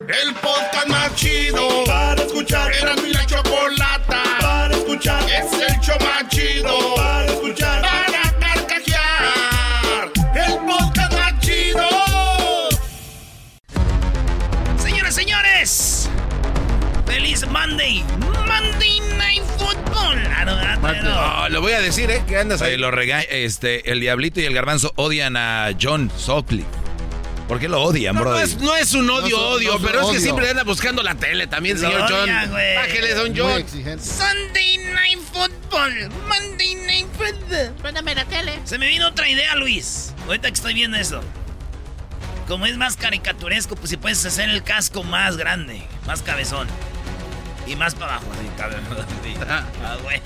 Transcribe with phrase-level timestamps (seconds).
[0.00, 2.70] El podcast más chido para escuchar.
[2.74, 5.22] Era mi la chocolata para escuchar.
[5.24, 7.80] Es el show más chido para escuchar.
[7.82, 10.12] Para carcajear.
[10.34, 11.88] El podcast más chido.
[14.78, 16.10] Señoras, señores.
[17.06, 18.04] Feliz Monday.
[18.46, 20.18] Monday Night Football.
[20.36, 22.22] Ah, no, ah, No, lo voy a decir, ¿eh?
[22.28, 22.74] Que andas ahí.
[22.74, 26.68] Oye, lo rega- este, el Diablito y el Garbanzo odian a John Sutcliffe.
[27.48, 28.30] ¿Por qué lo odian, No, bro?
[28.32, 30.20] no es, no es un odio, No odio, pero es que odio.
[30.20, 32.50] siempre anda buscando la tele también, Lo señor odia, John.
[32.50, 32.74] güey.
[32.76, 33.64] Bájele, don John.
[34.00, 36.10] Sunday Night Football.
[36.26, 37.72] Monday Night Football.
[37.80, 38.58] Préndame la tele.
[38.64, 40.12] Se me vino otra idea, Luis.
[40.26, 41.20] Ahorita que estoy viendo eso.
[42.48, 46.66] Como es más caricaturesco, pues si puedes hacer el casco más grande, más cabezón.
[47.66, 49.06] Y más para abajo, así, cabezón.
[49.20, 49.34] así.
[49.84, 50.20] Ah, güey.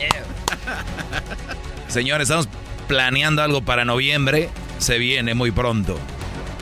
[1.88, 2.48] Señores, estamos
[2.88, 4.48] planeando algo para noviembre.
[4.78, 5.98] Se viene muy pronto.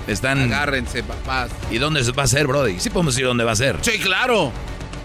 [0.09, 0.41] Están.
[0.41, 1.51] Agárrense, papás.
[1.70, 2.81] ¿Y dónde va a hacer, Brody?
[2.81, 3.77] Sí podemos decir dónde va a ser.
[3.83, 4.53] Sí, claro.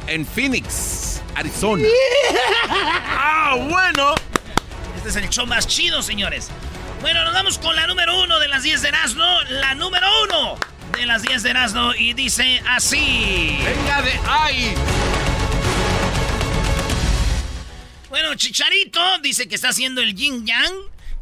[0.07, 1.83] En Phoenix, Arizona.
[2.69, 4.15] ah, bueno.
[4.95, 6.49] Este es el show más chido, señores.
[7.01, 9.25] Bueno, nos vamos con la número uno de las 10 de Erasmo.
[9.49, 10.57] La número uno
[10.97, 11.93] de las 10 de Erasmo.
[11.95, 13.59] Y dice así.
[13.61, 14.73] Venga de ahí.
[18.09, 20.73] Bueno, Chicharito dice que está haciendo el yin yang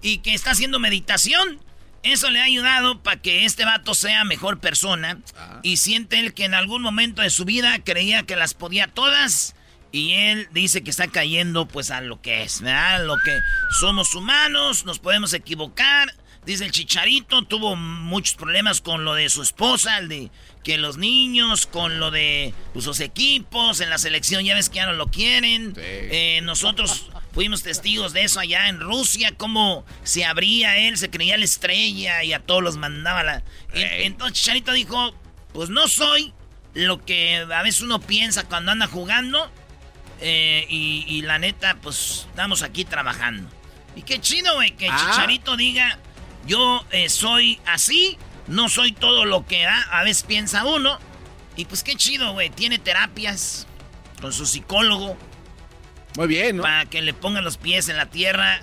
[0.04, 1.60] y que está haciendo meditación.
[2.04, 5.20] Eso le ha ayudado para que este vato sea mejor persona.
[5.62, 9.56] Y siente él que en algún momento de su vida creía que las podía todas.
[9.92, 13.06] Y él dice que está cayendo pues a lo que es, ¿verdad?
[13.06, 13.38] Lo que
[13.80, 16.14] somos humanos, nos podemos equivocar.
[16.46, 20.32] Dice el Chicharito, tuvo muchos problemas con lo de su esposa, el de
[20.64, 24.76] que los niños, con lo de pues, sus equipos, en la selección ya ves que
[24.78, 25.74] ya no lo quieren.
[25.78, 31.38] Eh, nosotros fuimos testigos de eso allá en Rusia, cómo se abría él, se creía
[31.38, 33.44] la estrella y a todos los mandaba la...
[33.74, 35.16] En- Entonces Chicharito dijo,
[35.54, 36.34] pues no soy
[36.74, 39.52] lo que a veces uno piensa cuando anda jugando.
[40.22, 43.50] eh, y, y la neta, pues estamos aquí trabajando.
[43.96, 44.96] Y qué chido, güey, que Ah.
[45.10, 45.98] Chicharito diga,
[46.46, 51.00] yo eh, soy así, no soy todo lo que da, a veces piensa uno.
[51.56, 53.68] Y pues qué chido, güey, tiene terapias
[54.22, 55.18] con su psicólogo
[56.18, 56.64] Muy bien, ¿no?
[56.64, 58.62] para que le pongan los pies en la tierra.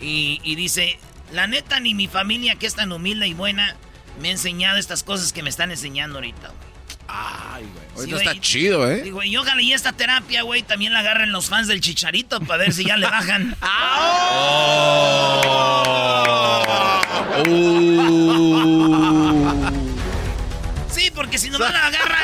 [0.00, 0.98] Y, y dice,
[1.32, 3.76] la neta, ni mi familia, que es tan humilde y buena,
[4.20, 6.67] me ha enseñado estas cosas que me están enseñando ahorita, güey.
[7.08, 7.86] Ay, güey.
[7.86, 8.28] Sí, Ahorita güey.
[8.28, 9.02] está chido, ¿eh?
[9.02, 12.64] Digo, y ojalá y esta terapia, güey, también la agarren los fans del Chicharito para
[12.64, 13.56] ver si ya le bajan.
[20.90, 22.18] Sí, porque si no la agarra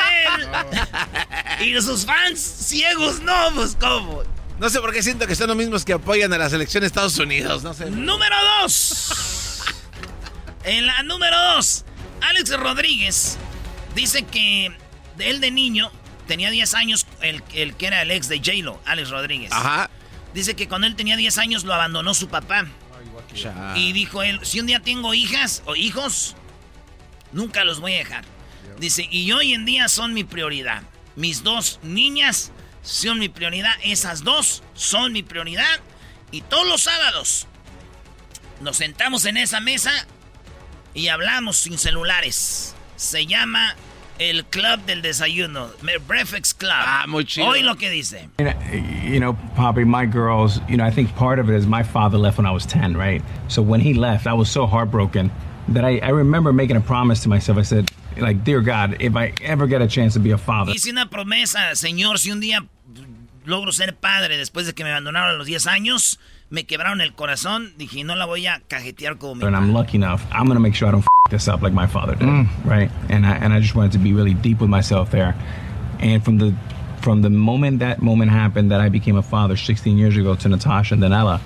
[1.60, 1.68] él.
[1.68, 4.22] y sus fans ciegos, no, pues cómo.
[4.58, 6.86] No sé por qué siento que son los mismos que apoyan a la selección de
[6.86, 7.62] Estados Unidos.
[7.62, 7.90] No sé.
[7.90, 9.62] Número 2.
[10.64, 11.84] En la número 2,
[12.22, 13.36] Alex Rodríguez
[13.94, 14.76] dice que
[15.18, 15.90] él de niño
[16.26, 19.52] tenía 10 años, el, el que era el ex de J-Lo, Alex Rodríguez.
[19.52, 19.90] Ajá.
[20.32, 22.66] Dice que cuando él tenía 10 años lo abandonó su papá.
[23.74, 26.36] Y dijo él, si un día tengo hijas o hijos,
[27.32, 28.24] nunca los voy a dejar.
[28.78, 30.82] Dice, y hoy en día son mi prioridad.
[31.16, 32.52] Mis dos niñas
[32.82, 33.74] son mi prioridad.
[33.82, 35.80] Esas dos son mi prioridad.
[36.30, 37.46] Y todos los sábados
[38.60, 39.92] nos sentamos en esa mesa
[40.92, 42.74] y hablamos sin celulares.
[42.96, 43.76] Se llama
[44.18, 45.70] el Club del Desayuno,
[46.06, 46.72] Breakfast Club.
[46.72, 47.48] Ah, muy chido.
[47.48, 48.28] Hoy lo que dice.
[49.04, 52.18] You know, Poppy, my girls, you know, I think part of it is my father
[52.18, 53.22] left when I was 10, right?
[53.48, 55.30] So when he left, I was so heartbroken
[55.68, 57.58] that I, I remember making a promise to myself.
[57.58, 60.72] I said, like, dear God, if I ever get a chance to be a father,
[60.72, 62.66] Hice una promesa, señor, si un día
[63.44, 66.18] logro ser padre después de que me abandonaron a los 10 años,
[66.50, 67.72] me quebraron el corazón.
[67.76, 70.22] Dije, no la voy a cajetear como mi And I'm lucky enough.
[70.32, 72.48] I'm gonna make sure I don't f- this up like my father did, mm.
[72.64, 72.90] right?
[73.08, 75.34] And I and I just wanted to be really deep with myself there.
[76.00, 76.54] And from the
[77.00, 80.48] from the moment that moment happened that I became a father 16 years ago to
[80.48, 81.40] Natasha and Danella,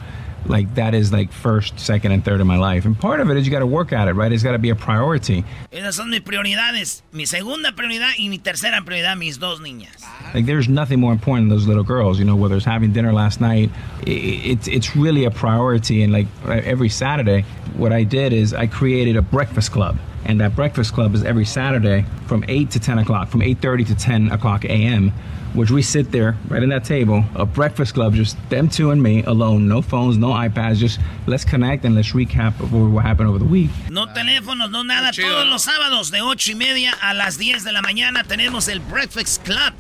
[0.47, 2.85] like that is like first, second, and third in my life.
[2.85, 4.33] And part of it is you got to work at it, right?
[4.33, 5.45] It's got to be a priority.
[5.73, 7.03] Esas son mis prioridades.
[7.13, 10.05] Mi segunda prioridad y mi tercera prioridad, mis dos niñas.
[10.35, 12.19] Like there's nothing more important than those little girls.
[12.19, 13.71] You know, whether it's having dinner last night,
[14.07, 16.03] it's it's really a priority.
[16.03, 17.43] And like every Saturday,
[17.77, 21.45] what I did is I created a breakfast club, and that breakfast club is every
[21.45, 25.13] Saturday from eight to ten o'clock, from eight thirty to ten o'clock a.m.
[25.59, 29.03] Which we sit there right in that table, a breakfast club, just them two and
[29.03, 33.29] me alone, no phones, no iPads, just let's connect and let's recap of what happened
[33.29, 33.69] over the week.
[33.91, 35.11] No teléfonos, no nada.
[35.11, 38.79] Todos los sábados de ocho y media a las 10 de la mañana tenemos el
[38.79, 39.75] Breakfast Club.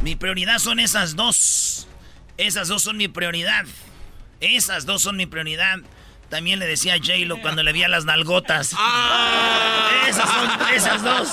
[0.00, 1.88] Mi prioridad son esas dos.
[2.36, 3.66] Esas dos son mi prioridad.
[4.40, 5.78] Esas dos son mi prioridad.
[6.30, 8.74] También le decía a J-Lo cuando le vi a las nalgotas.
[10.08, 11.28] Esas son, esas dos.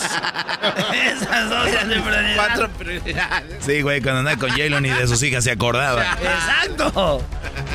[0.94, 2.36] Esas dos son mi prioridad.
[2.36, 3.66] Cuatro prioridades.
[3.66, 6.02] Sí, güey, cuando andaba con J-Lo ni de sus hijas se acordaba.
[6.14, 7.26] Exacto.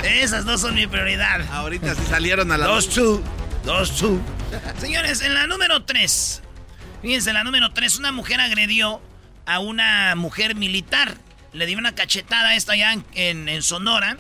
[0.03, 1.41] Esas dos son mi prioridad.
[1.53, 3.23] Ahorita sí salieron a la Dos, two.
[3.65, 4.19] Dos, two.
[4.79, 6.43] Señores, en la número tres.
[7.03, 9.01] Fíjense, en la número tres, una mujer agredió
[9.47, 11.15] a una mujer militar.
[11.53, 14.17] Le dio una cachetada a esta allá en, en- en Sonora.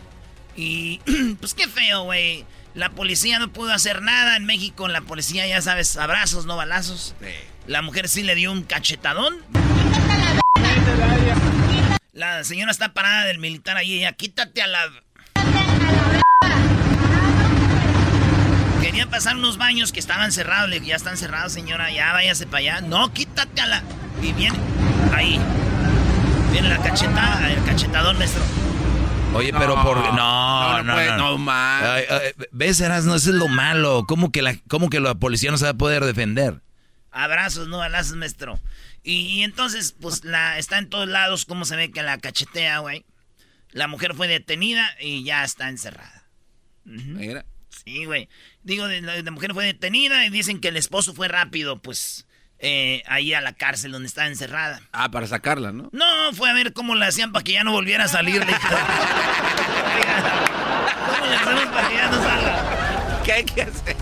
[0.57, 0.99] Y
[1.41, 2.45] pues qué feo, güey.
[2.75, 4.37] La policía no pudo hacer nada.
[4.37, 7.15] En México, la policía, ya sabes, abrazos, no balazos.
[7.67, 9.37] La mujer sí le dio un cachetadón.
[12.13, 13.99] La señora está parada del militar ahí.
[13.99, 14.89] Ella, quítate a la.
[18.81, 20.69] Quería pasar unos baños que estaban cerrados.
[20.69, 21.91] Le dije, ya están cerrados, señora.
[21.91, 22.81] Ya váyase para allá.
[22.83, 23.83] No, quítate a la.
[24.23, 24.59] Y viene.
[25.13, 25.41] Ahí.
[26.53, 28.43] Viene la cachetada, el cachetadón, maestro.
[29.35, 29.97] Oye, pero No, por...
[29.99, 31.85] No, no, no, no puede, no, man.
[31.85, 33.15] Ay, ay, ¿Ves, Erasmo?
[33.15, 34.05] Eso es lo malo.
[34.07, 36.61] ¿Cómo que, la, ¿Cómo que la policía no se va a poder defender?
[37.13, 38.59] Abrazos, no balazos, maestro.
[39.03, 41.45] Y, y entonces, pues, la está en todos lados.
[41.45, 43.05] ¿Cómo se ve que la cachetea, güey?
[43.71, 46.25] La mujer fue detenida y ya está encerrada.
[46.85, 47.45] Mira.
[47.85, 48.29] Sí, güey.
[48.65, 52.27] Digo, la, la mujer fue detenida y dicen que el esposo fue rápido, pues,
[52.63, 54.83] eh, ahí a la cárcel donde está encerrada.
[54.93, 55.89] Ah, para sacarla, ¿no?
[55.93, 58.45] No, fue a ver cómo le hacían para que ya no volviera a salir.
[58.45, 58.59] dijo.
[61.07, 63.23] ¿Cómo le hacemos para que ya no salga?
[63.25, 63.97] ¿Qué hay que hacer?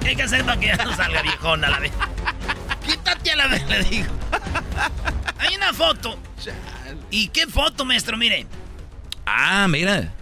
[0.00, 1.70] ¿Qué hay que hacer para que ya no salga, viejona?
[1.70, 1.92] La vez?
[2.84, 4.12] Quítate a la vez, le digo.
[5.38, 6.18] Hay una foto.
[7.10, 8.18] ¿Y qué foto, maestro?
[8.18, 8.46] Mire.
[9.24, 10.12] Ah, mira.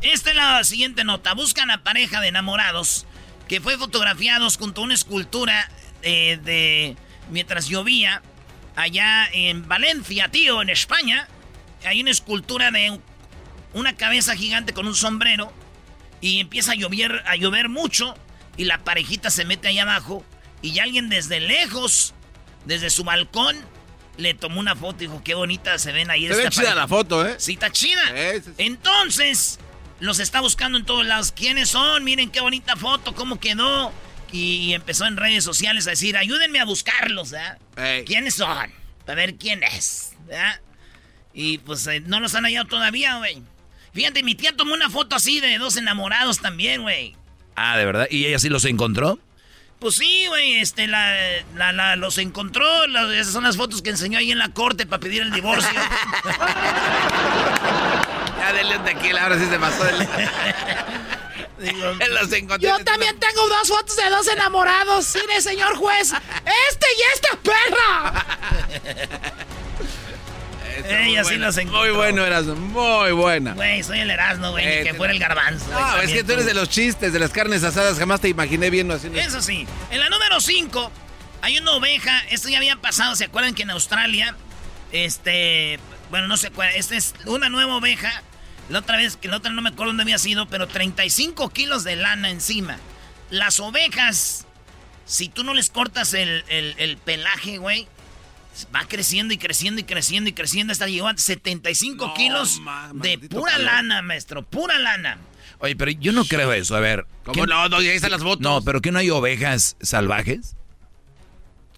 [0.00, 1.34] Esta es la siguiente nota.
[1.34, 3.06] Buscan a pareja de enamorados
[3.48, 5.68] que fue fotografiados junto a una escultura
[6.04, 6.96] eh, de
[7.30, 8.22] mientras llovía
[8.76, 11.28] allá en Valencia, tío, en España.
[11.84, 13.00] Hay una escultura de
[13.72, 15.52] una cabeza gigante con un sombrero
[16.20, 18.14] y empieza a llover, a llover mucho
[18.56, 20.24] y la parejita se mete ahí abajo
[20.62, 22.14] y alguien desde lejos,
[22.64, 23.56] desde su balcón,
[24.16, 26.28] le tomó una foto y dijo, qué bonita se ven ahí.
[26.28, 26.76] Se ve esta chida pareja".
[26.76, 27.34] la foto, ¿eh?
[27.38, 28.02] Sí, está chida.
[28.08, 28.64] Sí, sí, sí.
[28.64, 29.58] Entonces,
[30.00, 31.32] los está buscando en todos lados.
[31.32, 32.04] ¿Quiénes son?
[32.04, 33.92] Miren qué bonita foto, cómo quedó.
[34.34, 37.58] Y, empezó en redes sociales a decir, ayúdenme a buscarlos, ¿verdad?
[37.76, 38.04] Ey.
[38.04, 38.72] ¿Quiénes son?
[39.06, 40.60] A ver quién es, ¿verdad?
[41.32, 43.42] Y pues eh, no los han hallado todavía, güey.
[43.92, 47.14] Fíjate, mi tía tomó una foto así de dos enamorados también, güey.
[47.54, 48.08] Ah, ¿de verdad?
[48.10, 49.20] ¿Y ella sí los encontró?
[49.78, 51.14] Pues sí, güey, este, la,
[51.54, 52.64] la, la- los encontró.
[53.12, 55.70] esas son las fotos que enseñó ahí en la corte para pedir el divorcio.
[58.36, 59.86] Ya denle un tequila, ahora sí se pasó.
[59.86, 60.10] Digo,
[61.72, 62.68] Los encontré.
[62.68, 65.14] Yo también tengo dos fotos de dos enamorados.
[65.26, 66.12] Mire, señor juez.
[66.12, 68.26] Este y esta perra.
[70.86, 71.46] Ella muy sí buena.
[71.46, 71.80] los encontró.
[71.80, 73.54] Muy bueno, eras muy buena.
[73.54, 75.66] Güey, soy el Erasmo, güey, ni Eh, que te- fuera el garbanzo.
[75.70, 77.98] No, es que tú eres de los chistes, de las carnes asadas.
[77.98, 79.08] Jamás te imaginé viendo así.
[79.14, 80.90] Eso sí, en la número 5
[81.42, 82.22] hay una oveja.
[82.30, 84.34] Esto ya había pasado, ¿se acuerdan que en Australia?
[84.92, 85.78] Este,
[86.10, 86.76] bueno, no se acuerdan.
[86.76, 88.22] Esta es una nueva oveja.
[88.70, 91.84] La otra vez, que la otra no me acuerdo dónde había sido, pero 35 kilos
[91.84, 92.78] de lana encima.
[93.30, 94.46] Las ovejas,
[95.04, 97.86] si tú no les cortas el, el- el pelaje, güey,
[98.74, 102.90] va creciendo y creciendo y creciendo y creciendo hasta llegó a 75 No, kilos ma-
[102.94, 103.66] de pura calor.
[103.66, 105.18] lana, maestro, pura lana.
[105.58, 106.74] Oye, pero yo no creo eso.
[106.76, 107.06] A ver.
[107.24, 107.68] ¿Cómo ¿qué- no?
[107.68, 108.40] No, y ahí están las fotos.
[108.40, 110.56] No, pero ¿que no hay ovejas salvajes?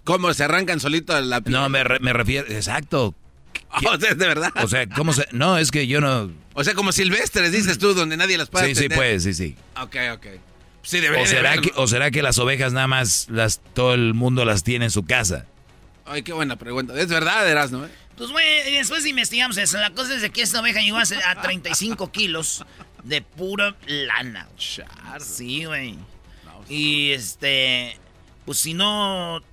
[0.03, 1.53] ¿Cómo se arrancan solito a la piel?
[1.53, 2.47] No, me, re- me refiero...
[2.49, 3.13] Exacto.
[3.69, 4.51] O sea, de verdad.
[4.63, 5.27] O sea, ¿cómo se...?
[5.31, 6.31] No, es que yo no...
[6.59, 9.55] O sea, como silvestres, dices tú, donde nadie las puede Sí, sí, pues, sí, sí.
[9.79, 10.25] Ok, ok.
[10.81, 13.93] Sí, debería O de será, que, o será que las ovejas nada más las todo
[13.93, 15.45] el mundo las tiene en su casa.
[16.03, 16.99] Ay, qué buena pregunta.
[16.99, 17.89] Es verdad, Erasmo, ¿eh?
[18.17, 19.77] Pues, güey, después investigamos eso.
[19.77, 22.65] La cosa es de que esta oveja llegó a, se- a 35 kilos.
[23.03, 24.47] De pura lana.
[25.19, 25.95] Sí, güey.
[26.67, 27.99] Y este,
[28.45, 29.43] pues si no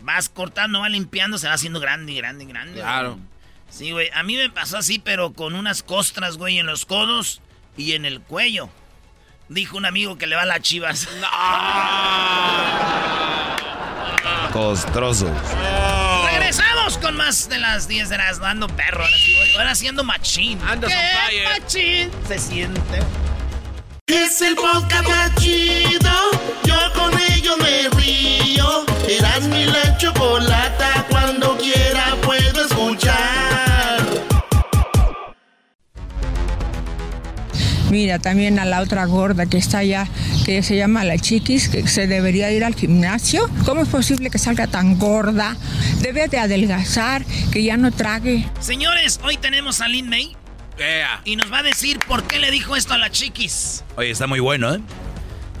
[0.00, 2.80] vas cortando, vas limpiando, se va haciendo grande, grande, grande.
[2.80, 3.20] Claro.
[3.76, 4.08] Sí, güey.
[4.14, 7.42] A mí me pasó así, pero con unas costras, güey, en los codos
[7.76, 8.70] y en el cuello.
[9.50, 11.06] Dijo un amigo que le va a las chivas.
[14.52, 15.28] Costrosos.
[16.24, 19.04] Regresamos con más de las 10 de las dando perro.
[19.04, 19.56] Ahora, sí, güey.
[19.56, 20.58] ahora haciendo machín.
[20.62, 20.96] Andas on
[21.28, 23.00] ¿Qué machín se siente?
[24.06, 26.10] Es el podcast más chido.
[26.64, 28.86] Yo con ello me río.
[29.06, 31.04] Eras mi la chocolata.
[31.10, 32.75] Cuando quiera puedo escuchar.
[37.90, 40.08] Mira, también a la otra gorda que está allá,
[40.44, 43.48] que se llama la chiquis, que se debería ir al gimnasio.
[43.64, 45.56] ¿Cómo es posible que salga tan gorda?
[46.00, 48.44] Debe de adelgazar, que ya no trague.
[48.60, 50.36] Señores, hoy tenemos a Lin May
[51.24, 53.84] y nos va a decir por qué le dijo esto a la chiquis.
[53.96, 54.80] Oye, está muy bueno, ¿eh?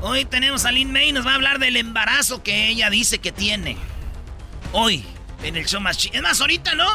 [0.02, 3.18] Hoy tenemos a Lin May y nos va a hablar del embarazo que ella dice
[3.18, 3.76] que tiene.
[4.72, 5.04] Hoy,
[5.42, 6.16] en el show más chido.
[6.16, 6.86] Es más, ahorita, ¿no?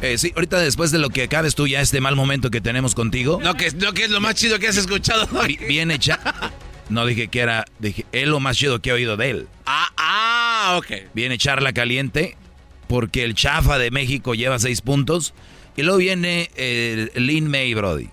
[0.00, 2.94] Eh, sí, ahorita después de lo que acabes tú ya este mal momento que tenemos
[2.94, 5.26] contigo, No, que, no, que es lo más chido que has escuchado.
[5.46, 6.20] vi- bien hecha.
[6.88, 9.48] No dije que era, dije, es lo más chido que he oído de él.
[9.66, 11.10] Ah, ah, ok.
[11.14, 12.36] Viene charla caliente
[12.86, 15.34] porque el chafa de México lleva seis puntos.
[15.76, 18.08] Y luego viene el Lin May Brody.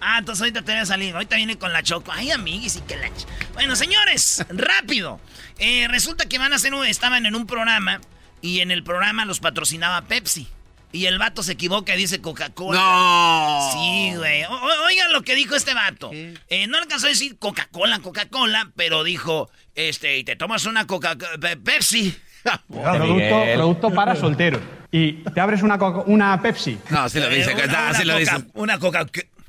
[0.00, 1.12] Ah, entonces ahorita te voy a salir.
[1.14, 2.12] Ahorita viene con la choco.
[2.12, 3.08] Ay, amiguis y que la...
[3.08, 5.20] ch- Bueno, señores, rápido.
[5.58, 6.86] Eh, resulta que van a hacer un...
[6.86, 8.00] Estaban en un programa
[8.40, 10.46] y en el programa los patrocinaba Pepsi.
[10.92, 12.80] Y el vato se equivoca y dice Coca-Cola.
[12.80, 13.70] No.
[13.72, 14.42] Sí, güey.
[14.86, 16.10] Oigan lo que dijo este vato.
[16.12, 21.16] Eh, no alcanzó a decir Coca-Cola, Coca-Cola, pero dijo, este, y te tomas una Coca
[21.40, 22.16] Pe- Pepsi.
[22.68, 24.60] Producto, producto para solteros.
[24.90, 26.78] Y te abres una, coca- una Pepsi.
[26.88, 27.52] No, sí lo dice.
[27.52, 28.50] Eh, una, ah, una sí lo Coca- dice.
[28.54, 29.06] Una Coca...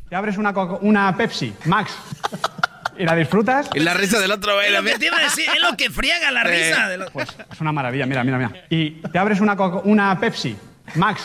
[0.10, 1.94] Te abres una, coca- una Pepsi, Max.
[3.00, 3.70] Y la disfrutas.
[3.74, 4.72] Y la risa del otro, güey.
[4.72, 6.90] Lo que te iba a decir, es lo que friega la risa.
[6.90, 8.52] de lo- Pues es una maravilla, mira, mira, mira.
[8.70, 10.56] Y te abres una, coca- una Pepsi,
[10.96, 11.22] Max.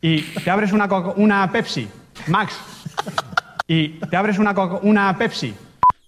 [0.00, 1.88] Y te abres una, coca- una Pepsi,
[2.28, 2.54] Max.
[3.66, 5.54] Y te abres una, coca- una Pepsi.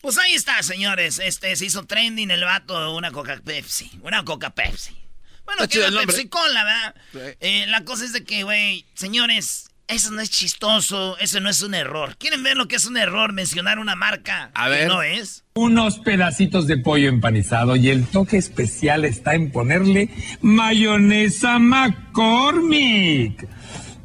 [0.00, 1.18] Pues ahí está, señores.
[1.18, 3.90] Este se hizo trending el vato una Coca Pepsi.
[4.02, 4.96] Una Coca Pepsi.
[5.44, 6.14] Bueno, que era el nombre.
[6.14, 6.94] Pepsi Cola, ¿verdad?
[7.12, 7.36] Sí.
[7.40, 11.62] Eh, la cosa es de que, güey, señores, eso no es chistoso, eso no es
[11.62, 12.16] un error.
[12.18, 13.32] ¿Quieren ver lo que es un error?
[13.32, 14.88] Mencionar una marca A que ver.
[14.88, 15.44] no es.
[15.54, 20.10] Unos pedacitos de pollo empanizado y el toque especial está en ponerle
[20.42, 23.48] mayonesa McCormick.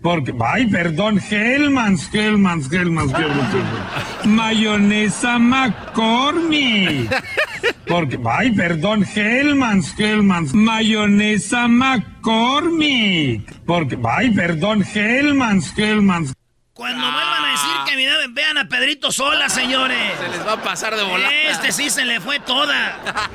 [0.02, 4.26] Porque, ay, perdón, Hellmans, Hellmans, Hellmans, Hellmans, Hellmans.
[4.26, 7.10] Mayonesa McCormick.
[7.88, 10.54] Porque, ay, perdón, Hellmans, Hellmans.
[10.54, 13.54] Mayonesa McCormick.
[13.66, 16.34] Porque, ay, perdón, Hellmans, Hellmans.
[16.74, 19.98] Cuando vuelvan a decir que vean- vean a Pedrito sola, señores.
[20.20, 21.32] Se les va a pasar de volada.
[21.50, 22.98] Este sí se le fue toda.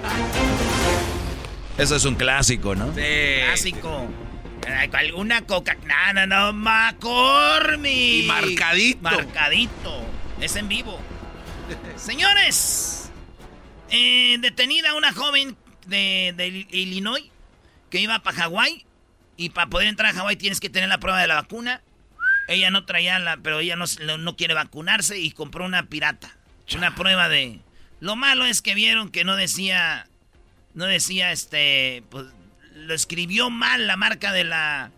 [1.79, 2.93] Eso es un clásico, ¿no?
[2.95, 3.01] Sí.
[3.47, 4.07] Clásico.
[4.69, 5.15] Ay, ¿cuál?
[5.15, 5.77] Una coca.
[5.87, 6.53] No, no, no.
[6.53, 8.25] McCormick.
[8.25, 9.01] Y marcadito.
[9.03, 10.01] Marcadito.
[10.41, 10.99] Es en vivo.
[11.97, 12.98] Señores.
[13.91, 17.31] Eh, detenida una joven de, de Illinois
[17.91, 18.85] que iba para Hawái.
[19.37, 21.83] Y para poder entrar a Hawái tienes que tener la prueba de la vacuna.
[22.49, 23.85] Ella no traía la, pero ella no,
[24.19, 26.37] no quiere vacunarse y compró una pirata.
[26.75, 27.61] Una prueba de.
[28.01, 30.09] Lo malo es que vieron que no decía.
[30.75, 32.03] No decía este.
[32.11, 32.27] Pues
[32.75, 34.91] lo escribió mal la marca de la.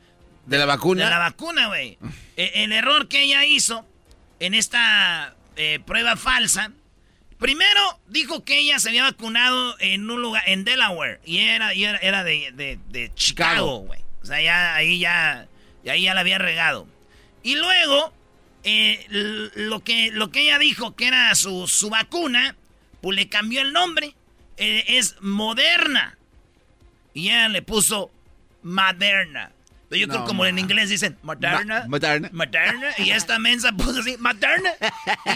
[0.47, 1.05] ¿De la vacuna?
[1.05, 1.99] De la vacuna, güey.
[2.37, 3.87] Eh, el error que ella hizo
[4.39, 6.73] en esta eh, prueba falsa.
[7.41, 11.21] Primero dijo que ella se había vacunado en un lugar, en Delaware.
[11.25, 14.01] Y era, y era, era de, de- de Chicago, güey.
[14.23, 15.49] O sea, ya ahí ya.
[15.83, 16.87] Y ahí ya la había regado.
[17.43, 18.13] Y luego,
[18.65, 22.55] eh, lo, que, lo que ella dijo que era su, su vacuna,
[23.01, 24.15] pues le cambió el nombre.
[24.59, 26.19] Eh, es Moderna.
[27.15, 28.11] Y ella le puso
[28.63, 29.53] Moderna.
[29.91, 31.81] Yo creo No, como en inglés dicen Moderna.
[31.81, 32.31] Ma- Moderna.
[32.33, 32.91] Moderna.
[32.99, 34.71] Y esta mensa puso así, Moderna.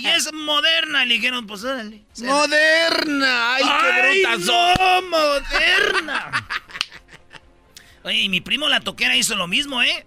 [0.01, 1.05] Y es Moderna.
[1.05, 2.03] Le dijeron, pues órale.
[2.23, 3.55] ¡Moderna!
[3.57, 3.71] ¡Ay, qué
[4.01, 4.75] ¡Ay, brutas son!
[4.79, 6.47] no, Moderna!
[8.05, 10.07] Oye, y mi primo la toquera hizo lo mismo, ¿eh?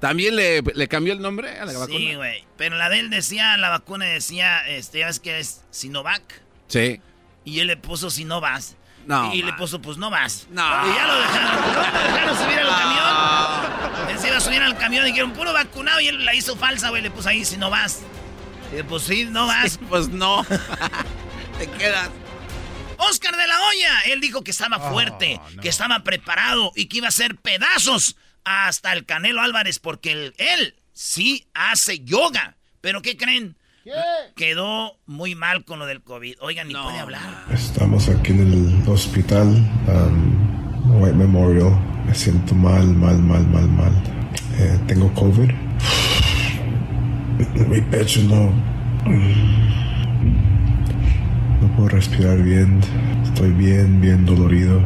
[0.00, 1.98] ¿También le, le cambió el nombre a la vacuna?
[1.98, 2.44] Sí, güey.
[2.56, 6.22] Pero la de él decía, la vacuna decía, este, ya ves que es Sinovac.
[6.68, 7.00] Sí.
[7.44, 8.62] Y él le puso Sinovac.
[9.06, 10.46] No, Y le puso, pues no vas.
[10.50, 10.62] No.
[10.86, 11.72] Y ya lo dejaron.
[11.72, 13.57] Lo dejaron subir al camión.
[14.28, 16.02] Se iba a subir al camión y dijeron, puro vacunado.
[16.02, 17.00] Y él la hizo falsa, güey.
[17.00, 18.00] Le puso ahí, si no vas.
[18.78, 19.80] Y pues sí, no vas.
[19.88, 20.44] Pues no.
[21.58, 22.10] Te quedas.
[22.98, 24.00] Oscar de la Hoya.
[24.12, 28.92] Él dijo que estaba fuerte, que estaba preparado y que iba a hacer pedazos hasta
[28.92, 32.58] el Canelo Álvarez porque él, él sí hace yoga.
[32.82, 33.56] Pero ¿qué creen?
[34.36, 36.34] quedó muy mal con lo del COVID.
[36.40, 37.46] Oigan, ni puede hablar.
[37.50, 39.46] Estamos aquí en el hospital,
[39.86, 41.70] um, White Memorial.
[42.04, 44.17] Me siento mal, mal, mal, mal, mal.
[44.58, 45.50] Eh, tengo COVID.
[47.68, 48.52] Mi pecho no.
[51.60, 52.80] No puedo respirar bien.
[53.24, 54.84] Estoy bien, bien dolorido.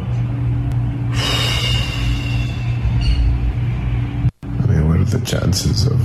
[4.43, 5.99] I mean, what are the chances of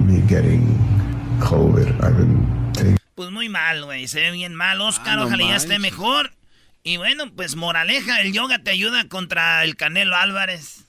[0.00, 0.78] me getting
[1.40, 1.88] COVID?
[2.02, 2.98] I've been taking.
[3.14, 4.06] Pues muy mal, güey.
[4.08, 4.80] Se ve bien mal.
[4.80, 6.32] Oscar, Ah, no ojalá ya esté mejor.
[6.82, 10.83] Y bueno, pues moraleja, el yoga te ayuda contra el Canelo Álvarez.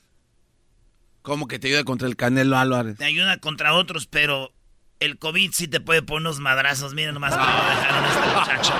[1.25, 2.98] ¿Cómo que te ayuda contra el Canelo Álvarez?
[2.98, 4.53] Te ayuda contra otros, pero
[5.00, 6.94] el COVID sí te puede poner unos madrazos.
[6.94, 8.27] Miren nomás cómo lo dejaron a este
[8.62, 8.74] muchacho.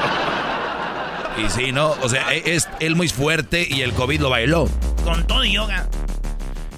[1.38, 1.90] Y sí, ¿no?
[2.04, 4.70] O sea, e- es él muy fuerte y el COVID lo bailó.
[5.04, 5.90] Con todo yoga.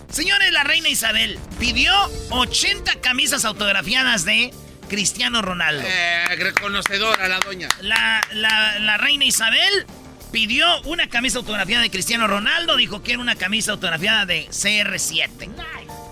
[0.09, 1.93] Señores, la reina Isabel pidió
[2.29, 4.53] 80 camisas autografiadas de
[4.87, 5.83] Cristiano Ronaldo.
[5.85, 7.67] Eh, reconocedora la doña.
[7.81, 9.85] La, la- la reina Isabel
[10.31, 12.75] pidió una camisa autografiada de Cristiano Ronaldo.
[12.75, 15.49] Dijo que era una camisa autografiada de CR7.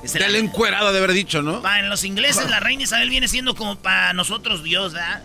[0.04, 1.62] Ese era- Del encuerado de haber dicho, ¿no?
[1.62, 5.24] Para los ingleses, la reina Isabel viene siendo como para nosotros Dios, ¿verdad?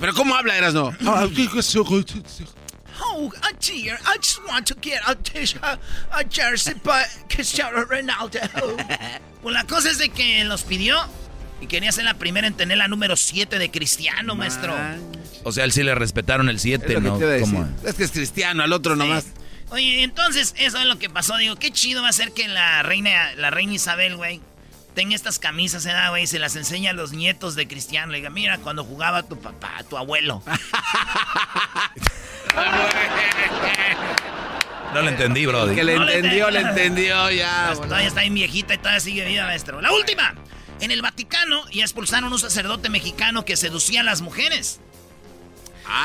[0.00, 0.94] Pero ¿cómo habla, Eras, no?
[3.04, 5.40] Oh, a dear, I just want to get a, t-
[6.12, 8.38] a jersey by Cristiano Ronaldo.
[9.42, 10.96] Pues la cosa es de que los pidió
[11.62, 14.74] y quería ser la primera en tener la número 7 de Cristiano, maestro.
[15.44, 17.30] O sea, él sí le respetaron el 7, Es lo que ¿no?
[17.30, 17.54] decir.
[17.54, 17.68] ¿Cómo?
[17.86, 19.26] Es que es cristiano, al otro nomás.
[19.70, 21.36] Oye, entonces, eso es lo que pasó.
[21.36, 24.40] Digo, qué chido va a ser que la reina, la reina Isabel, güey,
[24.94, 26.24] tenga estas camisas, ¿eh, güey?
[26.24, 28.12] y Se las enseña a los nietos de Cristiano.
[28.12, 30.42] Le diga, mira, cuando jugaba tu papá, tu abuelo.
[34.94, 35.74] No lo entendí, bro.
[35.74, 37.72] Que le No le entendió, le entendió ya.
[37.74, 39.80] Pues todavía está bien viejita y todavía sigue viva, maestro.
[39.80, 40.34] La última.
[40.82, 44.80] En el Vaticano ya expulsaron a un sacerdote mexicano que seducía a las mujeres.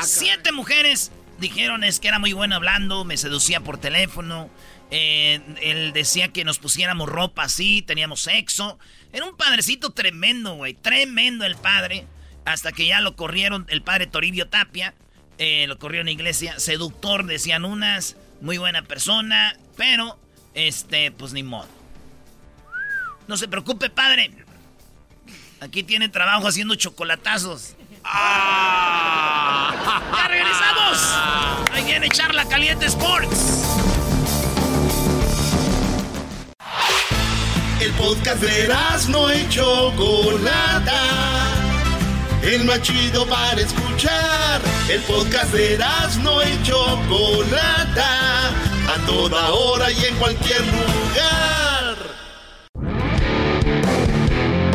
[0.04, 4.48] Siete mujeres dijeron es que era muy bueno hablando, me seducía por teléfono.
[4.92, 8.78] eh, él decía que nos pusiéramos ropa así, teníamos sexo.
[9.12, 10.74] Era un padrecito tremendo, güey.
[10.74, 12.06] Tremendo el padre.
[12.44, 14.94] Hasta que ya lo corrieron, el padre Toribio Tapia.
[15.38, 16.58] eh, lo corrió en la iglesia.
[16.60, 18.16] Seductor, decían unas.
[18.40, 19.56] Muy buena persona.
[19.76, 20.18] Pero,
[20.54, 21.68] este, pues ni modo.
[23.26, 24.30] No se preocupe, padre.
[25.60, 27.74] Aquí tiene trabajo haciendo chocolatazos.
[28.04, 29.74] ¡Ya
[30.28, 30.98] regresamos!
[31.72, 33.64] Ahí viene Charla Caliente Sports.
[37.80, 38.72] El podcast de
[39.08, 41.02] no y Chocolata.
[42.42, 44.60] El más chido para escuchar.
[44.88, 45.78] El podcast de
[46.22, 48.48] no y Chocolata.
[48.94, 51.77] A toda hora y en cualquier lugar.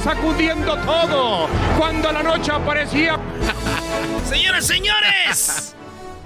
[0.00, 1.48] Sacudiendo todo.
[1.78, 3.18] Cuando la noche aparecía.
[4.28, 5.76] Señoras, señores,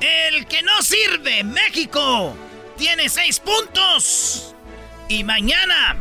[0.00, 2.35] el que no sirve, México,
[2.76, 4.54] tiene seis puntos.
[5.09, 5.96] Y mañana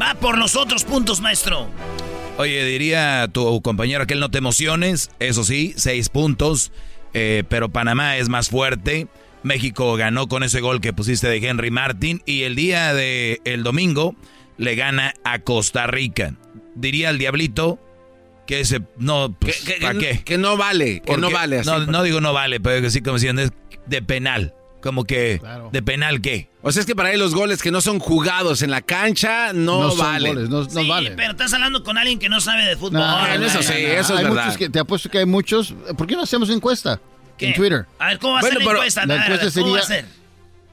[0.00, 1.68] va por los otros puntos, maestro.
[2.36, 5.10] Oye, diría tu compañero que él no te emociones.
[5.18, 6.72] Eso sí, seis puntos.
[7.12, 9.06] eh, pero Panamá es más fuerte.
[9.44, 12.22] México ganó con ese gol que pusiste de Henry Martin.
[12.26, 14.16] Y el día de el domingo
[14.56, 16.34] le gana a Costa Rica.
[16.74, 17.78] Diría el diablito
[18.46, 20.24] que ese no, pues, Que- que- ¿para que- qué?
[20.24, 21.68] que no vale, que no vale así.
[21.70, 23.52] No, no digo no vale, pero que sí como diciendo es
[23.86, 24.54] de penal.
[24.82, 25.40] Como que
[25.72, 26.50] de penal qué.
[26.60, 29.54] O sea, es que para él los goles que no son jugados en la cancha
[29.54, 30.34] no, No son valen.
[30.34, 32.92] goles, no- sí, pero estás hablando con alguien que no sabe de fútbol.
[33.00, 33.38] No, güey.
[33.38, 34.16] no, no, no.
[34.18, 35.74] hay muchos que te apuesto que hay muchos.
[35.96, 37.00] ¿Por qué no hacemos encuesta
[37.38, 37.46] ¿Qué?
[37.48, 37.86] en Twitter?
[37.98, 39.06] A ver, ¿cómo va a ser la encuesta?
[39.06, 40.02] La A ver, encuesta ¿cómo va a sería.
[40.02, 40.10] ser?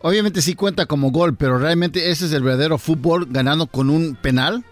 [0.02, 4.16] Obviamente sí cuenta como gol, pero realmente ese es el verdadero fútbol ganando con un
[4.16, 4.66] penal.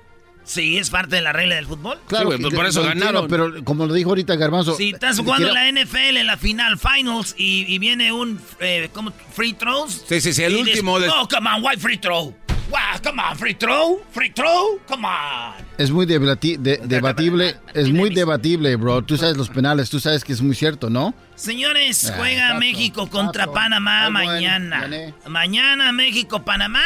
[0.49, 1.99] Sí, es parte de la regla del fútbol.
[2.07, 2.49] Claro, que- lo
[2.91, 4.75] entiendo, Pero como lo dijo ahorita Garbanzo.
[4.75, 8.41] Si estás jugando quiero- en la NFL en la final, finals, y, y viene un
[8.59, 9.13] eh, ¿cómo?
[9.31, 10.03] free throws.
[10.09, 12.35] Sí, sí, sí, el último de- Oh, come on, why free throw?
[12.71, 15.53] Wow, come on, free throw, free throw, come on.
[15.77, 19.03] Es muy debati- de- debatible, es muy debatible, bro.
[19.03, 21.13] Tú sabes los penales, tú sabes que es muy cierto, ¿no?
[21.35, 23.53] Señores, Ah, juega tato, México contra tato.
[23.53, 24.89] Panamá Ay, mañana.
[25.27, 26.81] Mañana México-Panamá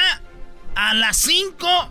[0.75, 1.89] a las 5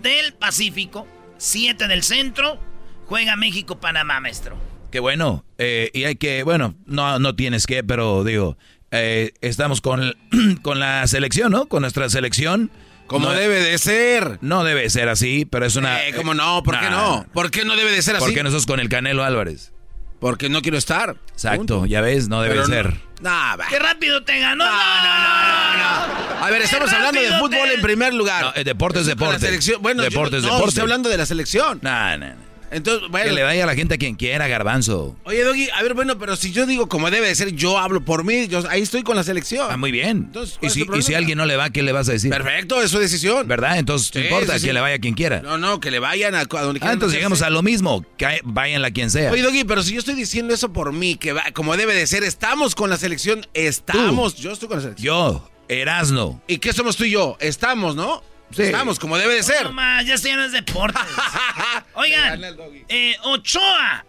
[0.00, 1.06] del Pacífico,
[1.38, 2.58] 7 del centro.
[3.06, 4.56] Juega México-Panamá, maestro.
[4.90, 5.44] Qué bueno.
[5.58, 8.56] Eh, y hay que, bueno, no, no tienes que, pero digo,
[8.90, 10.14] eh, estamos con,
[10.62, 11.66] con la selección, ¿no?
[11.66, 12.70] Con nuestra selección.
[13.06, 14.38] Como No- debe de ser.
[14.42, 16.06] No debe ser así, pero es una...
[16.06, 16.62] Eh, ¿Cómo no?
[16.62, 17.26] ¿Por qué no?
[17.32, 18.24] ¿Por qué no debe de ser así?
[18.26, 19.72] ¿Por qué no sos con el Canelo Álvarez?
[20.20, 21.16] Porque no quiero estar.
[21.32, 21.86] Exacto, Punto.
[21.86, 23.00] ya ves, no debe Pero no- ser.
[23.20, 23.66] Nah, va.
[23.68, 24.64] ¡Qué rápido te ganó!
[24.64, 28.44] No, no, no, A ver, estamos hablando de fútbol te- en primer lugar.
[28.44, 29.40] No, el deporte es deporte.
[29.40, 29.82] selección.
[29.82, 30.68] Bueno, yo- deporte es no, deporte.
[30.70, 31.78] estoy hablando de la selección.
[31.82, 32.47] Nah, nah, nah.
[32.70, 33.26] Entonces, bueno.
[33.28, 35.16] Que le vaya a la gente a quien quiera, garbanzo.
[35.24, 38.00] Oye, Doggy, a ver, bueno, pero si yo digo como debe de ser, yo hablo
[38.04, 39.66] por mí, yo ahí estoy con la selección.
[39.70, 40.24] Ah, muy bien.
[40.28, 42.30] Entonces, ¿cuál y, si, y si alguien no le va, ¿qué le vas a decir?
[42.30, 43.46] Perfecto, es su decisión.
[43.48, 43.78] ¿Verdad?
[43.78, 44.66] Entonces, no Sí, importa, sí, sí.
[44.66, 45.40] que le vaya a quien quiera.
[45.40, 46.92] No, no, que le vayan a, a donde ah, quieran.
[46.92, 47.16] entonces meterse.
[47.16, 48.04] llegamos a lo mismo.
[48.16, 49.30] Que vayan a quien sea.
[49.32, 52.06] Oye, Doggy, pero si yo estoy diciendo eso por mí, que va, como debe de
[52.06, 55.04] ser, estamos con la selección, estamos, yo estoy con la selección.
[55.06, 56.42] Yo, Erasno.
[56.46, 57.36] ¿Y qué somos tú y yo?
[57.40, 58.22] Estamos, ¿no?
[58.50, 58.62] Sí.
[58.62, 59.64] Estamos, como debe de ser.
[59.64, 61.02] No más, ya esto ya no es deportes.
[61.94, 62.42] Oigan,
[62.88, 64.04] eh, Ochoa.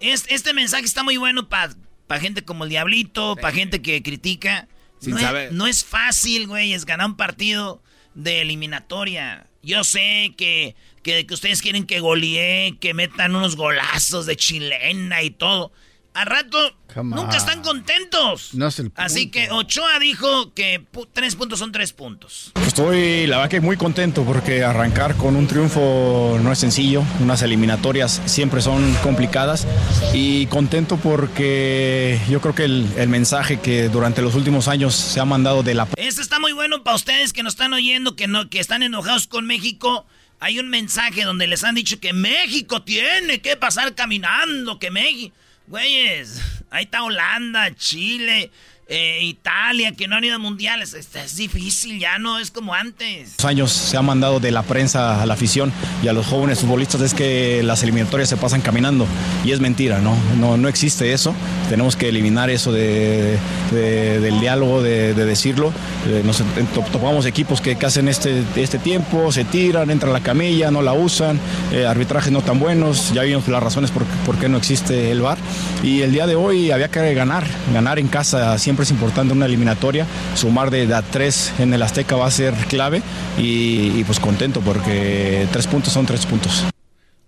[0.00, 1.74] Es- este mensaje está muy bueno para
[2.20, 4.68] gente como el Diablito, para gente que critica.
[5.00, 5.48] Sin no, saber.
[5.48, 7.82] Es, no es fácil, güey, es ganar un partido
[8.14, 9.46] de eliminatoria.
[9.62, 15.22] Yo sé que, que, que ustedes quieren que golee, que metan unos golazos de chilena
[15.22, 15.72] y todo.
[16.14, 18.54] Al rato Nunca están contentos.
[18.54, 22.52] No es el Así que Ochoa dijo que tres puntos son tres puntos.
[22.66, 27.42] Estoy, la verdad que muy contento porque arrancar con un triunfo no es sencillo, unas
[27.42, 29.66] eliminatorias siempre son complicadas
[30.12, 35.20] y contento porque yo creo que el, el mensaje que durante los últimos años se
[35.20, 38.26] ha mandado de la Este está muy bueno para ustedes que nos están oyendo, que
[38.26, 40.06] no, que están enojados con México.
[40.38, 45.34] Hay un mensaje donde les han dicho que México tiene que pasar caminando, que México.
[45.68, 48.50] Güeyes, ahí está Holanda, Chile,
[48.88, 50.94] eh, Italia, que no han ido a mundiales.
[50.94, 53.34] Es difícil, ya no es como antes.
[53.38, 55.72] los años se ha mandado de la prensa a la afición
[56.02, 59.06] y a los jóvenes futbolistas es que las eliminatorias se pasan caminando
[59.44, 60.16] y es mentira, ¿no?
[60.38, 61.34] No, no existe eso.
[61.68, 63.38] Tenemos que eliminar eso de,
[63.72, 65.72] de- del diálogo, de, de decirlo.
[66.08, 70.70] Eh, nos to- topamos equipos que, hacen este, este tiempo, se tiran, entran la camilla,
[70.70, 71.38] no la usan,
[71.72, 75.20] eh, arbitrajes no tan buenos, ya vimos las razones por, por qué no existe el
[75.22, 75.38] VAR.
[75.82, 79.38] Y el día de hoy había que ganar, ganar en casa siempre es importante en
[79.38, 83.02] una eliminatoria, sumar de, de a tres en el Azteca va a ser clave
[83.38, 86.64] y, y pues contento porque tres puntos son tres puntos.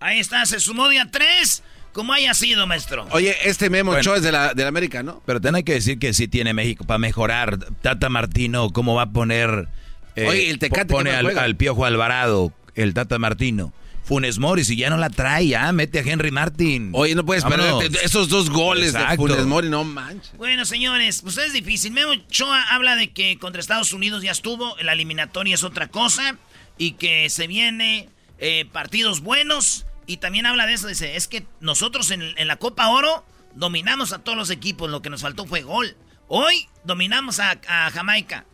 [0.01, 3.07] Ahí está, se sumó de a tres, como haya sido, maestro.
[3.11, 4.01] Oye, este Memo Bueno.
[4.01, 5.23] Ochoa es de la, de la América, ¿no?
[5.27, 7.59] Pero ten que decir que sí tiene México para mejorar.
[7.83, 9.69] Tata Martino, ¿cómo va a poner...
[10.15, 13.73] eh, Oye, el Tecate, Pone ¿qué no al, al Piojo Alvarado, el Tata Martino.
[14.09, 16.93] Funes Mori, si ya no la trae, ya mete a Henry Martin.
[16.95, 17.83] Oye, no puedes Vámonos.
[17.83, 19.11] perderte esos dos goles Exacto.
[19.11, 20.35] de Funes Mori, no manches.
[20.39, 21.93] Bueno, señores, pues es difícil.
[21.93, 26.39] Memo Ochoa habla de que contra Estados Unidos ya estuvo, la eliminatoria es otra cosa
[26.79, 31.45] y que se viene eh, partidos buenos y también habla de eso, dice, es que
[31.61, 35.45] nosotros en, en la Copa Oro dominamos a todos los equipos, lo que nos faltó
[35.45, 35.97] fue gol.
[36.29, 38.47] Hoy dominamos a, a Jamaica,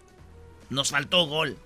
[0.69, 1.57] nos faltó gol.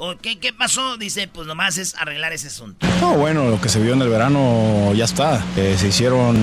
[0.00, 0.96] ¿O qué, ¿Qué pasó?
[0.96, 2.86] Dice, pues nomás es arreglar ese asunto.
[3.00, 5.44] No, bueno, lo que se vio en el verano ya está.
[5.56, 6.36] Eh, se hicieron,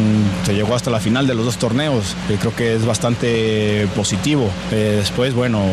[0.46, 2.18] se llegó hasta la final de los dos torneos.
[2.42, 4.50] Creo que es bastante positivo.
[4.74, 5.64] Eh, después, bueno,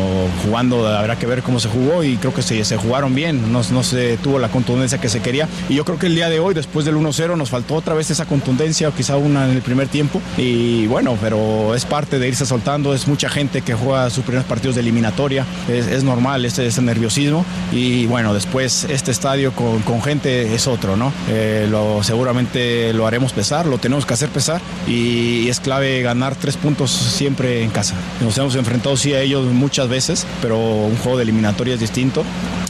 [0.45, 3.51] jugando habrá que ver cómo se jugó y creo que se, se jugaron bien.
[3.51, 5.49] No, se tuvo la contundencia que se quería.
[5.67, 8.09] Y yo creo que el día de hoy, después del 1-0, nos faltó otra vez
[8.09, 10.21] esa contundencia, o quizá una en el primer tiempo.
[10.37, 12.93] Y bueno, pero es parte de irse soltando.
[12.93, 15.45] Es mucha gente que juega sus primeros partidos de eliminatoria.
[15.67, 17.45] Es, es normal ese, ese nerviosismo.
[17.73, 21.11] Y bueno, después este estadio con, con gente es otro, ¿no?
[21.27, 26.35] Eh, lo, seguramente lo haremos pesar, lo tenemos que hacer pesar y, es clave ganar
[26.35, 27.95] tres puntos siempre en casa.
[28.21, 32.23] Nos hemos enfrentado sí a ellos muchas veces, pero un juego de eliminatoria es distinto.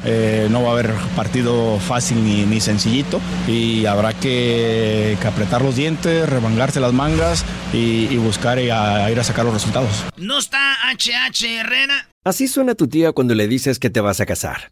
[0.05, 5.61] Eh, no va a haber partido fácil ni, ni sencillito y habrá que, que apretar
[5.61, 9.53] los dientes, remangarse las mangas y, y buscar y a- a ir a sacar los
[9.53, 10.03] resultados.
[10.17, 12.07] ¿No está HH Herrera?
[12.25, 14.71] Así suena tu tía cuando le dices que te vas a casar.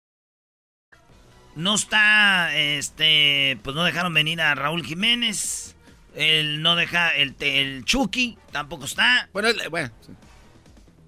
[1.55, 5.75] No está, este, pues no dejaron venir a Raúl Jiménez.
[6.15, 9.29] Él no deja, el, el Chucky tampoco está.
[9.33, 9.91] Bueno, bueno.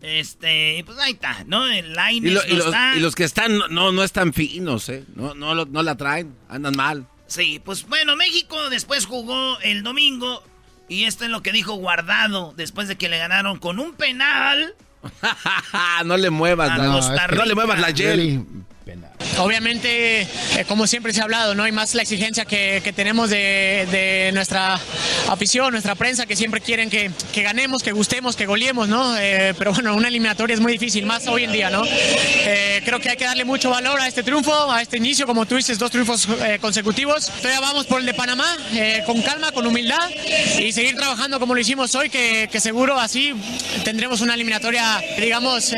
[0.02, 1.66] Este, pues ahí está, ¿no?
[1.66, 2.96] El line y, lo, no y, los, está.
[2.98, 5.06] y, los, que están no, no están finos, ¿eh?
[5.16, 7.08] No, no, no la traen, andan mal.
[7.28, 10.44] Sí, pues bueno, México después jugó el domingo.
[10.90, 14.76] Y esto es lo que dijo Guardado después de que le ganaron con un penal.
[16.06, 18.46] no le muevas, no, no le muevas la gel.
[19.38, 20.28] Obviamente, eh,
[20.68, 21.64] como siempre se ha hablado, ¿no?
[21.64, 24.80] hay más la exigencia que, que tenemos de, de, nuestra
[25.30, 29.18] afición, nuestra prensa, que siempre quieren que, que ganemos, que gustemos, que goleemos, ¿no?
[29.18, 31.84] Eh, pero bueno, una eliminatoria es muy difícil, más hoy en día, ¿no?
[31.86, 35.46] Eh, creo que hay que darle mucho valor a este triunfo, a este inicio, como
[35.46, 37.28] tú dices, dos triunfos eh, consecutivos.
[37.42, 38.58] Todavía vamos por el de Panamá,
[39.06, 40.10] con calma, con humildad
[40.60, 43.34] y seguir trabajando como lo hicimos hoy, que, que seguro así
[43.84, 45.72] tendremos una eliminatoria, digamos,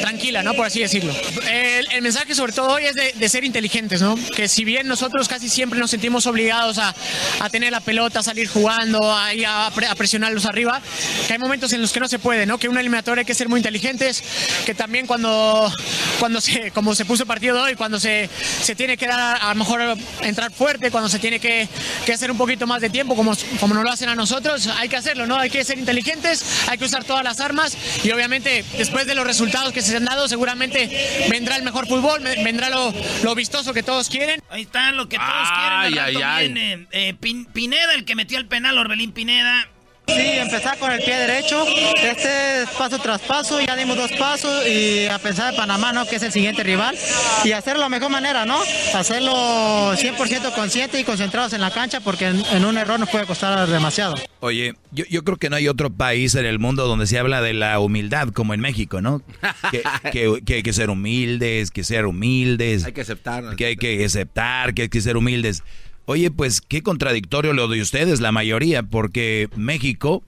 [0.00, 0.54] tranquila, ¿no?
[0.54, 1.12] Por así decirlo.
[1.50, 4.16] El, el mensaje sobre todo hoy es de, de, ser inteligentes, ¿no?
[4.34, 6.94] Que si bien nosotros casi siempre nos sentimos obligados a,
[7.40, 10.80] a tener la pelota, a salir jugando, a, a, a, presionarlos arriba,
[11.26, 12.58] que hay momentos en los que no se puede, ¿no?
[12.58, 14.22] Que una eliminatoria hay que ser muy inteligentes,
[14.66, 15.72] que también cuando,
[16.18, 18.28] cuando se, como se puso el partido de hoy, cuando se,
[18.62, 21.68] se tiene que dar a, lo mejor entrar fuerte, cuando se tiene que,
[22.04, 24.88] que hacer un poquito más de tiempo, como, como nos lo hacen a nosotros, hay
[24.88, 25.38] que hacerlo, ¿no?
[25.38, 29.26] Hay que ser inteligentes, hay que usar todas las armas y obviamente después de los
[29.26, 33.82] resultados que se han dado, seguramente vendrá el mejor fútbol, vendrá lo, lo, vistoso que
[33.82, 34.40] todos quieren.
[34.48, 36.16] Ahí está lo que todos ay, quieren.
[36.16, 36.52] Ay, ay.
[36.52, 37.14] Viene, eh,
[37.52, 39.68] Pineda, el que metió el penal, Orbelín Pineda.
[40.06, 41.64] Sí, empezar con el pie derecho.
[42.02, 46.06] Este es paso tras paso, ya dimos dos pasos y a pensar de Panamá, ¿no?
[46.06, 46.96] Que es el siguiente rival.
[47.44, 48.60] Y hacerlo de la mejor manera, ¿no?
[48.94, 53.26] Hacerlo 100% consciente y concentrados en la cancha porque en, en, un error nos puede
[53.26, 54.14] costar demasiado.
[54.40, 57.40] Oye, yo, yo, creo que no hay otro país en el mundo donde se habla
[57.40, 59.22] de la humildad como en México, ¿no?
[59.70, 62.84] Que, que, que hay que ser humildes, que ser humildes.
[62.84, 63.56] Hay que aceptar.
[63.56, 65.62] Que hay que aceptar, que hay que ser humildes.
[66.06, 70.22] Oye, pues qué contradictorio lo de ustedes, la mayoría, porque México,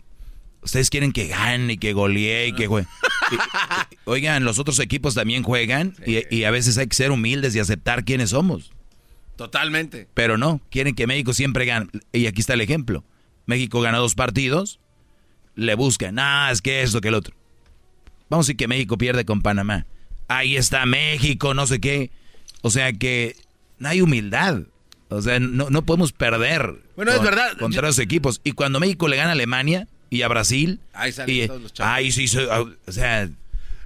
[0.62, 2.88] ustedes quieren que gane y que golee y que juegue.
[4.04, 6.22] Oigan, los otros equipos también juegan sí.
[6.30, 8.72] y, y, a veces hay que ser humildes y aceptar quiénes somos.
[9.36, 10.08] Totalmente.
[10.14, 11.88] Pero no, quieren que México siempre gane.
[12.12, 13.04] Y aquí está el ejemplo.
[13.44, 14.80] México gana dos partidos,
[15.54, 17.34] le buscan, ah, es que esto, que el otro.
[18.28, 19.86] Vamos a decir que México pierde con Panamá.
[20.28, 22.10] Ahí está México, no sé qué.
[22.62, 23.36] O sea que
[23.78, 24.62] no hay humildad.
[25.08, 27.56] O sea, no, no podemos perder bueno, con, es verdad.
[27.58, 27.86] contra Yo...
[27.86, 28.40] los equipos.
[28.44, 30.80] Y cuando México le gana a Alemania y a Brasil.
[30.92, 31.92] Ahí salen y, todos los chavos.
[31.94, 33.28] Ay, sí, sí, o sea.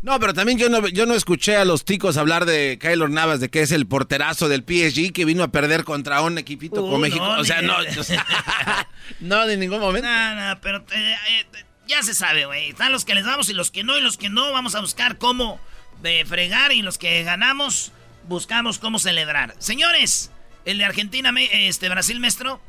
[0.02, 3.38] No, pero también yo no, yo no escuché a los ticos hablar de Kyler Navas,
[3.40, 6.86] de que es el porterazo del PSG que vino a perder contra un equipito Uh,
[6.86, 7.22] como México.
[7.22, 7.76] no, o sea, ni- no.
[7.98, 8.26] o sea,
[9.20, 10.08] no, en ningún momento.
[10.08, 11.16] No, no, pero eh,
[11.52, 12.70] eh, ya se sabe, güey.
[12.70, 14.80] Están los que les damos y los que no, y los que no vamos a
[14.80, 15.60] buscar cómo
[16.00, 17.92] de fregar y los que ganamos
[18.26, 19.54] buscamos cómo celebrar.
[19.58, 20.30] Señores,
[20.64, 22.60] el de Argentina, este Brasil, maestro.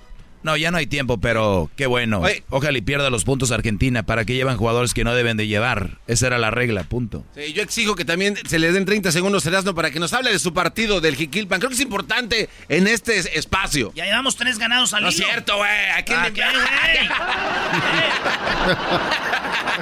[0.43, 2.21] No, ya no hay tiempo, pero qué bueno.
[2.21, 2.43] Oye.
[2.49, 4.01] Ojalá y pierda los puntos Argentina.
[4.01, 5.99] ¿Para que llevan jugadores que no deben de llevar?
[6.07, 7.23] Esa era la regla, punto.
[7.35, 10.13] Sí, yo exijo que también se le den 30 segundos a Erasmo para que nos
[10.13, 11.59] hable de su partido del Jiquilpan.
[11.59, 13.91] Creo que es importante en este es- espacio.
[13.93, 15.69] Ya llevamos tres ganados al No es cierto, güey.
[15.95, 16.31] ¿A quién Ah.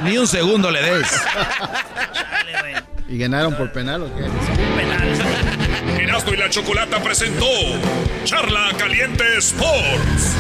[0.03, 1.07] Ni un segundo le des.
[2.13, 2.83] Chale.
[3.07, 4.23] ¿Y ganaron por penal o qué?
[5.99, 7.45] Erasmo y la Chocolata presentó
[8.23, 10.35] Charla Caliente Sports.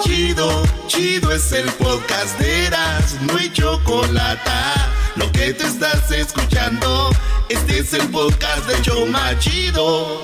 [0.00, 4.50] Chido, chido es el podcast de Eras, no hay chocolate.
[5.16, 7.10] Lo que te estás escuchando,
[7.48, 10.22] este es el podcast de Choma Chido.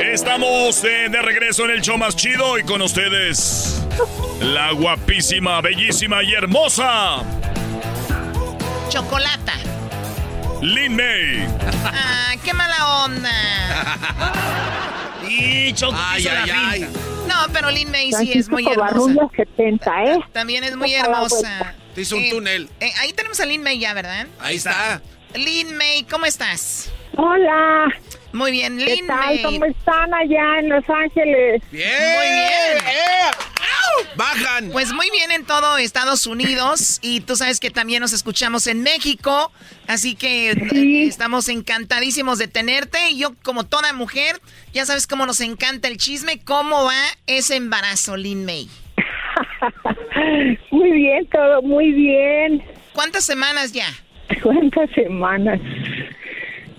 [0.00, 3.82] Estamos eh, de regreso en el show más chido y con ustedes.
[4.40, 7.24] La guapísima, bellísima y hermosa.
[8.88, 9.54] Chocolata.
[10.62, 11.46] Lin May.
[11.84, 13.30] Ah, qué mala onda.
[15.28, 16.80] y Choco Ay, la ay.
[17.28, 18.90] No, pero Lin May sí es muy hermosa.
[18.92, 20.18] Covarrubias 70, ¿eh?
[20.32, 21.74] También es muy hermosa.
[21.94, 22.68] Te hizo un Eh, túnel.
[22.80, 24.26] eh, ahí tenemos a Lin May ya, ¿verdad?
[24.40, 25.00] Ahí está.
[25.34, 26.90] Lin May, ¿cómo estás?
[27.16, 27.86] Hola.
[28.32, 29.18] Muy bien, ¿Qué Lin tal?
[29.26, 29.42] May.
[29.42, 31.62] ¿Cómo están allá en Los Ángeles?
[31.70, 32.14] Bien.
[32.16, 32.84] Muy bien.
[34.16, 34.70] Bajan.
[34.70, 38.82] Pues muy bien en todo Estados Unidos y tú sabes que también nos escuchamos en
[38.82, 39.52] México,
[39.86, 44.40] así que eh, estamos encantadísimos de tenerte y yo como toda mujer,
[44.72, 48.68] ya sabes cómo nos encanta el chisme, ¿cómo va ese embarazo, Lin May?
[50.70, 52.62] Muy bien, todo muy bien.
[52.92, 53.86] ¿Cuántas semanas ya?
[54.42, 55.60] ¿Cuántas semanas?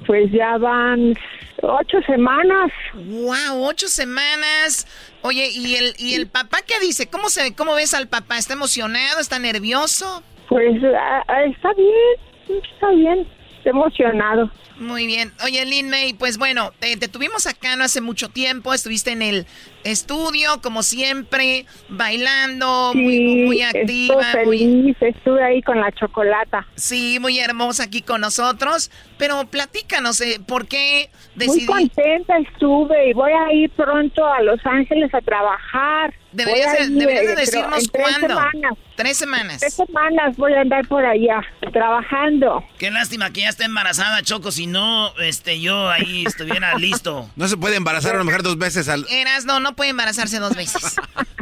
[0.06, 1.16] Pues ya van
[1.62, 2.72] ocho semanas.
[2.94, 4.88] Wow, ocho semanas.
[5.22, 7.10] Oye, ¿y el, y el papá qué dice?
[7.10, 8.38] ¿Cómo se cómo ves al papá?
[8.38, 9.20] ¿Está emocionado?
[9.20, 10.24] ¿Está nervioso?
[10.50, 14.52] Pues ah, ah, está bien, está bien, está emocionado.
[14.78, 15.32] Muy bien.
[15.44, 19.22] Oye, Lin May, pues bueno, te, te tuvimos acá no hace mucho tiempo, estuviste en
[19.22, 19.46] el
[19.86, 24.22] estudio, como siempre, bailando, muy, muy activa.
[24.22, 26.66] Estuve muy- feliz, estuve ahí con la chocolata.
[26.76, 28.92] sí, muy hermosa aquí con nosotros.
[29.18, 31.66] Pero platícanos, eh, ¿por qué Muy decidí...
[31.68, 36.14] contenta estuve y voy a ir pronto a Los Ángeles a trabajar.
[36.34, 38.28] Deberías, de- ir, deberías de eh, decirnos en tres cuándo.
[38.28, 38.74] semanas.
[38.96, 39.60] Tres semanas.
[39.62, 42.64] Tres semanas voy a andar por allá trabajando.
[42.78, 47.30] Qué lástima que ya esté embarazada, Choco, si no, este, yo ahí estuviera listo.
[47.36, 49.06] No se puede embarazar a una mujer dos veces al.
[49.10, 50.96] Eras, no, no puede embarazarse dos veces.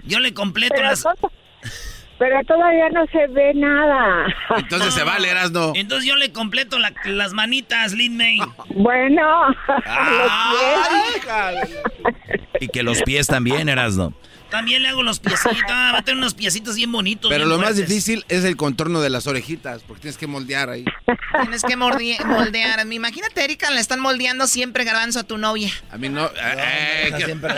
[0.06, 1.04] Yo le completo Pero, las...
[2.20, 4.26] pero todavía no se ve nada.
[4.58, 5.74] Entonces se vale, Erasno.
[5.76, 8.40] Entonces yo le completo la- las manitas, Lin May.
[8.70, 9.48] Bueno,
[12.60, 14.14] Y que los pies también, Erasno.
[14.50, 15.58] También le hago los piecitos.
[15.68, 17.28] Ah, va a tener unos piecitos bien bonitos.
[17.30, 20.70] Pero bien lo más difícil es el contorno de las orejitas, porque tienes que moldear
[20.70, 20.86] ahí.
[21.42, 22.86] Tienes que moldear.
[22.92, 25.72] Imagínate, Erika, le están moldeando siempre garbanzo a tu novia.
[25.92, 26.28] A mí no.
[26.28, 27.56] eh, siempre.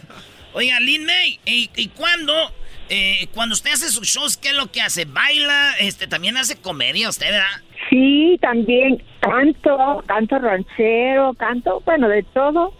[0.54, 2.32] Oiga, Lin May, ¿y, y cuándo?
[2.88, 5.04] Eh, cuando usted hace sus shows, ¿qué es lo que hace?
[5.04, 5.74] ¿Baila?
[5.78, 7.62] Este, también hace comedia usted, ¿verdad?
[7.90, 12.74] Sí, también canto, canto ranchero, canto, bueno, de todo.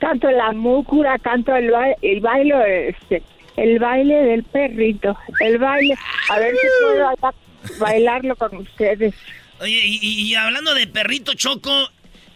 [0.00, 3.22] Canto la múcura, canto el, ba- el baile, este,
[3.56, 5.94] el baile del perrito, el baile.
[6.28, 7.34] A ver si puedo
[7.80, 9.12] bailarlo con ustedes.
[9.60, 11.88] Oye, y hablando de perrito choco,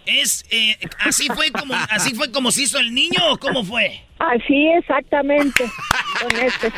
[0.06, 4.00] es eh, así fue como así fue como se hizo el niño o cómo fue?
[4.18, 5.64] Así exactamente,
[6.20, 6.72] con este.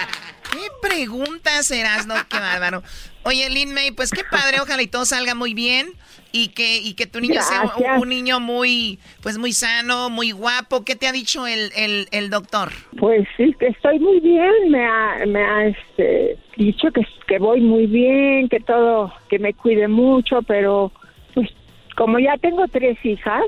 [0.54, 2.14] ¿Qué preguntas serás, no?
[2.28, 2.82] Qué bárbaro.
[3.24, 5.88] Oye, Lin May, pues qué padre, ojalá y todo salga muy bien
[6.30, 7.62] y que, y que tu niño sea
[7.98, 10.84] un, niño muy, pues muy sano, muy guapo.
[10.84, 12.70] ¿Qué te ha dicho el, el, el doctor?
[12.98, 17.60] Pues sí, que estoy muy bien, me ha, me ha este, dicho que, que voy
[17.60, 20.92] muy bien, que todo, que me cuide mucho, pero
[21.34, 21.48] pues
[21.96, 23.44] como ya tengo tres hijas,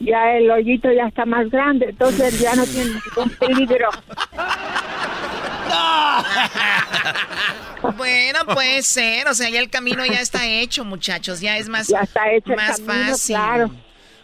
[0.00, 3.88] ya el hoyito ya está más grande, entonces ya no tiene ningún peligro.
[7.96, 11.88] Bueno, puede ser, o sea, ya el camino ya está hecho, muchachos, ya es más,
[11.88, 13.36] Ya está hecho el más camino, fácil.
[13.36, 13.70] claro.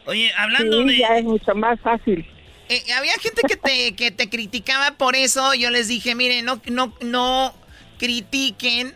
[0.07, 0.99] Oye, hablando Sí, de...
[0.99, 2.27] ya es mucho más fácil.
[2.69, 5.55] Eh, había gente que te, que te criticaba por eso.
[5.55, 7.55] Yo les dije, miren, no, no, no
[7.99, 8.95] critiquen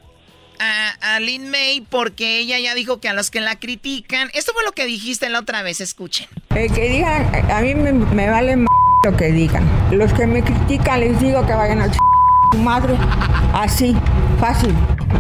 [0.59, 4.31] a, a Lin May porque ella ya dijo que a los que la critican.
[4.35, 6.27] Esto fue lo que dijiste la otra vez, escuchen.
[6.55, 8.67] Eh, que digan, a mí me, me vale m
[9.05, 9.65] lo que digan.
[9.97, 11.97] Los que me critican les digo que vayan a ch
[12.57, 12.97] madre.
[13.53, 13.97] Así,
[14.41, 14.75] fácil.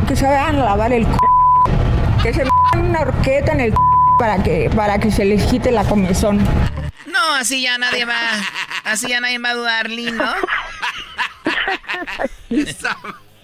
[0.06, 1.10] Que se vayan a lavar el c
[2.22, 3.78] Que se metan una horqueta en el c
[4.18, 6.38] para que, para que se les quite la comezón.
[7.06, 8.18] No, así ya nadie va,
[8.84, 10.34] así ya nadie va a dudar, Lin, ¿no?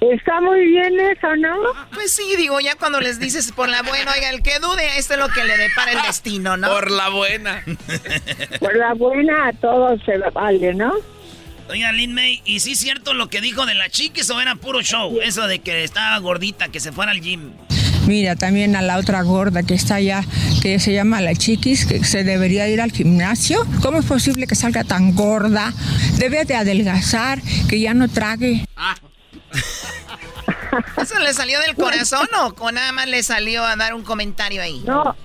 [0.00, 1.54] Está muy bien eso, ¿no?
[1.92, 5.14] Pues sí, digo, ya cuando les dices por la buena, oiga, el que dude, esto
[5.14, 6.68] es lo que le depara el destino, ¿no?
[6.68, 7.64] Por la buena.
[8.60, 10.92] Por la buena a todos se vale, ¿no?
[11.68, 14.54] Oiga, Lin May, ¿y sí es cierto lo que dijo de la chiquis o era
[14.54, 15.18] puro show?
[15.22, 17.52] Eso de que estaba gordita, que se fuera al gym.
[18.06, 20.22] Mira, también a la otra gorda que está allá,
[20.60, 23.66] que se llama la chiquis, que se debería ir al gimnasio.
[23.80, 25.72] ¿Cómo es posible que salga tan gorda?
[26.18, 28.66] Debe de adelgazar, que ya no trague.
[31.00, 34.60] ¿Eso le salió del corazón o, o nada más le salió a dar un comentario
[34.60, 34.82] ahí?
[34.86, 35.16] No,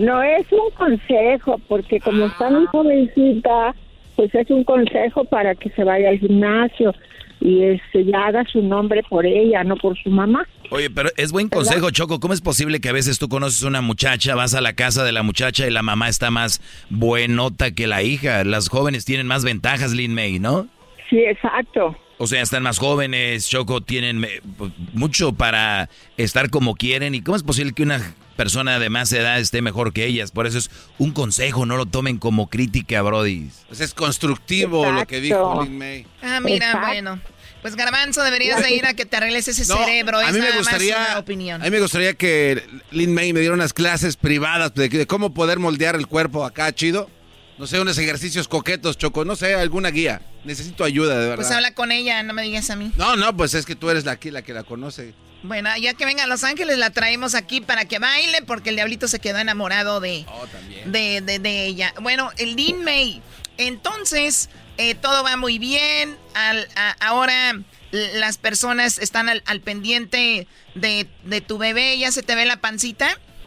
[0.00, 3.76] no es un consejo, porque como está muy jovencita,
[4.16, 6.94] pues es un consejo para que se vaya al gimnasio
[7.40, 10.46] y este, ya haga su nombre por ella, no por su mamá.
[10.70, 12.18] Oye, pero es buen consejo, Choco.
[12.18, 15.12] ¿Cómo es posible que a veces tú conoces una muchacha, vas a la casa de
[15.12, 18.44] la muchacha y la mamá está más buenota que la hija?
[18.44, 20.68] Las jóvenes tienen más ventajas, Lin May, ¿no?
[21.10, 21.94] Sí, exacto.
[22.16, 27.14] O sea, están más jóvenes, Choco, tienen eh, pues, mucho para estar como quieren.
[27.14, 28.00] ¿Y cómo es posible que una
[28.36, 30.30] persona de más edad esté mejor que ellas?
[30.30, 33.50] Por eso es un consejo, no lo tomen como crítica, Brody.
[33.68, 36.06] Pues es constructivo lo que dijo Lin May.
[36.22, 37.20] Ah, mira, bueno.
[37.64, 40.18] Pues Garbanzo, deberías de ir a que te arregles ese cerebro.
[40.18, 41.62] A mí me gustaría, opinión.
[41.62, 45.58] A mí me gustaría que Lin May me diera unas clases privadas de, cómo poder
[45.58, 47.08] moldear el cuerpo acá, chido.
[47.56, 49.24] No sé, unos ejercicios coquetos, Choco.
[49.24, 50.20] No sé, alguna guía.
[50.44, 51.36] Necesito ayuda, de verdad.
[51.36, 52.92] Pues habla con ella, no me digas a mí.
[52.98, 55.14] No, no, pues es que tú eres la, aquí la que la conoce.
[55.44, 58.76] Bueno, ya que venga a Los Ángeles, la traemos aquí para que baile, porque el
[58.76, 60.46] diablito se quedó enamorado de, oh,
[60.86, 61.92] de, de, de, ella.
[62.00, 63.20] Bueno, el Lin May.
[63.58, 66.16] Entonces, eh, todo va muy bien.
[66.34, 66.66] Al,
[66.98, 67.60] ahora
[67.92, 73.06] las personas están al, pendiente de, de, tu bebé, ¿ya se te ve la pancita?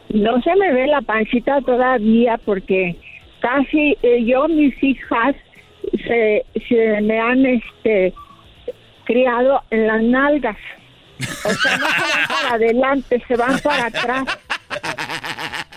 [0.09, 2.95] No se me ve la pancita todavía porque
[3.41, 5.35] casi eh, yo, mis hijas,
[6.05, 8.13] se, se me han este,
[9.05, 10.57] criado en las nalgas.
[11.43, 14.25] O sea, no se van para adelante, se van para atrás.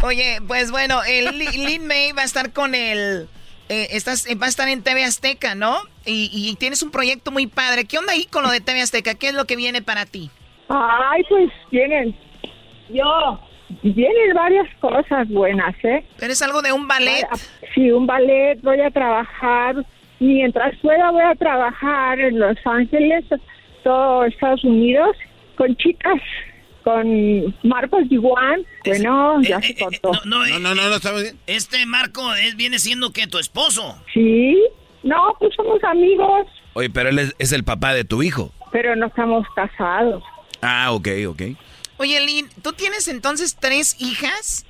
[0.03, 3.29] Oye, pues bueno, el Lin May va a estar con el
[3.71, 5.77] eh, estás, va a estar en TV Azteca, ¿no?
[6.05, 7.85] Y, tienes un proyecto muy padre.
[7.85, 9.15] ¿Qué onda ahí con lo de TV Azteca?
[9.15, 10.29] ¿Qué es lo que viene para ti?
[10.69, 12.17] Ay, pues vienen,
[12.89, 13.39] yo,
[13.85, 16.05] vienen varias cosas buenas, ¿eh?
[16.19, 17.25] ¿Pero es algo de un ballet?
[17.73, 19.77] Sí, un ballet, voy a trabajar,
[20.19, 23.25] mientras pueda voy a trabajar en Los Ángeles,
[23.85, 25.17] todo Estados Unidos,
[25.61, 26.19] con chicas
[26.83, 30.13] con Marcos Iguan, bueno, ya se cortó.
[30.25, 31.39] no, no, no, no, bien.
[31.47, 34.03] Este Marco es, viene siendo que tu esposo.
[34.15, 34.59] Sí,
[35.03, 36.47] no, pues somos amigos.
[36.73, 38.55] Oye, pero él es, el papá de tu hijo.
[38.73, 40.25] Pero no estamos casados.
[40.63, 41.43] Ah, ok, ok.
[41.99, 44.65] Oye, Lynn, ¿tú tienes entonces tres hijas?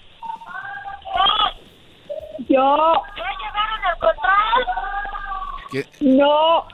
[2.49, 3.03] Yo.
[5.70, 5.86] ¿Qué?
[6.01, 6.66] No.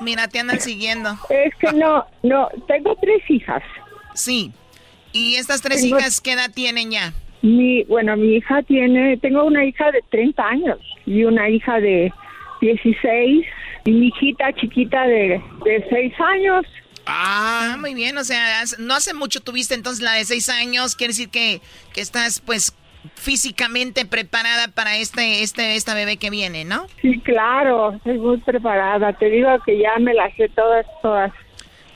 [0.00, 1.10] Mira, te andan siguiendo.
[1.30, 3.62] Es que no, no, tengo tres hijas.
[4.14, 4.52] Sí.
[5.12, 7.12] ¿Y estas tres hijas qué edad tienen ya?
[7.42, 12.12] Mi, bueno, mi hija tiene, tengo una hija de 30 años y una hija de
[12.60, 13.46] 16
[13.84, 16.66] y mi hijita chiquita de, de 6 años.
[17.06, 21.12] Ah, muy bien, o sea, no hace mucho tuviste entonces la de 6 años, quiere
[21.12, 21.62] decir que,
[21.94, 22.74] que estás pues
[23.14, 26.86] físicamente preparada para este, este, esta bebé que viene, ¿no?
[27.00, 31.32] Sí, claro, estoy muy preparada, te digo que ya me las sé todas, todas.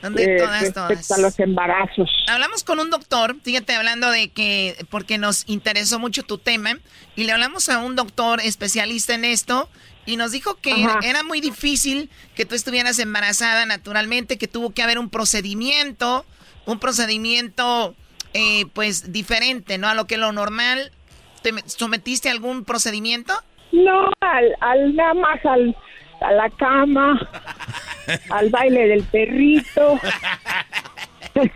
[0.01, 1.11] ¿Dónde todas, todas?
[1.11, 2.09] a los embarazos.
[2.27, 6.77] Hablamos con un doctor, fíjate, hablando de que, porque nos interesó mucho tu tema,
[7.15, 9.69] y le hablamos a un doctor especialista en esto,
[10.05, 14.83] y nos dijo que era, muy difícil que tú estuvieras embarazada naturalmente, que tuvo que
[14.83, 16.25] haber un procedimiento,
[16.65, 17.95] un procedimiento,
[18.33, 19.87] eh, pues, diferente, ¿no?
[19.87, 20.91] A lo que lo normal.
[21.41, 23.33] ¿Te sometiste a algún procedimiento?
[23.71, 25.75] No, al, al nada más al
[26.23, 27.19] a la cama,
[28.29, 29.99] al baile del perrito,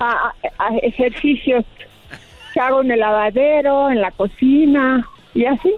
[0.00, 0.32] a,
[0.82, 1.64] ejercicios
[2.52, 5.74] que hago en el lavadero, en la cocina y así.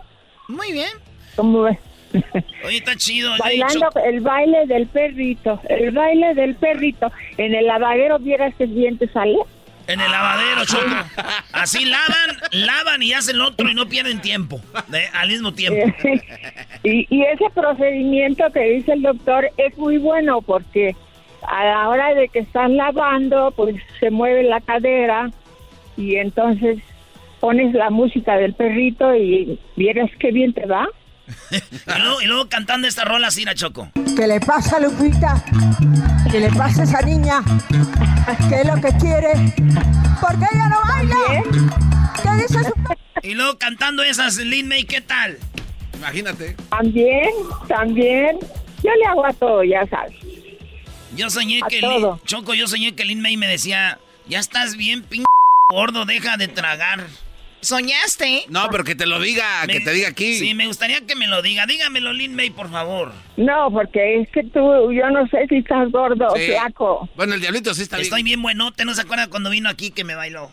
[0.48, 0.90] Muy bien.
[1.36, 1.78] ¿Cómo ves?
[2.64, 3.32] Oye, está chido.
[3.38, 7.10] Bailando el baile del perrito, el baile del perrito.
[7.36, 9.38] En el lavadero vieras que bien te sale.
[9.86, 10.82] En el lavadero, Choco.
[11.52, 14.60] Así lavan, lavan y hacen lo otro y no pierden tiempo.
[15.12, 15.94] al mismo tiempo.
[16.82, 20.96] y, y ese procedimiento que dice el doctor es muy bueno porque
[21.46, 25.30] a la hora de que están lavando, pues se mueve la cadera
[25.96, 26.78] y entonces
[27.40, 30.88] pones la música del perrito y vieras qué bien te va.
[32.22, 33.90] y, luego, cantando esta rola así, Choco.
[34.16, 35.44] ¿Qué le pasa, Lupita?
[36.30, 37.42] ¿Qué le pasa a esa niña?
[38.48, 39.32] ¿Qué es lo que quiere?
[40.20, 41.42] ¿Por qué ella no baila?
[42.22, 42.72] ¿Qué dice su...
[43.22, 45.38] Y luego cantando esas, Lin May, ¿qué tal?
[45.94, 46.56] Imagínate.
[46.68, 47.30] También,
[47.68, 48.38] también.
[48.82, 50.14] Yo le hago a todo, ya sabes.
[51.16, 51.80] Yo soñé que
[52.26, 55.24] Choco, yo soñé que Lin May me decía, ya estás bien, pin
[55.70, 57.06] gordo, deja de tragar.
[57.64, 58.44] ¿Soñaste?
[58.48, 60.34] No, pero que te lo diga, que te diga aquí.
[60.34, 61.66] Sí, me gustaría que me lo diga.
[61.66, 63.12] Dígamelo, Lin May, por favor.
[63.36, 67.08] No, porque es que tú, yo no sé si estás gordo o flaco.
[67.16, 70.04] Bueno, el diablito sí está Estoy bien buenote, ¿no se acuerda cuando vino aquí que
[70.04, 70.52] me bailó?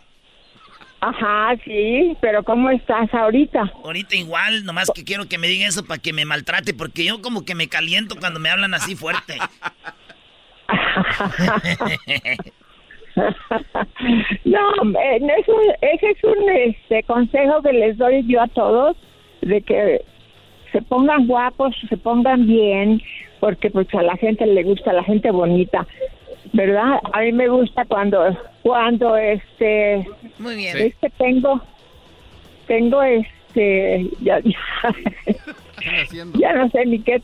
[1.01, 3.73] Ajá, sí, pero ¿cómo estás ahorita?
[3.83, 7.21] Ahorita igual, nomás que quiero que me diga eso para que me maltrate, porque yo
[7.21, 9.37] como que me caliento cuando me hablan así fuerte.
[14.45, 14.71] no,
[15.37, 18.97] eso, ese es un este, consejo que les doy yo a todos,
[19.41, 20.01] de que
[20.71, 23.01] se pongan guapos, se pongan bien,
[23.39, 25.85] porque pues a la gente le gusta, la gente bonita,
[26.53, 26.99] ¿verdad?
[27.13, 30.07] A mí me gusta cuando, cuando este,
[30.39, 31.61] muy bien, este tengo,
[32.67, 34.39] tengo este, ya,
[36.35, 37.21] ya, no sé ni qué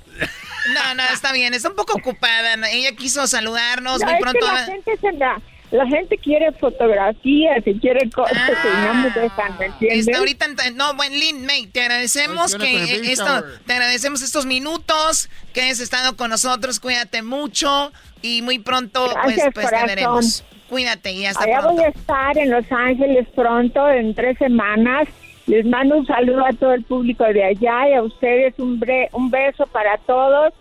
[0.74, 2.56] No, no, está bien, está un poco ocupada.
[2.72, 4.46] Ella quiso saludarnos muy pronto.
[4.46, 5.42] la, gente se la,
[5.72, 10.08] la gente quiere fotografías y quiere cosas y no me dejan, ¿me entiendes?
[10.08, 10.46] Está ahorita,
[10.76, 16.16] no, buen Lynn, May, te agradecemos que esto, te agradecemos estos minutos que has estado
[16.16, 16.80] con nosotros.
[16.80, 17.92] Cuídate mucho
[18.22, 20.46] y muy pronto pues, pues te veremos.
[20.70, 25.08] Cuídate y hasta Allá voy a estar en Los Ángeles pronto, en tres semanas.
[25.46, 28.82] Les mando un saludo a todo el público de allá y a ustedes un,
[29.14, 30.54] un beso para todos.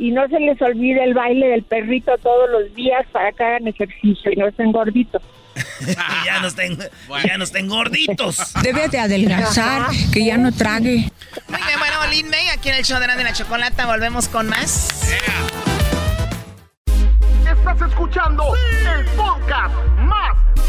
[0.00, 3.68] Y no se les olvide el baile del perrito todos los días para que hagan
[3.68, 5.22] ejercicio y no estén gorditos.
[6.24, 6.78] ya, no estén,
[7.22, 8.54] ya no estén gorditos.
[8.62, 11.10] Debe de adelgazar, que ya no trague.
[11.48, 15.12] Muy bien, bueno, Lin May, aquí en el show de la Chocolata volvemos con más.
[17.44, 18.54] Estás escuchando
[18.96, 20.34] el podcast más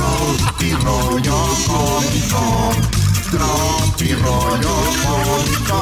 [0.00, 2.72] Tropi rollo cómico.
[3.30, 5.80] Tropi rollo cómico.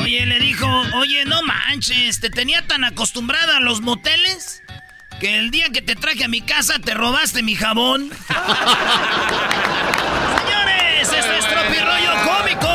[0.00, 4.62] Oye, le dijo, oye, no manches, te tenía tan acostumbrada a los moteles
[5.18, 8.10] que el día que te traje a mi casa te robaste mi jabón.
[10.38, 10.71] Señores,
[11.10, 12.68] esto es Tropi Rollo Cómico.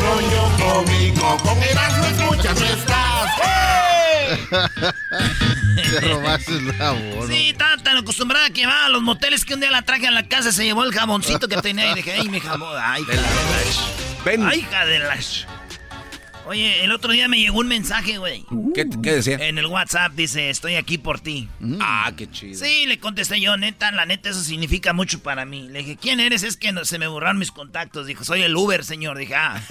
[0.00, 3.30] Rollo cómico, con Erasmo escuchas no estás.
[6.00, 7.28] Te robaste el jabón.
[7.28, 10.10] Sí, estaba tan acostumbrada que va a los moteles que un día la traje a
[10.10, 13.12] la casa, se llevó el jaboncito que tenía y dije, ay, mi jabón, ay, hija
[13.12, 14.48] de la...
[14.48, 15.16] Ay, hija de la...
[16.52, 18.44] Oye, el otro día me llegó un mensaje, güey.
[18.74, 19.38] ¿Qué, qué decía?
[19.40, 21.48] En el WhatsApp dice, estoy aquí por ti.
[21.80, 22.62] Ah, qué chido.
[22.62, 25.70] Sí, le contesté yo, neta, la neta, eso significa mucho para mí.
[25.70, 26.42] Le dije, ¿quién eres?
[26.42, 28.06] Es que no, se me borraron mis contactos.
[28.06, 29.16] Dijo, soy el Uber, señor.
[29.16, 29.62] Dije, ah.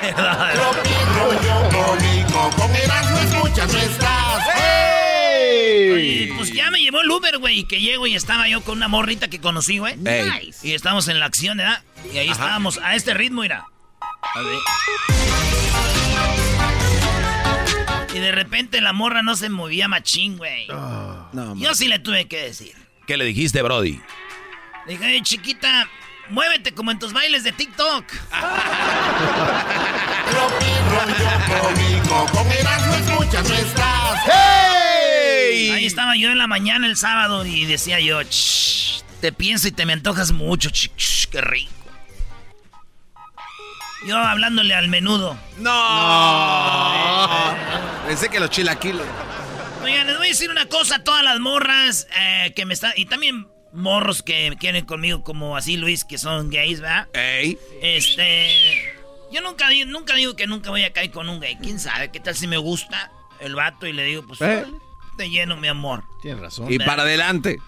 [3.60, 4.44] Estás.
[5.94, 8.76] Oye, pues ya me llevó el Uber, güey, y que llego y estaba yo con
[8.76, 9.94] una morrita que conocí, güey.
[10.04, 10.52] Ey.
[10.62, 11.82] Y estamos en la acción, ¿verdad?
[12.12, 13.64] Y ahí estábamos, a este ritmo, mira.
[14.34, 14.58] A ver.
[18.14, 20.66] Y de repente la morra no se movía machín, güey.
[20.68, 22.74] No, Yo sí le tuve que decir.
[23.06, 24.00] ¿Qué le dijiste, Brody?
[24.86, 25.88] Le dije, "Ey, chiquita,
[26.28, 28.04] muévete como en tus bailes de TikTok.
[33.40, 34.28] Estás.
[35.72, 39.72] Ahí estaba yo en la mañana el sábado y decía yo, "Shh, te pienso y
[39.72, 41.70] te me antojas mucho, ch, ch, qué rico.
[44.06, 45.38] Yo hablándole al menudo.
[45.58, 47.54] ¡No!
[48.06, 49.06] Pensé que los chilaquilos.
[49.82, 52.92] Oigan, les voy a decir una cosa a todas las morras eh, que me están...
[52.96, 57.08] Y también morros que quieren conmigo como así, Luis, que son gays, ¿verdad?
[57.14, 57.58] Ey.
[57.82, 58.96] Este...
[59.32, 61.56] Yo nunca, nunca digo que nunca voy a caer con un gay.
[61.62, 62.10] ¿Quién sabe?
[62.10, 64.66] ¿Qué tal si me gusta el vato y le digo, pues, Eh.
[65.16, 66.02] te lleno, mi amor?
[66.20, 66.70] Tienes razón.
[66.72, 67.58] Y para adelante.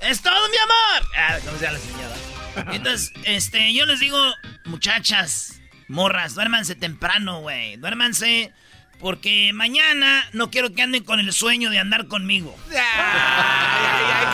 [0.00, 1.08] ¡Es todo, mi amor!
[1.18, 2.74] Ah, como sea la señora.
[2.74, 4.16] Entonces, este, yo les digo,
[4.64, 7.76] muchachas, morras, duérmanse temprano, güey.
[7.76, 8.52] Duérmanse
[9.00, 12.56] porque mañana no quiero que anden con el sueño de andar conmigo.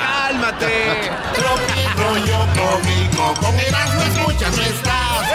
[0.00, 1.10] ¡Cálmate!
[1.34, 5.28] Tropi rollo cómico, con Erasmo escuchas no estás.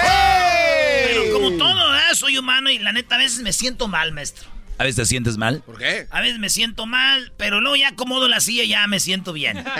[1.07, 2.13] Pero como todo, ¿verdad?
[2.13, 4.49] soy humano y la neta a veces me siento mal, maestro.
[4.77, 5.63] ¿A veces te sientes mal?
[5.65, 6.07] ¿Por qué?
[6.11, 9.31] A veces me siento mal, pero luego ya acomodo la silla y ya me siento
[9.33, 9.63] bien.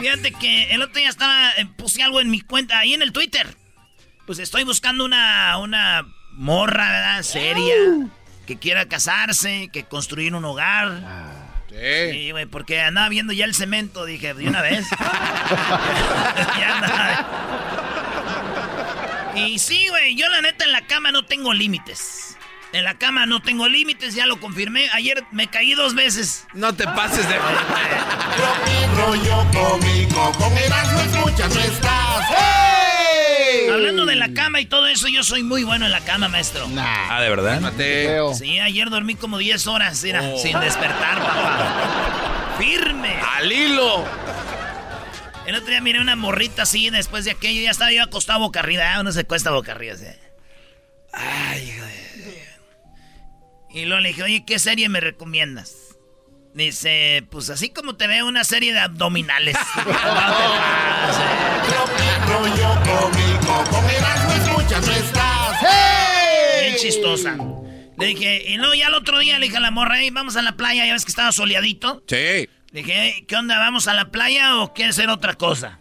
[0.00, 3.12] Fíjate que el otro día estaba, eh, puse algo en mi cuenta, ahí en el
[3.12, 3.54] Twitter.
[4.26, 7.22] Pues estoy buscando una, una morra, ¿verdad?
[7.22, 7.74] Seria,
[8.46, 11.00] que quiera casarse, que construir un hogar.
[11.68, 12.12] Sí.
[12.12, 14.86] Sí, güey, porque andaba viendo ya el cemento, dije, de una vez.
[16.58, 17.50] Ya andaba.
[19.36, 22.29] Y sí, güey, yo la neta en la cama no tengo límites.
[22.72, 24.88] En la cama no tengo límites, ya lo confirmé.
[24.92, 26.46] Ayer me caí dos veces.
[26.54, 27.36] No te pases de...
[28.96, 32.26] Rollo cómico, con Erasmo escuchas no estás.
[33.72, 36.68] Hablando de la cama y todo eso, yo soy muy bueno en la cama, maestro.
[36.78, 37.60] Ah, ¿de verdad?
[38.34, 42.54] Sí, ayer dormí como 10 horas, mira, sin despertar, papá.
[42.58, 43.16] Firme.
[43.36, 44.04] Al hilo.
[45.46, 48.60] El otro día miré una morrita así, después de aquello, ya estaba yo acostado boca
[48.60, 48.94] arriba.
[48.94, 50.06] Ah, uno se cuesta boca arriba, así.
[51.12, 51.99] Ay, hijo de...
[53.72, 55.96] Y luego le dije, oye, ¿qué serie me recomiendas?
[56.54, 59.56] Dice, pues así como te veo una serie de abdominales.
[66.60, 67.36] Bien chistosa.
[67.98, 70.36] Le dije, y luego ya el otro día le dije a la morra, hey, vamos
[70.36, 72.02] a la playa, ya ves que estaba soleadito.
[72.06, 72.16] Sí.
[72.16, 72.48] Le
[72.82, 73.58] dije, "Hey, ¿qué onda?
[73.58, 75.79] ¿Vamos a la playa o quieres hacer otra cosa?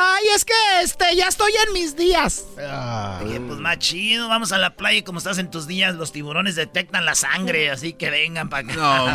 [0.00, 2.44] Ay, es que este, ya estoy en mis días.
[2.54, 6.54] Pues más chido, vamos a la playa y como estás en tus días, los tiburones
[6.54, 8.74] detectan la sangre, así que vengan para acá.
[8.76, 9.12] No, no.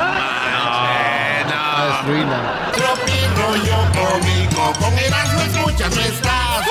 [2.74, 4.74] Tropi rollo cómico,
[5.46, 6.68] escuchas no estás.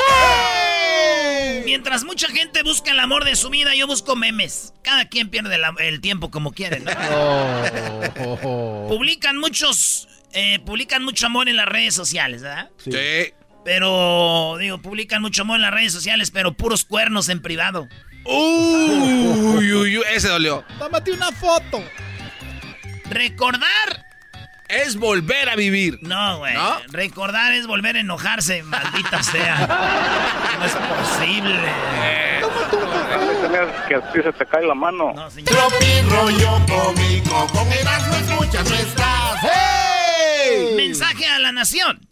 [1.65, 4.75] Mientras mucha gente busca el amor de su vida, yo busco memes.
[4.83, 6.91] Cada quien pierde el tiempo como quiere, ¿no?
[8.89, 12.69] Publican muchos, eh, publican mucho amor en las redes sociales, ¿verdad?
[12.77, 13.33] Sí.
[13.65, 17.89] Pero, digo, publican mucho amor en las redes sociales, pero puros cuernos en privado.
[18.25, 20.65] Uy, uy, uy, ese dolió.
[20.79, 21.83] Tómate una foto.
[23.11, 24.07] Recordar
[24.69, 25.99] Es volver a vivir.
[26.01, 26.55] No, güey.
[26.89, 29.67] Recordar es volver a enojarse, maldita sea.
[30.59, 31.61] No es posible.
[33.89, 35.13] que a ti se te cae la mano.
[35.45, 38.77] Tropi rollo cómico, con escuchas no
[40.77, 42.07] Mensaje a la nación.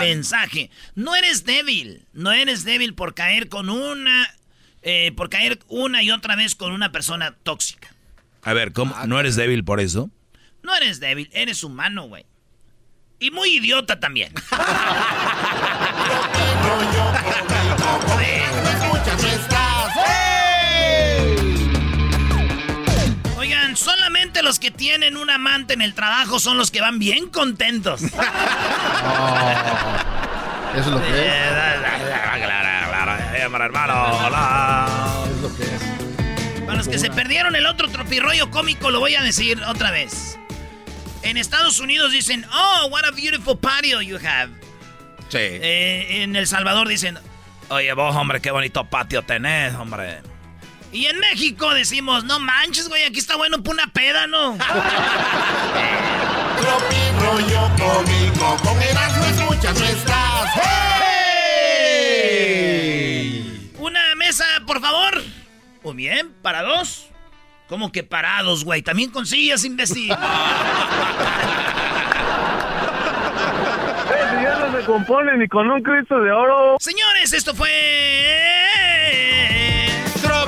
[0.00, 0.70] Mensaje.
[0.94, 2.06] No eres débil.
[2.12, 4.34] No eres débil por caer con una.
[4.82, 7.88] eh, por caer una y otra vez con una persona tóxica.
[8.42, 8.94] A ver, ¿cómo?
[9.06, 10.10] ¿No eres débil por eso?
[10.62, 12.24] No eres débil, eres humano, güey.
[13.20, 14.32] Y muy idiota también.
[23.36, 24.17] Oigan, solamente
[24.48, 28.00] los que tienen un amante en el trabajo son los que van bien contentos.
[28.02, 28.12] Eso
[30.74, 31.34] es lo que es.
[33.52, 33.92] hermano.
[34.26, 34.88] Hola.
[35.30, 35.82] Es lo que es.
[36.64, 40.38] Para los que se perdieron el otro tropirroyo cómico, lo voy a decir otra vez.
[41.22, 44.48] En Estados Unidos dicen, oh, what a beautiful patio you have.
[45.28, 45.36] Sí.
[45.40, 47.18] Eh, en El Salvador dicen,
[47.68, 50.22] Oye, vos, hombre, qué bonito patio tenés, hombre.
[50.92, 54.56] Y en México decimos, no manches, güey, aquí está bueno para una peda, ¿no?
[56.60, 60.50] Tropi rollo cómico, con Erasmo escuchas no estás.
[63.78, 65.22] Una mesa, por favor.
[65.82, 67.06] Muy bien, para dos.
[67.68, 68.82] ¿Cómo que parados, güey?
[68.82, 70.04] También con sillas, imbécil.
[70.04, 70.08] Si
[74.42, 76.76] ya no se compone ni con un Cristo de oro.
[76.80, 77.68] Señores, esto fue.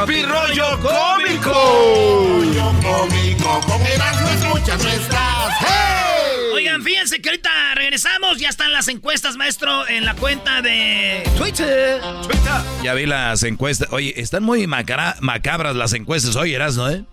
[0.00, 1.52] Tropi rollo cómico.
[1.52, 5.54] Rollo cómico, con Erasmo escuchas no estás.
[6.54, 8.38] Oigan, fíjense que ahorita regresamos.
[8.38, 12.00] Ya están las encuestas, maestro, en la cuenta de Twitter.
[12.82, 13.88] Ya vi las encuestas.
[13.92, 17.04] Oye, están muy macabras las encuestas hoy, Erasmo, ¿eh?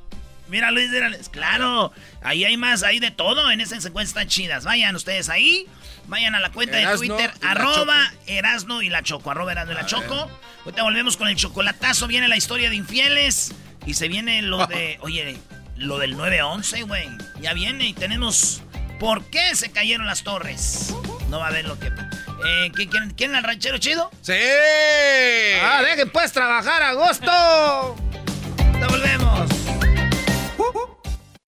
[0.49, 1.29] Mira, Luis, mírales.
[1.29, 1.91] claro.
[2.21, 3.51] Ahí hay más, hay de todo.
[3.51, 4.63] En esas encuestas están chidas.
[4.65, 5.67] Vayan ustedes ahí.
[6.07, 9.75] Vayan a la cuenta Erasno de Twitter, arroba Erasno y la Choco, arroba Erasno y
[9.75, 10.31] la Choco.
[10.63, 12.07] Ahorita volvemos con el chocolatazo.
[12.07, 13.53] Viene la historia de infieles.
[13.85, 15.37] Y se viene lo de, oye,
[15.75, 17.07] lo del 9-11, güey.
[17.41, 18.61] Ya viene y tenemos
[18.99, 20.93] por qué se cayeron las torres.
[21.29, 21.87] No va a haber lo que...
[21.87, 24.09] Eh, ¿qué- quieren, ¿Quieren al ranchero chido?
[24.21, 24.33] Sí.
[25.61, 27.95] Ah, dejen pues trabajar a agosto.
[28.79, 29.49] Ya volvemos.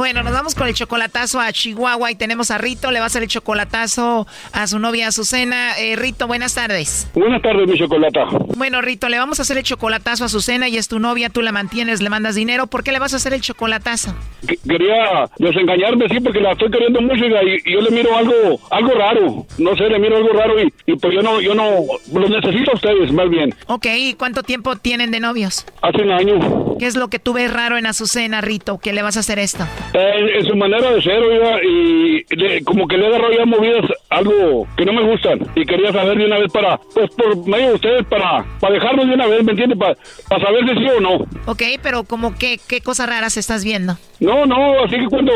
[0.00, 2.90] Bueno, nos vamos con el chocolatazo a Chihuahua y tenemos a Rito.
[2.90, 5.78] Le va a hacer el chocolatazo a su novia Azucena.
[5.78, 7.06] Eh, Rito, buenas tardes.
[7.12, 8.24] Buenas tardes, mi chocolata.
[8.56, 11.42] Bueno, Rito, le vamos a hacer el chocolatazo a Azucena y es tu novia, tú
[11.42, 12.66] la mantienes, le mandas dinero.
[12.66, 14.14] ¿Por qué le vas a hacer el chocolatazo?
[14.46, 18.58] Qu- Quería desengañarme, sí, porque la estoy queriendo mucho y, y yo le miro algo
[18.70, 19.46] algo raro.
[19.58, 21.72] No sé, le miro algo raro y, y pues yo no, yo no,
[22.14, 23.54] los necesito a ustedes, más bien.
[23.66, 25.66] Ok, ¿y cuánto tiempo tienen de novios?
[25.82, 26.69] Hace un año.
[26.80, 28.78] ¿Qué es lo que tú ves raro en Azucena, Rito?
[28.78, 29.64] ¿Qué le vas a hacer esto?
[29.92, 33.44] Eh, en su manera de ser, oiga, y le- como que le he agarrado ya
[33.44, 35.40] movidas algo que no me gustan.
[35.54, 39.06] Y quería saber de una vez para, pues por medio de ustedes, para, para dejarnos
[39.08, 39.76] de una vez, ¿me entiende?
[39.76, 39.94] Para,
[40.26, 41.14] para saber si sí o no.
[41.44, 43.98] Ok, pero como que, ¿qué cosas raras estás viendo?
[44.20, 45.32] No, no, así que cuando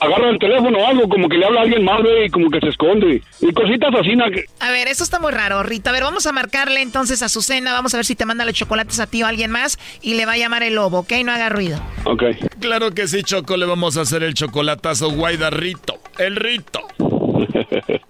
[0.00, 2.60] agarra el teléfono o algo, como que le habla a alguien más, y como que
[2.60, 3.22] se esconde.
[3.40, 4.44] Y cositas así, que...
[4.60, 5.90] A ver, eso está muy raro, Rito.
[5.90, 7.72] A ver, vamos a marcarle entonces a Azucena.
[7.72, 9.78] Vamos a ver si te manda los chocolates a ti o a alguien más.
[10.02, 11.12] Y le va a llamar el lobo, ¿ok?
[11.24, 11.78] No haga ruido.
[12.04, 12.22] Ok.
[12.60, 15.94] Claro que sí, Choco, le vamos a hacer el chocolatazo guayda Rito.
[16.18, 16.80] El Rito.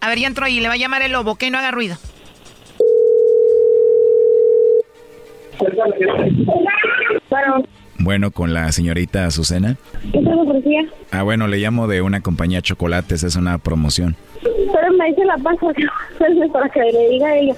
[0.01, 0.61] A ver, ya entró ahí.
[0.61, 1.45] Le va a llamar el lobo, ¿ok?
[1.51, 1.97] No haga ruido.
[7.29, 7.65] Bueno,
[7.99, 9.77] Bueno, con la señorita Azucena.
[10.13, 10.83] ¿qué te ofrecía?
[11.11, 14.17] Ah, bueno, le llamo de una compañía de chocolates, es una promoción.
[14.43, 15.67] Pero me dice la pasa
[16.53, 17.55] para que le diga a ella.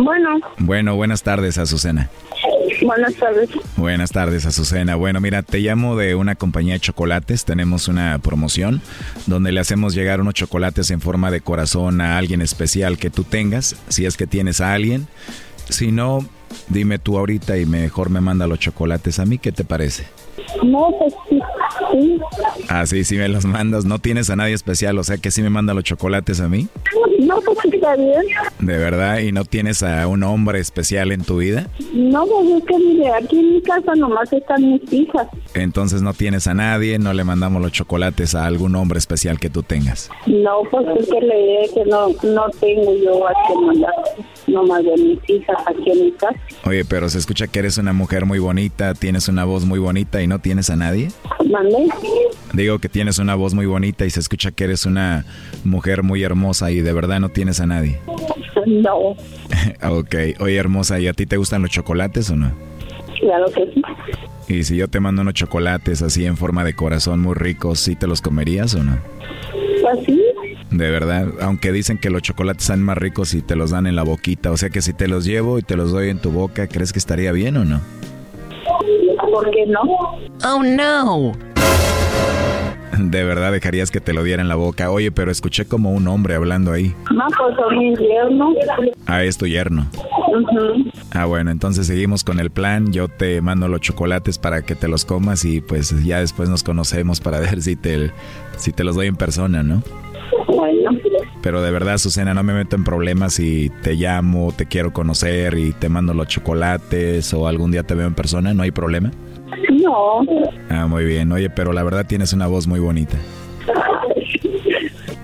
[0.00, 2.08] Bueno, Bueno, buenas tardes, Azucena.
[2.84, 3.50] Buenas tardes.
[3.76, 4.94] Buenas tardes, Azucena.
[4.94, 7.44] Bueno, mira, te llamo de una compañía de chocolates.
[7.44, 8.80] Tenemos una promoción
[9.26, 13.24] donde le hacemos llegar unos chocolates en forma de corazón a alguien especial que tú
[13.24, 15.08] tengas, si es que tienes a alguien.
[15.68, 16.26] Si no,
[16.68, 19.38] dime tú ahorita y mejor me manda los chocolates a mí.
[19.38, 20.06] ¿Qué te parece?
[20.64, 21.38] No, pues sí.
[21.92, 22.20] sí.
[22.68, 23.84] Ah, sí, sí me los mandas.
[23.84, 26.68] No tienes a nadie especial, o sea que sí me manda los chocolates a mí.
[27.20, 28.22] No, pues sí está bien.
[28.58, 29.18] ¿De verdad?
[29.18, 31.68] ¿Y no tienes a un hombre especial en tu vida?
[31.92, 35.28] No, pues es que mire, aquí en mi casa nomás están mis hijas.
[35.54, 39.50] Entonces no tienes a nadie, no le mandamos los chocolates a algún hombre especial que
[39.50, 40.10] tú tengas.
[40.26, 43.94] No, pues es que le diré que no, no tengo yo a que mandar
[44.46, 46.38] nomás de mis hijas aquí en mi casa.
[46.66, 50.22] Oye, pero se escucha que eres una mujer muy bonita, tienes una voz muy bonita
[50.24, 51.08] y no tienes a nadie.
[52.52, 55.24] Digo que tienes una voz muy bonita y se escucha que eres una
[55.64, 57.98] mujer muy hermosa y de verdad no tienes a nadie.
[58.66, 58.96] No,
[59.88, 62.50] ok, oye hermosa, ¿y a ti te gustan los chocolates o no?
[63.20, 63.82] claro que sí.
[64.48, 67.96] Y si yo te mando unos chocolates así en forma de corazón muy ricos, ¿sí
[67.96, 68.98] te los comerías o no?
[69.80, 70.20] Pues sí,
[70.70, 73.96] De verdad, aunque dicen que los chocolates son más ricos si te los dan en
[73.96, 76.30] la boquita, o sea que si te los llevo y te los doy en tu
[76.30, 77.80] boca, ¿crees que estaría bien o no?
[79.34, 79.80] ¿Por qué no?
[80.44, 81.32] Oh, no.
[82.96, 84.90] De verdad dejarías que te lo diera en la boca.
[84.92, 86.94] Oye, pero escuché como un hombre hablando ahí.
[87.12, 88.54] No, pues mis yernos.
[89.06, 89.86] Ah, es tu yerno.
[91.10, 92.92] Ah, bueno, entonces seguimos con el plan.
[92.92, 96.62] Yo te mando los chocolates para que te los comas y pues ya después nos
[96.62, 98.12] conocemos para ver si te,
[98.56, 99.82] si te los doy en persona, ¿no?
[100.46, 100.90] Bueno,
[101.42, 105.58] Pero de verdad, Susana, no me meto en problemas si te llamo, te quiero conocer
[105.58, 109.10] y te mando los chocolates o algún día te veo en persona, ¿no hay problema?
[109.84, 110.20] No.
[110.70, 111.30] Ah, muy bien.
[111.32, 113.16] Oye, pero la verdad tienes una voz muy bonita.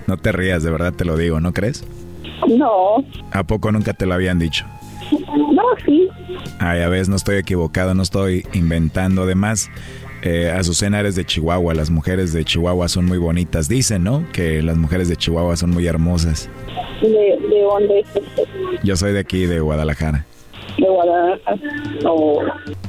[0.07, 1.85] No te rías, de verdad te lo digo, ¿no crees?
[2.49, 4.65] No, ¿A poco nunca te lo habían dicho?
[5.13, 6.09] no, sí.
[6.59, 9.23] Ay, a veces no estoy equivocado, no estoy inventando.
[9.23, 9.71] Además,
[10.23, 13.69] eh, Azucena eres de Chihuahua, las mujeres de Chihuahua son muy bonitas.
[13.69, 14.25] Dicen, ¿no?
[14.33, 16.49] Que las mujeres de Chihuahua son muy hermosas.
[17.03, 18.45] ¿De, de dónde es usted?
[18.83, 20.27] Yo soy de aquí, de Guadalajara.
[20.79, 21.59] De Guadalajara.
[22.03, 22.17] No,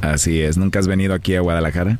[0.01, 1.99] Así es, ¿nunca has venido aquí a Guadalajara?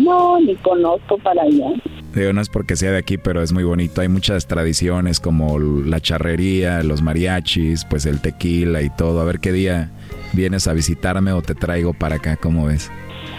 [0.00, 1.66] no, ni conozco para allá.
[2.14, 4.00] Digo, no es porque sea de aquí, pero es muy bonito.
[4.00, 9.20] Hay muchas tradiciones como la charrería, los mariachis, pues el tequila y todo.
[9.20, 9.90] A ver qué día
[10.32, 12.90] vienes a visitarme o te traigo para acá, ¿cómo ves?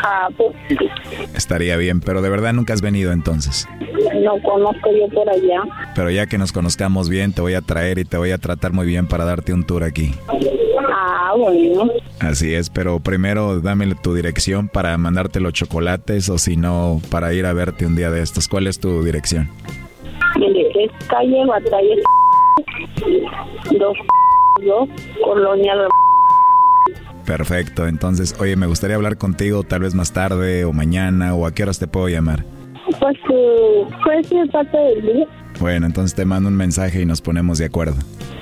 [0.03, 0.53] Ah, pues
[1.35, 3.65] Estaría bien, pero de verdad nunca has venido entonces.
[4.21, 5.61] no conozco yo por allá.
[5.95, 8.73] Pero ya que nos conozcamos bien, te voy a traer y te voy a tratar
[8.73, 10.13] muy bien para darte un tour aquí.
[10.93, 11.91] Ah, bueno.
[12.19, 17.33] Así es, pero primero dame tu dirección para mandarte los chocolates o si no, para
[17.33, 18.47] ir a verte un día de estos.
[18.47, 19.49] ¿Cuál es tu dirección?
[20.37, 21.95] Mire, es calle Batalla
[23.79, 23.97] dos,
[24.63, 24.89] dos,
[25.23, 25.73] Colonia
[27.25, 31.53] Perfecto, entonces, oye, me gustaría hablar contigo tal vez más tarde o mañana o a
[31.53, 32.45] qué horas te puedo llamar.
[32.99, 35.27] Pues, eh, puede ser parte del día.
[35.59, 37.95] Bueno, entonces te mando un mensaje y nos ponemos de acuerdo.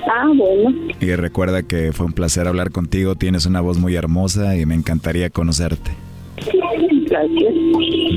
[0.06, 0.70] Ah, bueno.
[1.00, 4.74] Y recuerda que fue un placer hablar contigo, tienes una voz muy hermosa y me
[4.74, 5.92] encantaría conocerte.
[7.06, 7.54] Gracias.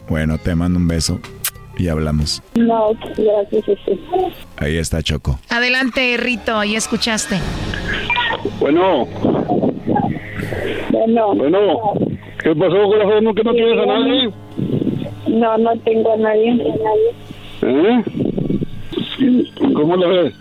[0.09, 1.19] Bueno, te mando un beso
[1.77, 2.41] y hablamos.
[2.55, 3.63] No, gracias.
[3.85, 3.99] sí.
[4.57, 5.39] Ahí está Choco.
[5.49, 7.37] Adelante, Rito, ahí escuchaste.
[8.59, 9.07] Bueno,
[10.91, 11.35] Bueno.
[11.35, 11.93] bueno,
[12.43, 13.23] ¿qué pasó, corazón?
[13.23, 14.29] ¿No que no tienes a nadie?
[15.27, 16.73] No, no tengo a nadie.
[17.61, 18.03] ¿Eh?
[19.73, 20.33] ¿Cómo la ves?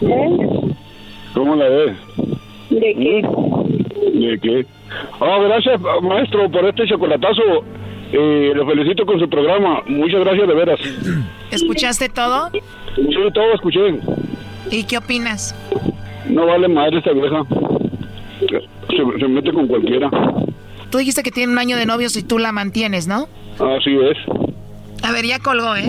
[0.00, 0.74] ¿Eh?
[1.34, 1.96] ¿Cómo la ves?
[2.70, 3.22] ¿De qué?
[4.18, 4.66] ¿De qué?
[5.20, 7.42] Ah, gracias, maestro, por este chocolatazo.
[8.12, 9.82] Eh, lo felicito con su programa.
[9.86, 10.80] Muchas gracias, de veras.
[11.50, 12.50] ¿Escuchaste todo?
[12.52, 12.60] Sí,
[13.34, 13.80] todo escuché.
[14.70, 15.54] ¿Y qué opinas?
[16.28, 17.42] No vale madre esta vieja.
[18.88, 20.10] Se, se mete con cualquiera.
[20.90, 23.28] tú dijiste que tiene un año de novios y tú la mantienes, ¿no?
[23.58, 24.16] Así es.
[25.04, 25.88] A ver, ya colgó, ¿eh?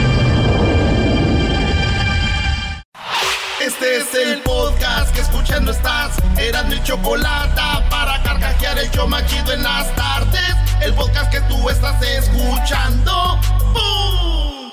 [3.71, 6.17] Este es el podcast que escuchando estás.
[6.37, 10.55] Eran mi chocolate para carcajear el yo machido en las tardes.
[10.81, 13.39] El podcast que tú estás escuchando.
[13.71, 14.71] ¡Bum!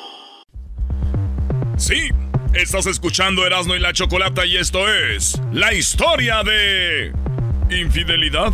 [1.77, 2.11] Sí,
[2.55, 7.13] estás escuchando Erasno y la chocolata y esto es la historia de
[7.71, 8.53] infidelidad.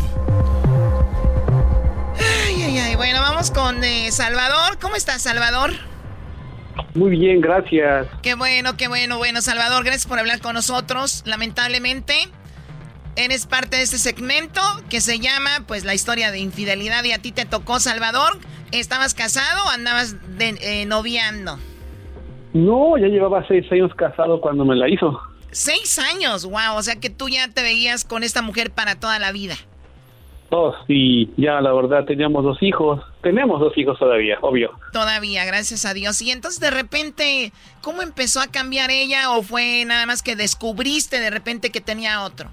[2.20, 2.94] Ay, ay, ay.
[2.96, 4.78] Bueno, vamos con eh, Salvador.
[4.78, 5.93] ¿Cómo estás, Salvador?
[6.94, 8.06] Muy bien, gracias.
[8.22, 11.22] Qué bueno, qué bueno, bueno, Salvador, gracias por hablar con nosotros.
[11.26, 12.14] Lamentablemente,
[13.16, 17.18] eres parte de este segmento que se llama, pues, la historia de infidelidad y a
[17.18, 18.38] ti te tocó, Salvador.
[18.72, 21.58] ¿Estabas casado o andabas de, eh, noviando?
[22.52, 25.20] No, ya llevaba seis años casado cuando me la hizo.
[25.50, 29.18] Seis años, wow, o sea que tú ya te veías con esta mujer para toda
[29.18, 29.54] la vida.
[30.50, 33.00] Dos, y ya la verdad teníamos dos hijos.
[33.24, 34.72] Tenemos dos hijos todavía, obvio.
[34.92, 36.20] Todavía, gracias a Dios.
[36.20, 37.52] Y entonces de repente,
[37.82, 42.22] ¿cómo empezó a cambiar ella o fue nada más que descubriste de repente que tenía
[42.22, 42.50] otro?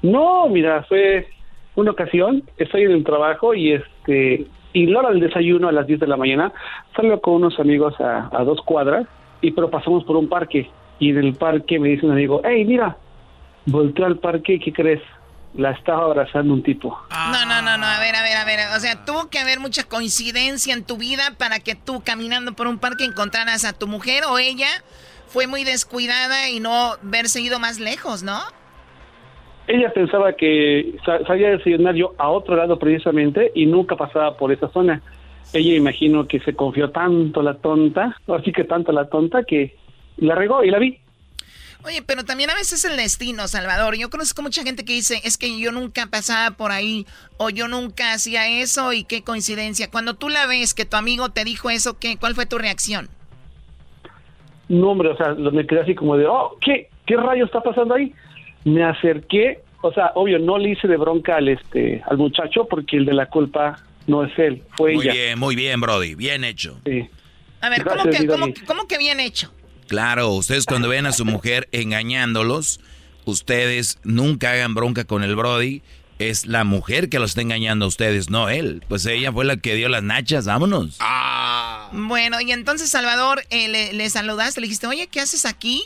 [0.00, 1.26] No, mira, fue
[1.74, 5.88] una ocasión, estoy en el trabajo y este y la hora del desayuno a las
[5.88, 6.52] 10 de la mañana
[6.94, 9.06] salgo con unos amigos a, a dos cuadras
[9.40, 10.70] y pero pasamos por un parque
[11.00, 12.96] y en el parque me dice un amigo, hey, mira,
[13.66, 15.02] volteo al parque, ¿qué crees?
[15.54, 16.98] La estaba abrazando un tipo.
[17.10, 18.60] No, no, no, no, a ver, a ver, a ver.
[18.76, 22.66] O sea, tuvo que haber mucha coincidencia en tu vida para que tú caminando por
[22.66, 24.68] un parque encontraras a tu mujer o ella
[25.26, 28.38] fue muy descuidada y no verse ido más lejos, ¿no?
[29.66, 30.96] Ella pensaba que
[31.26, 35.00] salía de desayunar yo a otro lado precisamente y nunca pasaba por esa zona.
[35.52, 39.76] Ella imagino que se confió tanto la tonta, así que tanto la tonta que
[40.16, 40.98] la regó y la vi.
[41.84, 43.96] Oye, pero también a veces el destino, Salvador.
[43.96, 47.06] Yo conozco mucha gente que dice, es que yo nunca pasaba por ahí
[47.38, 49.90] o yo nunca hacía eso y qué coincidencia.
[49.90, 53.08] Cuando tú la ves que tu amigo te dijo eso, ¿qué, ¿cuál fue tu reacción?
[54.68, 57.94] No, hombre, o sea, me quedé así como de, oh, ¿qué, qué rayo está pasando
[57.94, 58.14] ahí?
[58.64, 62.96] Me acerqué, o sea, obvio, no le hice de bronca al, este, al muchacho porque
[62.96, 65.12] el de la culpa no es él, fue muy ella.
[65.12, 66.80] Muy bien, muy bien, Brody, bien hecho.
[66.86, 67.08] Sí.
[67.60, 69.52] A ver, ¿cómo, que, cómo, ¿cómo que bien hecho?
[69.92, 72.80] Claro, ustedes cuando ven a su mujer engañándolos,
[73.26, 75.82] ustedes nunca hagan bronca con el Brody.
[76.18, 78.82] Es la mujer que los está engañando a ustedes, no él.
[78.88, 80.96] Pues ella fue la que dio las nachas, vámonos.
[81.00, 81.90] Ah.
[81.92, 85.84] Bueno, y entonces, Salvador, eh, le, le, saludaste, le dijiste, oye, ¿qué haces aquí?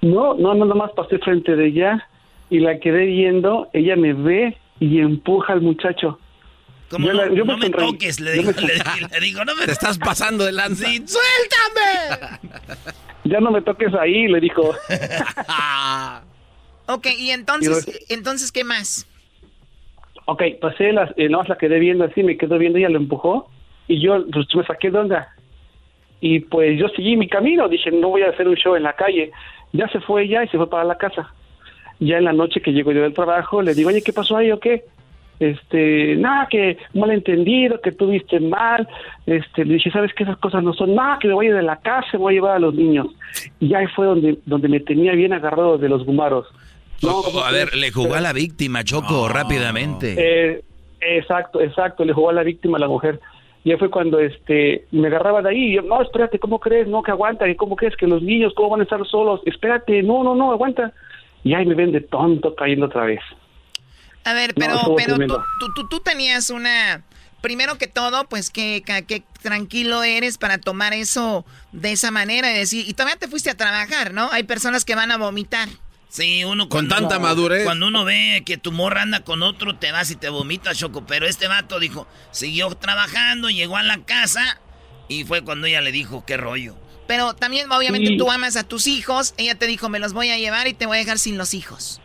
[0.00, 2.08] No, no, nada más pasé frente de ella
[2.48, 3.68] y la quedé viendo.
[3.74, 6.18] Ella me ve y empuja al muchacho.
[6.90, 8.62] Como no, yo no me, toques, le digo, me...
[8.62, 8.74] le,
[9.10, 10.86] le digo, no me Te estás pasando de lanza.
[10.86, 12.38] Sí, ¡Suéltame!
[13.24, 14.62] ya no me toques ahí, le dijo.
[16.86, 19.06] ok, y entonces, y entonces, ¿qué más?
[20.26, 23.50] Ok, pasé, las, eh, no, la quedé viendo así, me quedó viendo, ella lo empujó,
[23.88, 25.32] y yo pues, me saqué de onda.
[26.20, 28.94] Y pues yo seguí mi camino, dije, no voy a hacer un show en la
[28.94, 29.32] calle.
[29.72, 31.32] Ya se fue ella y se fue para la casa.
[32.00, 34.50] Ya en la noche que llego yo del trabajo, le digo, oye, ¿qué pasó ahí
[34.50, 34.84] o qué?
[35.38, 38.88] Este, nada, que malentendido, que tú viste mal,
[39.26, 41.54] este, le dije, sabes que esas cosas no son, nada, que me voy a ir
[41.56, 43.08] de la casa, me voy a llevar a los niños.
[43.60, 46.46] Y ahí fue donde, donde me tenía bien agarrado de los gumaros.
[47.02, 49.28] No, oh, a ver, le jugó a la víctima, Choco, oh.
[49.28, 50.14] rápidamente.
[50.16, 50.62] Eh,
[51.00, 53.20] exacto, exacto, le jugó a la víctima a la mujer.
[53.64, 56.86] Y ahí fue cuando este me agarraba de ahí, y yo, no, espérate, ¿cómo crees?
[56.86, 59.40] No, que aguanta, ¿cómo crees que los niños, cómo van a estar solos?
[59.44, 60.92] Espérate, no, no, no, aguanta.
[61.42, 63.20] Y ahí me ven de tonto cayendo otra vez.
[64.26, 67.04] A ver, pero, no, pero tú, tú, tú, tú, tenías una...
[67.40, 72.58] Primero que todo, pues que, que, tranquilo eres para tomar eso de esa manera y
[72.58, 74.28] decir, y todavía te fuiste a trabajar, ¿no?
[74.32, 75.68] Hay personas que van a vomitar.
[76.08, 77.62] Sí, uno con tanta madurez.
[77.62, 81.06] Cuando uno ve que tu morra anda con otro, te vas y te vomitas, Choco.
[81.06, 84.60] Pero este vato dijo, siguió trabajando, llegó a la casa
[85.08, 86.76] y fue cuando ella le dijo, qué rollo.
[87.06, 88.16] Pero también, obviamente, sí.
[88.18, 89.34] tú amas a tus hijos.
[89.36, 91.54] Ella te dijo, me los voy a llevar y te voy a dejar sin los
[91.54, 92.00] hijos.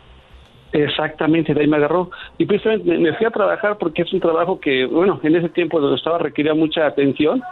[0.72, 2.10] Exactamente, de ahí me agarró.
[2.38, 5.80] Y precisamente me fui a trabajar porque es un trabajo que, bueno, en ese tiempo
[5.80, 7.42] donde estaba requería mucha atención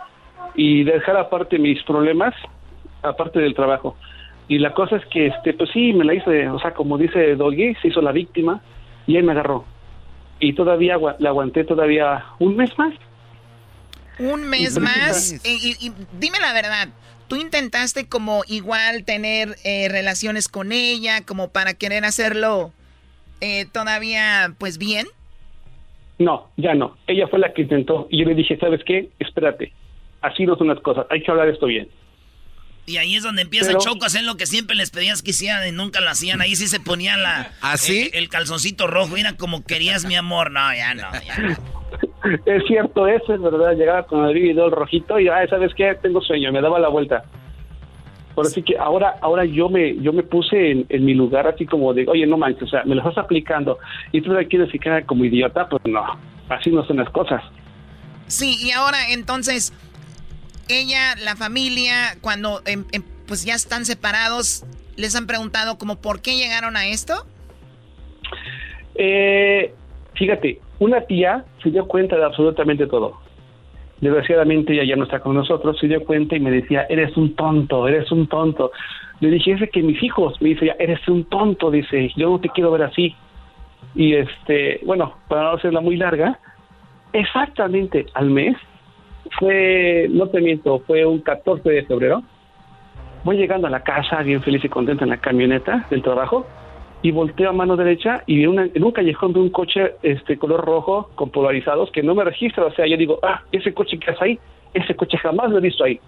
[0.54, 2.34] y dejar aparte mis problemas,
[3.02, 3.96] aparte del trabajo.
[4.48, 7.36] Y la cosa es que, este, pues sí, me la hice, o sea, como dice
[7.36, 8.60] Doggy, se hizo la víctima
[9.06, 9.64] y ahí me agarró.
[10.40, 12.94] Y todavía la aguanté todavía un mes más.
[14.18, 15.32] Un mes más.
[15.44, 16.88] Y, y, y, dime la verdad,
[17.28, 22.72] tú intentaste como igual tener eh, relaciones con ella, como para querer hacerlo
[23.40, 25.06] eh, todavía pues bien.
[26.18, 26.96] No, ya no.
[27.06, 29.08] Ella fue la que intentó y yo le dije, ¿sabes qué?
[29.18, 29.72] Espérate.
[30.20, 31.06] Así no son las cosas.
[31.10, 31.88] Hay que hablar esto bien.
[32.86, 35.66] Y ahí es donde empieza Choco a hacer lo que siempre les pedías que hicieran
[35.68, 36.40] y nunca lo hacían.
[36.40, 38.10] Ahí sí se ponía la ¿Así?
[38.12, 39.14] ¿Ah, el, calzoncito rojo.
[39.14, 40.50] Mira como querías mi amor.
[40.50, 41.56] No, ya no, ya no.
[42.46, 43.74] es cierto, eso es verdad.
[43.74, 45.96] Llegaba con el el rojito y, ah, ¿sabes qué?
[46.02, 46.52] Tengo sueño.
[46.52, 47.24] Me daba la vuelta.
[48.40, 51.92] Por así que ahora, ahora yo me, yo me puse en, mi lugar así como
[51.92, 53.78] de, oye, no manches, o sea, me lo estás aplicando
[54.12, 56.02] y tú me quieres quedar como idiota, pues no,
[56.48, 57.42] así no son las cosas.
[58.28, 59.74] Sí, y ahora entonces,
[60.70, 64.64] ella, la familia, cuando em, em, pues ya están separados,
[64.96, 67.26] ¿les han preguntado como por qué llegaron a esto?
[68.94, 69.74] Eh,
[70.14, 73.20] fíjate, una tía se dio cuenta de absolutamente todo
[74.00, 77.34] desgraciadamente ella ya no está con nosotros, se dio cuenta y me decía, eres un
[77.34, 78.72] tonto, eres un tonto.
[79.20, 82.48] Le dije, es que mis hijos, me dice, eres un tonto, dice, yo no te
[82.48, 83.14] quiero ver así.
[83.94, 86.38] Y este, bueno, para no hacerla muy larga,
[87.12, 88.56] exactamente al mes,
[89.38, 92.22] fue, no te miento, fue un 14 de febrero,
[93.24, 96.46] voy llegando a la casa bien feliz y contenta en la camioneta del trabajo,
[97.02, 100.64] y volteo a mano derecha y en, en un callejón de un coche este color
[100.64, 104.10] rojo con polarizados que no me registra, o sea, yo digo, ah, ese coche que
[104.10, 104.38] hace ahí,
[104.74, 106.00] ese coche jamás lo he visto ahí.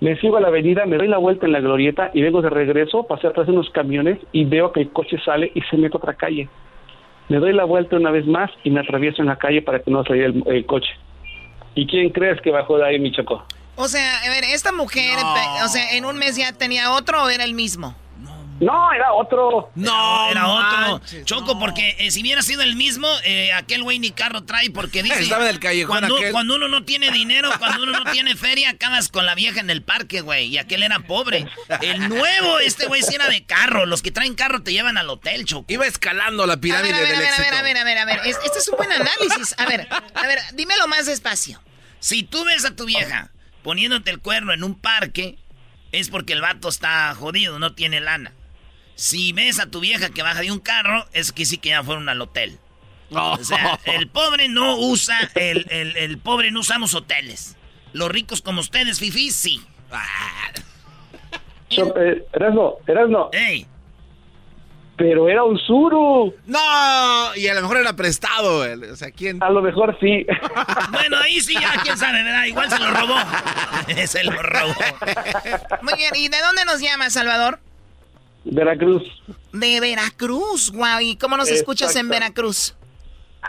[0.00, 2.50] Me sigo a la avenida, me doy la vuelta en la glorieta y vengo de
[2.50, 5.96] regreso, pasé atrás de unos camiones y veo que el coche sale y se mete
[5.96, 6.48] a otra calle.
[7.28, 9.90] Me doy la vuelta una vez más y me atravieso en la calle para que
[9.90, 10.90] no salga el, coche.
[11.74, 13.44] ¿Y quién crees que bajó de ahí, mi choco?
[13.76, 15.18] O sea, a ver, esta mujer,
[15.64, 17.94] o sea, en un mes ya tenía otro o era el mismo?
[18.60, 19.70] No, era otro.
[19.74, 21.24] No, era otro.
[21.24, 25.02] Choco, porque eh, si hubiera sido el mismo, eh, aquel güey ni carro trae porque
[25.02, 25.22] dice...
[25.22, 29.08] Estaba del callejón cuando, cuando, uno no tiene dinero, cuando uno no tiene feria, acabas
[29.08, 30.46] con la vieja en el parque, güey.
[30.48, 31.46] Y aquel era pobre.
[31.82, 33.86] El nuevo, este güey sí era de carro.
[33.86, 35.72] Los que traen carro te llevan al hotel, Choco.
[35.72, 38.04] Iba escalando la pirámide a ver, a ver, a ver, a ver, a ver, a
[38.04, 39.54] ver, Este es un buen análisis.
[39.58, 41.62] A ver, a ver, dímelo más despacio.
[42.00, 43.30] Si tú ves a tu vieja
[43.62, 45.36] poniéndote el cuerno en un parque,
[45.92, 48.32] es porque el vato está jodido, no tiene lana.
[48.98, 51.84] Si ves a tu vieja que baja de un carro, es que sí que ya
[51.84, 52.58] fueron al hotel.
[53.12, 57.56] O sea, el pobre no usa, el, el, pobre no usamos hoteles.
[57.92, 59.62] Los ricos como ustedes, Fifi, sí.
[61.70, 63.30] Eh, Erasno, Erasno.
[63.32, 63.68] Ey.
[64.96, 66.34] Pero era un suru.
[66.46, 68.66] No, y a lo mejor era prestado.
[68.92, 69.40] O sea, ¿quién?
[69.44, 70.26] A lo mejor sí.
[70.90, 72.46] bueno, ahí sí ya, quién sabe, ¿verdad?
[72.46, 73.14] Igual se lo robó.
[74.06, 74.74] se lo robó.
[75.82, 77.60] Muy bien, ¿y de dónde nos llama, Salvador?
[78.50, 79.02] Veracruz.
[79.52, 81.00] De Veracruz, guau.
[81.00, 82.74] ¿Y cómo nos escuchas en Veracruz?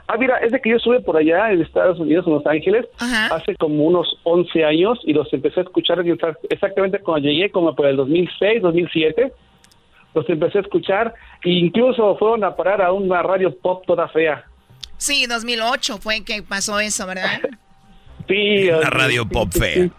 [0.08, 2.86] Ah, mira, es de que yo estuve por allá en Estados Unidos, en Los Ángeles,
[3.00, 6.04] hace como unos 11 años y los empecé a escuchar
[6.50, 9.34] exactamente cuando llegué, como por el 2006, 2007.
[10.14, 14.44] Los empecé a escuchar e incluso fueron a parar a una radio pop toda fea.
[14.98, 17.40] Sí, 2008 fue que pasó eso, ¿verdad?
[18.28, 18.66] sí.
[18.66, 19.90] La radio pop fea.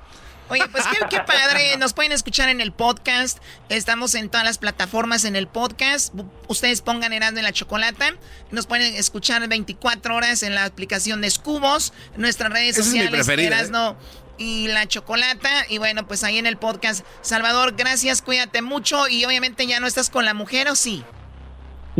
[0.50, 1.76] Oye, pues qué, padre.
[1.78, 3.38] Nos pueden escuchar en el podcast.
[3.68, 6.12] Estamos en todas las plataformas en el podcast.
[6.48, 8.16] Ustedes pongan Herando en la Chocolata.
[8.50, 11.92] Nos pueden escuchar 24 horas en la aplicación de Scubos.
[12.16, 13.96] Nuestras redes sociales, Erasno
[14.38, 14.42] ¿eh?
[14.42, 15.66] y la Chocolata.
[15.68, 17.04] Y bueno, pues ahí en el podcast.
[17.22, 19.06] Salvador, gracias, cuídate mucho.
[19.06, 21.04] Y obviamente ya no estás con la mujer, ¿o sí?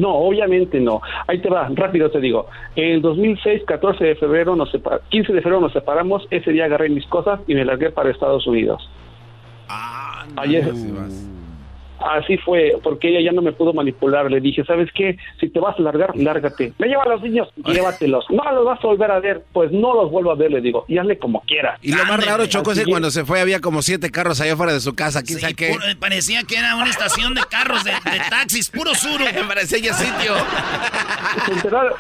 [0.01, 1.01] No, obviamente no.
[1.27, 2.47] Ahí te va, rápido te digo.
[2.75, 6.27] En 2006, 14 de febrero, nos 15 de febrero nos separamos.
[6.31, 8.89] Ese día agarré mis cosas y me largué para Estados Unidos.
[9.69, 10.73] Ah, no, Ayer,
[12.01, 14.31] Así fue, porque ella ya no me pudo manipular.
[14.31, 15.19] Le dije, ¿sabes qué?
[15.39, 16.73] Si te vas a largar, lárgate.
[16.79, 18.25] Me lleva a los niños, llévatelos.
[18.31, 20.85] No los vas a volver a ver, pues no los vuelvo a ver, le digo.
[20.89, 21.79] Y hazle como quiera.
[21.83, 24.55] Y lo más raro, Choco, es que cuando se fue había como siete carros allá
[24.55, 25.23] afuera de su casa.
[25.23, 25.77] ¿Quién sabe qué?
[25.99, 27.93] parecía que era una estación de carros, de,
[28.31, 29.25] taxis, puro suro.
[29.49, 30.35] parecía ya sitio.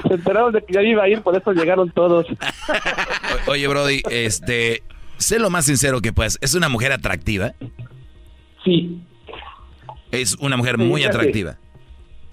[0.06, 2.26] Se enteraron, de que ya iba a ir, por eso llegaron todos.
[3.46, 4.82] oye, Brody, este...
[5.18, 6.38] Sé lo más sincero que puedas.
[6.40, 7.52] ¿Es una mujer atractiva?
[8.64, 9.02] Sí.
[10.12, 11.56] Es una mujer muy atractiva.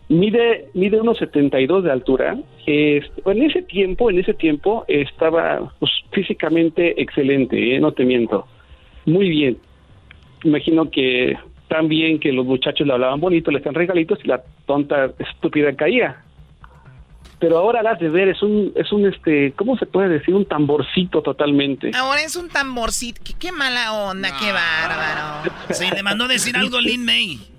[0.10, 2.38] Mide, mide unos 72 de altura.
[2.66, 7.80] en ese tiempo, en ese tiempo estaba pues, físicamente excelente, ¿eh?
[7.80, 8.48] no te miento.
[9.06, 9.58] Muy bien.
[10.44, 14.42] Imagino que tan bien que los muchachos le hablaban bonito, le están regalitos y la
[14.66, 16.24] tonta estúpida caía.
[17.40, 20.34] Pero ahora las de ver es un, es un, este, ¿cómo se puede decir?
[20.34, 21.92] Un tamborcito totalmente.
[21.94, 23.22] Ahora es un tamborcito.
[23.38, 25.52] Qué, mala onda, qué bárbaro.
[25.72, 27.57] Sí, le mandó decir algo Lin May.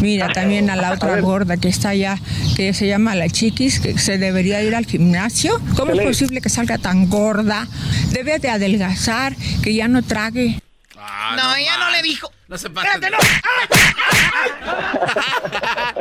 [0.00, 2.18] Mira, también a la otra gorda que está allá,
[2.56, 5.60] que se llama la chiquis, que se debería ir al gimnasio.
[5.76, 7.66] ¿Cómo es posible que salga tan gorda?
[8.12, 10.60] Debe de adelgazar, que ya no trague.
[10.98, 12.30] Ah, no, ella no le dijo.
[12.48, 12.98] No se pasa.
[12.98, 13.18] no.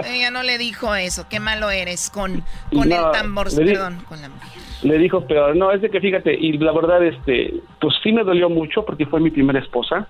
[0.06, 1.28] ella no le dijo eso.
[1.30, 3.54] Qué malo eres con, con el tambor.
[3.56, 4.50] Perdón, con la mujer.
[4.84, 8.24] Le dijo pero No, es de que fíjate, y la verdad, este, pues sí me
[8.24, 10.08] dolió mucho porque fue mi primera esposa.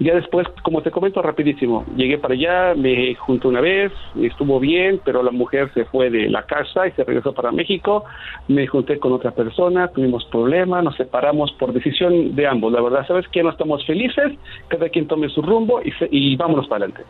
[0.00, 5.00] Ya después, como te comento rapidísimo, llegué para allá, me junté una vez, estuvo bien,
[5.04, 8.04] pero la mujer se fue de la casa y se regresó para México.
[8.48, 12.72] Me junté con otra persona, tuvimos problemas, nos separamos por decisión de ambos.
[12.72, 14.32] La verdad, ¿sabes que No estamos felices,
[14.68, 17.04] cada quien tome su rumbo y, y vámonos para adelante.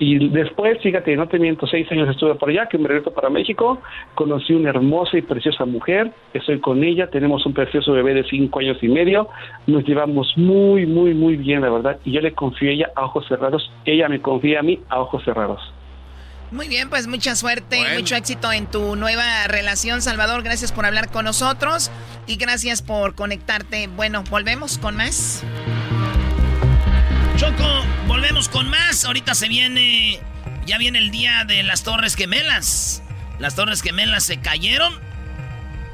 [0.00, 3.30] Y después, fíjate, no te miento, seis años estuve por allá, que me regreso para
[3.30, 3.80] México,
[4.14, 8.60] conocí una hermosa y preciosa mujer, estoy con ella, tenemos un precioso bebé de cinco
[8.60, 9.28] años y medio,
[9.66, 13.06] nos llevamos muy, muy, muy bien, la verdad, y yo le confío a ella a
[13.06, 15.60] ojos cerrados, ella me confía a mí a ojos cerrados.
[16.50, 20.42] Muy bien, pues mucha suerte, y mucho éxito en tu nueva relación, Salvador.
[20.42, 21.90] Gracias por hablar con nosotros
[22.26, 23.88] y gracias por conectarte.
[23.88, 25.44] Bueno, volvemos con más.
[27.38, 29.04] Choco, volvemos con más.
[29.04, 30.18] Ahorita se viene.
[30.66, 33.00] Ya viene el día de las Torres Gemelas.
[33.38, 34.92] ¿Las Torres Gemelas se cayeron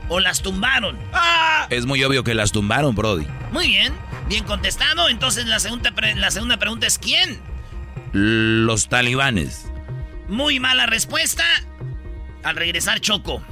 [0.09, 0.99] o las tumbaron?
[1.13, 1.67] ¡Ah!
[1.69, 3.27] Es muy obvio que las tumbaron, Brody.
[3.53, 3.93] Muy bien,
[4.27, 5.11] bien contestado.
[5.11, 7.39] Entonces la segunda, la segunda pregunta es: ¿quién?
[8.13, 9.67] Los talibanes.
[10.29, 11.45] Muy mala respuesta.
[12.43, 13.45] Al regresar, Choco,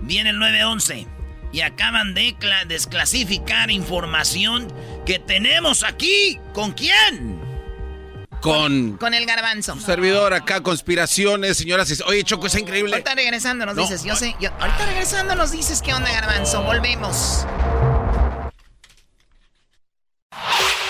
[0.00, 1.06] viene el 911
[1.52, 2.34] y acaban de
[2.66, 4.66] desclasificar información
[5.06, 6.38] que tenemos aquí.
[6.52, 7.40] ¿Con quién?
[8.42, 9.80] Con, con el garbanzo.
[9.80, 12.02] servidor acá, conspiraciones, señoras.
[12.06, 12.92] Oye, Choco, es increíble.
[12.92, 16.62] Ahorita regresando nos dices, yo sé, ahorita regresando nos dices qué onda, garbanzo.
[16.62, 17.46] Volvemos.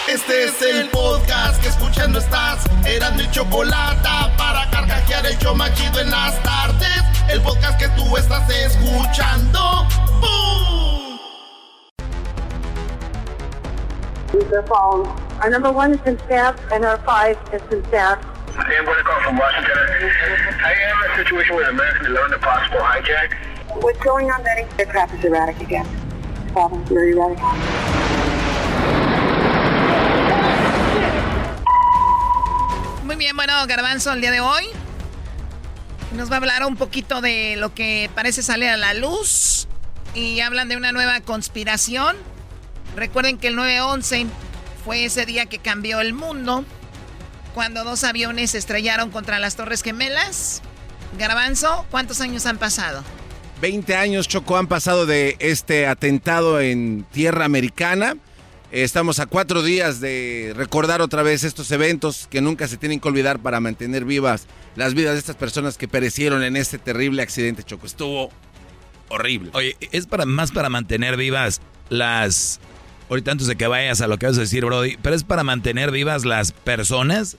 [0.08, 2.64] Este es el podcast que escuchando estás.
[2.84, 7.02] Eran mi chocolate para carcajear el yo machido en las tardes.
[7.28, 9.86] El podcast que tú estás escuchando.
[10.20, 10.85] ¡Bum!
[14.32, 15.06] Their phone.
[15.40, 18.24] Our number one has been stabbed, and our five has been stabbed.
[18.56, 19.76] Amber call from Washington.
[20.64, 23.34] I am in a situation with American 11 a possible hijack.
[23.82, 24.66] What's going on, Betty?
[24.78, 25.86] The crap is erratic again.
[26.52, 27.38] Problem, very erratic.
[33.04, 34.66] Muy bien, bueno, Garbanzo, el día de hoy
[36.12, 39.68] nos va a hablar un poquito de lo que parece salir a la luz
[40.14, 42.16] y hablan de una nueva conspiración.
[42.96, 44.26] Recuerden que el 9-11
[44.84, 46.64] fue ese día que cambió el mundo,
[47.54, 50.62] cuando dos aviones se estrellaron contra las Torres Gemelas.
[51.18, 53.04] Garbanzo, ¿cuántos años han pasado?
[53.60, 58.16] 20 años, Choco, han pasado de este atentado en tierra americana.
[58.72, 63.08] Estamos a cuatro días de recordar otra vez estos eventos que nunca se tienen que
[63.08, 67.62] olvidar para mantener vivas las vidas de estas personas que perecieron en este terrible accidente,
[67.62, 67.86] Choco.
[67.86, 68.30] Estuvo
[69.08, 69.50] horrible.
[69.54, 72.58] Oye, es para más para mantener vivas las...
[73.08, 75.44] Ahorita antes de que vayas a lo que vas a decir, Brody, pero es para
[75.44, 77.36] mantener vivas las personas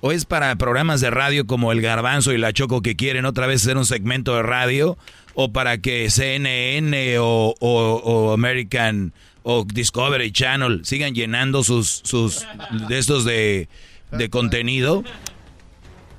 [0.00, 3.46] o es para programas de radio como El Garbanzo y La Choco que quieren otra
[3.46, 4.96] vez hacer un segmento de radio
[5.34, 9.12] o para que CNN o, o American
[9.42, 12.46] o Discovery Channel sigan llenando sus, sus
[12.88, 13.68] de estos de,
[14.12, 15.04] de contenido.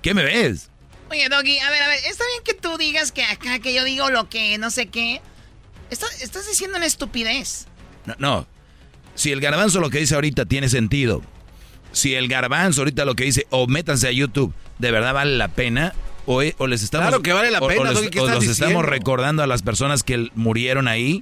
[0.01, 0.69] ¿Qué me ves?
[1.11, 3.83] Oye, Doggy, a ver, a ver, está bien que tú digas que acá, que yo
[3.83, 5.21] digo lo que no sé qué.
[5.89, 7.67] Estás diciendo una estupidez.
[8.05, 8.47] No, no.
[9.19, 11.21] Si el garbanzo lo que dice ahorita tiene sentido,
[11.91, 15.49] si el garbanzo ahorita lo que dice, o métanse a YouTube, ¿de verdad vale la
[15.49, 15.93] pena?
[16.25, 17.09] O, o les estamos...
[17.09, 21.21] Claro que vale la pena, o, los estamos recordando a las personas que murieron ahí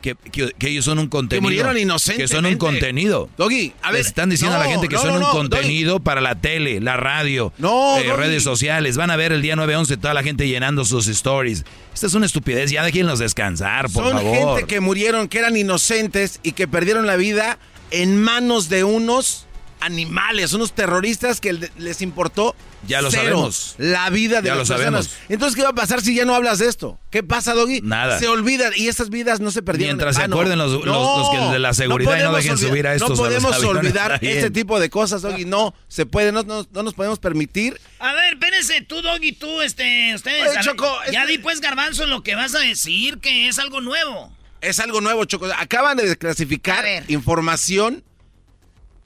[0.00, 0.16] que,
[0.60, 1.40] ellos son un contenido.
[1.40, 2.30] Que murieron inocentes.
[2.30, 3.28] Que son un contenido.
[3.36, 4.00] Doggy, a ver.
[4.00, 8.12] están diciendo a la gente que son un contenido para la tele, la radio, eh,
[8.16, 8.96] redes sociales.
[8.96, 11.64] Van a ver el día 9-11 toda la gente llenando sus stories.
[11.92, 12.70] Esta es una estupidez.
[12.70, 14.22] Ya déjenlos descansar, por favor.
[14.22, 17.58] Son gente que murieron, que eran inocentes y que perdieron la vida
[17.90, 19.47] en manos de unos
[19.80, 22.54] animales, unos terroristas que les importó
[22.86, 23.74] ya lo sabemos.
[23.78, 25.06] La vida de ya las lo personas.
[25.06, 25.28] Sabemos.
[25.28, 26.98] Entonces, ¿qué va a pasar si ya no hablas de esto?
[27.10, 27.80] ¿Qué pasa, Doggy?
[27.82, 28.18] Nada.
[28.18, 29.96] Se olvidan y esas vidas no se perdieron.
[29.96, 33.10] Mientras se acuerden los, los, que de la seguridad y no dejen subir a estos.
[33.10, 35.44] No podemos olvidar este tipo de cosas, Doggy.
[35.44, 37.80] No, se puede, no, no, nos podemos permitir.
[37.98, 40.48] A ver, espérense, tú, Doggy, tú, este, ustedes.
[40.50, 43.80] Oye, Choco, ya este- di pues, Garbanzo, lo que vas a decir, que es algo
[43.80, 44.32] nuevo.
[44.60, 45.46] Es algo nuevo, Choco.
[45.56, 48.04] Acaban de clasificar información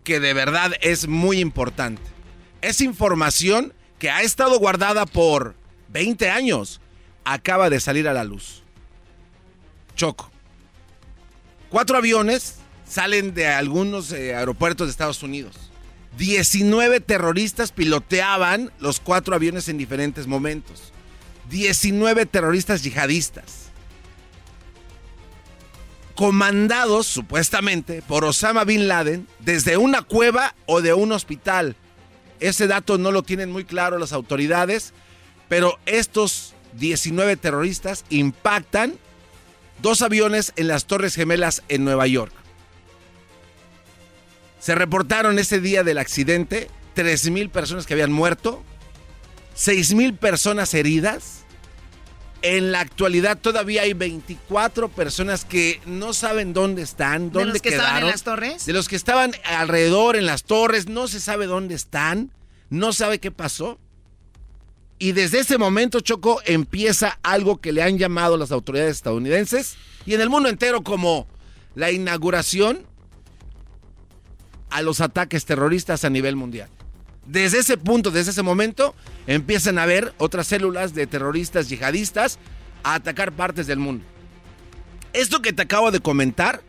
[0.04, 2.02] que de verdad es muy importante.
[2.60, 5.54] Es información que ha estado guardada por
[5.88, 6.80] 20 años.
[7.24, 8.62] Acaba de salir a la luz.
[9.94, 10.30] Choco.
[11.70, 12.56] Cuatro aviones
[12.88, 15.70] salen de algunos eh, aeropuertos de Estados Unidos.
[16.18, 20.92] 19 terroristas piloteaban los cuatro aviones en diferentes momentos.
[21.48, 23.61] 19 terroristas yihadistas.
[26.14, 31.76] Comandados supuestamente por Osama Bin Laden desde una cueva o de un hospital.
[32.40, 34.92] Ese dato no lo tienen muy claro las autoridades,
[35.48, 38.94] pero estos 19 terroristas impactan
[39.80, 42.32] dos aviones en las Torres Gemelas en Nueva York.
[44.58, 48.62] Se reportaron ese día del accidente 3.000 personas que habían muerto,
[49.56, 51.41] 6.000 personas heridas.
[52.42, 57.62] En la actualidad todavía hay 24 personas que no saben dónde están, dónde ¿De los
[57.62, 57.86] que quedaron.
[57.86, 58.66] estaban en las torres?
[58.66, 62.32] De los que estaban alrededor en las torres, no se sabe dónde están,
[62.68, 63.78] no sabe qué pasó.
[64.98, 70.14] Y desde ese momento, Choco, empieza algo que le han llamado las autoridades estadounidenses y
[70.14, 71.28] en el mundo entero como
[71.74, 72.86] la inauguración
[74.70, 76.68] a los ataques terroristas a nivel mundial.
[77.26, 78.94] Desde ese punto, desde ese momento,
[79.26, 82.38] empiezan a haber otras células de terroristas yihadistas
[82.82, 84.04] a atacar partes del mundo.
[85.12, 86.62] Esto que te acabo de comentar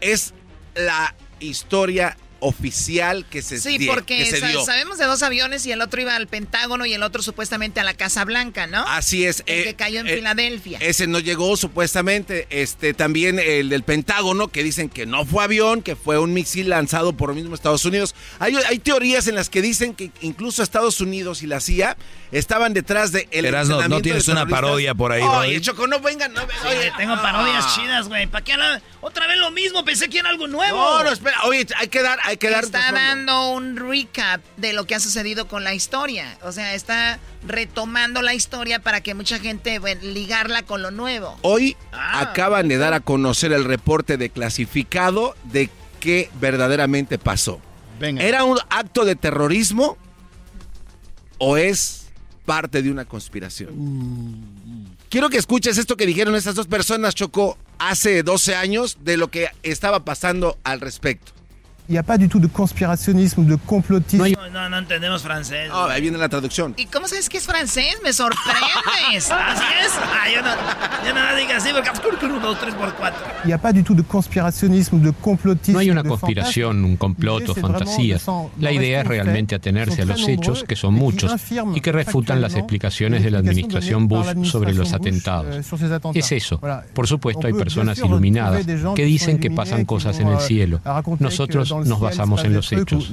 [0.00, 0.34] es
[0.74, 4.64] la historia oficial que se, Sí, die- porque que se sa- dio.
[4.64, 7.84] sabemos de dos aviones y el otro iba al Pentágono y el otro supuestamente a
[7.84, 8.84] la Casa Blanca, ¿no?
[8.86, 9.42] Así es.
[9.46, 10.78] El eh, que cayó en eh, Filadelfia.
[10.80, 12.46] Ese no llegó supuestamente.
[12.50, 16.68] Este también el del Pentágono que dicen que no fue avión, que fue un misil
[16.68, 18.14] lanzado por el mismo Estados Unidos.
[18.38, 21.96] Hay, hay teorías en las que dicen que incluso Estados Unidos y la CIA
[22.32, 25.60] estaban detrás de el Erasno, ¿no tienes de una parodia por ahí, Oye?
[25.60, 26.66] Choco, no vengan, no vengan.
[26.66, 27.22] Oye, tengo ah.
[27.22, 28.26] parodias chidas, güey.
[28.26, 28.82] ¿Para qué hablar?
[29.00, 30.76] Otra vez lo mismo, pensé que era algo nuevo.
[30.76, 31.42] No, no, espera.
[31.44, 32.64] Oye, hay que dar, hay que dar.
[32.64, 36.38] Está dando un recap de lo que ha sucedido con la historia.
[36.42, 41.38] O sea, está retomando la historia para que mucha gente bueno, ligarla con lo nuevo.
[41.42, 42.20] Hoy Ah.
[42.20, 47.60] acaban de dar a conocer el reporte de clasificado de qué verdaderamente pasó.
[48.00, 49.96] ¿Era un acto de terrorismo
[51.38, 52.08] o es
[52.44, 53.72] parte de una conspiración?
[55.08, 59.28] Quiero que escuches esto que dijeron estas dos personas, Choco, hace 12 años de lo
[59.28, 61.32] que estaba pasando al respecto.
[61.88, 64.32] Il n'y a pas du tout de conspirationnisme, de complotisme.
[64.32, 65.70] No, no, no entendemos francés.
[65.72, 66.74] Ahí viene la traducción.
[66.76, 67.98] ¿Y cómo sabes que es francés?
[68.02, 69.30] Me sorprendes.
[69.30, 69.92] ¿Así es?
[69.96, 70.50] Ah, yo no,
[71.06, 71.70] yo no diga así
[72.02, 73.20] porque un, dos, tres por cuatro.
[73.44, 75.74] Il n'y a pas du tout de conspirationnisme, de complotisme.
[75.74, 78.26] No hay una de conspiración, un complot o fantasías.
[78.58, 81.32] La idea es realmente atenerse a los hechos, que son muchos,
[81.74, 85.54] y que refutan las explicaciones de la administración Bush sobre los atentados.
[86.14, 86.60] Es eso.
[86.94, 90.80] Por supuesto, hay personas iluminadas que dicen que pasan cosas en el cielo.
[91.20, 93.10] Nosotros nos basamos en los hechos.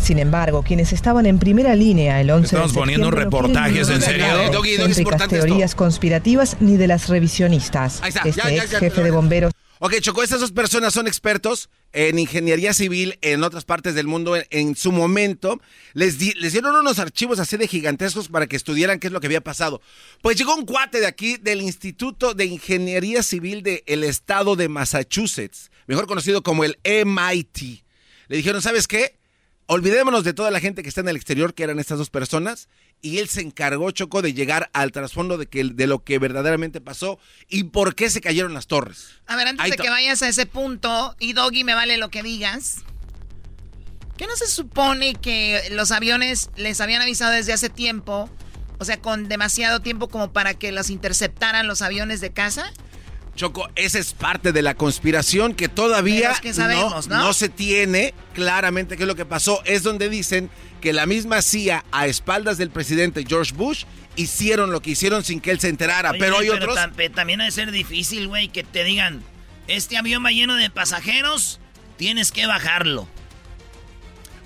[0.00, 3.94] Sin embargo, quienes estaban en primera línea el 11 Estamos de poniendo no reportajes, quieren
[3.94, 4.26] ¿en serio?
[4.86, 5.46] de importante esto.
[5.46, 8.00] teorías conspirativas ni de las revisionistas.
[8.02, 10.94] Ahí está, Este ya, ya, ex jefe ya, de bomberos Ok, Choco, estas dos personas
[10.94, 14.34] son expertos en ingeniería civil en otras partes del mundo.
[14.36, 15.60] En, en su momento,
[15.92, 19.20] les, di- les dieron unos archivos así de gigantescos para que estudiaran qué es lo
[19.20, 19.82] que había pasado.
[20.22, 25.70] Pues llegó un cuate de aquí del Instituto de Ingeniería Civil del Estado de Massachusetts,
[25.86, 27.84] mejor conocido como el MIT.
[28.28, 29.18] Le dijeron, ¿sabes qué?
[29.66, 32.68] Olvidémonos de toda la gente que está en el exterior, que eran estas dos personas,
[33.00, 36.80] y él se encargó, Choco, de llegar al trasfondo de, que, de lo que verdaderamente
[36.80, 39.08] pasó y por qué se cayeron las torres.
[39.26, 42.10] A ver, antes Ahí de que vayas a ese punto, y Doggy, me vale lo
[42.10, 42.78] que digas.
[44.16, 48.30] ¿Qué no se supone que los aviones les habían avisado desde hace tiempo?
[48.78, 52.72] O sea, con demasiado tiempo como para que los interceptaran los aviones de casa.
[53.36, 57.32] Choco, esa es parte de la conspiración que todavía Pero es que sabemos, ¿no?
[57.32, 59.60] se tiene claramente qué es lo que pasó.
[59.64, 60.50] Es donde dicen
[60.80, 63.84] que la misma CIA, a espaldas del presidente George Bush,
[64.16, 66.10] hicieron lo que hicieron sin que él se enterara.
[66.10, 66.86] Oye, pero hay pero otros...
[66.96, 69.22] pe- también ha de ser difícil, güey, que te digan,
[69.66, 71.58] este avión va lleno de pasajeros,
[71.96, 73.08] tienes que bajarlo.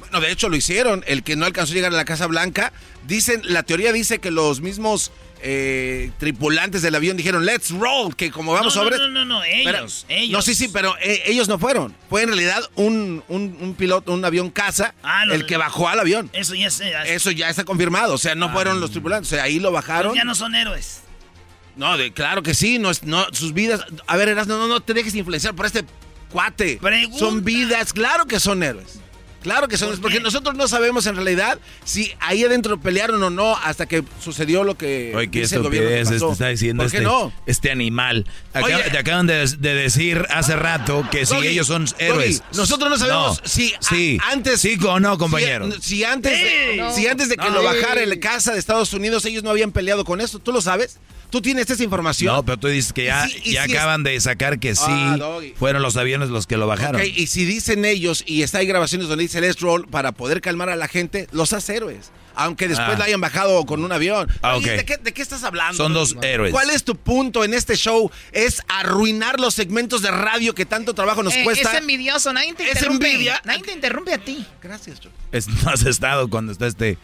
[0.00, 1.04] Bueno, de hecho lo hicieron.
[1.06, 2.72] El que no alcanzó a llegar a la Casa Blanca,
[3.06, 5.10] dicen, la teoría dice que los mismos
[5.42, 8.98] eh, tripulantes del avión dijeron, let's roll, que como vamos no, no, sobre...
[8.98, 10.32] no, no, no, ellos, ellos.
[10.32, 11.94] No, sí, sí, pero eh, ellos no fueron.
[12.08, 16.00] Fue en realidad un, un- un piloto, un avión casa, Ah, el que bajó al
[16.00, 16.28] avión.
[16.32, 16.68] Eso ya
[17.06, 18.14] Eso ya está confirmado.
[18.14, 19.32] O sea, no fueron los tripulantes.
[19.32, 20.14] O sea, ahí lo bajaron.
[20.14, 21.00] ya no son héroes.
[21.76, 22.78] No, de, claro que sí.
[22.78, 23.84] No, no, sus vidas.
[24.06, 25.84] A ver, Erasmo, no, no te dejes influenciar por este
[26.30, 26.80] cuate.
[27.18, 27.92] Son vidas.
[27.92, 29.00] Claro que son héroes.
[29.42, 29.96] Claro que son.
[30.00, 34.64] Porque nosotros no sabemos en realidad si ahí adentro pelearon o no hasta que sucedió
[34.64, 35.12] lo que.
[35.14, 36.32] Oye, qué dice el gobierno que estupidez pasó.
[36.32, 37.32] está diciendo ¿Por qué este, no?
[37.46, 38.26] este animal.
[38.54, 38.76] Oye.
[38.90, 42.40] te acaban de, de decir hace rato que si Doggy, ellos son héroes.
[42.40, 44.60] Doggy, nosotros no sabemos si sí, antes.
[44.60, 45.70] Sí o no, compañero.
[45.72, 47.00] Si, si antes, de, Sí.
[47.02, 47.56] si antes de que No.
[47.56, 50.38] lo bajara el casa de Estados Unidos, ellos no habían peleado con esto.
[50.40, 50.98] ¿Tú lo sabes?
[51.30, 52.34] ¿Tú tienes esa información?
[52.34, 54.58] No, pero tú dices que ya, Y si- y ya si es- acaban de sacar
[54.58, 55.52] que sí Ah, Doggy.
[55.58, 56.98] fueron los aviones los que lo bajaron.
[57.00, 60.68] Ok, y si dicen ellos, y está hay grabaciones donde Ray Celeste para poder calmar
[60.70, 62.10] a la gente, los hace héroes.
[62.34, 62.98] Aunque después Ah.
[62.98, 64.28] la hayan bajado con un avión.
[64.42, 64.58] Ah.
[64.62, 65.74] ¿de, qué, de qué estás hablando?
[65.76, 66.52] Son dos héroes.
[66.52, 68.10] ¿Cuál es tu punto en este show?
[68.30, 71.72] Es arruinar los segmentos de radio que tanto trabajo nos Eh, cuesta.
[71.72, 73.10] Es envidioso, nadie te Es interrumpe.
[73.10, 73.40] envidia.
[73.44, 74.46] Nadie te interrumpe a ti.
[74.62, 75.16] Gracias, Choco.
[75.32, 76.96] Es- no has estado cuando está este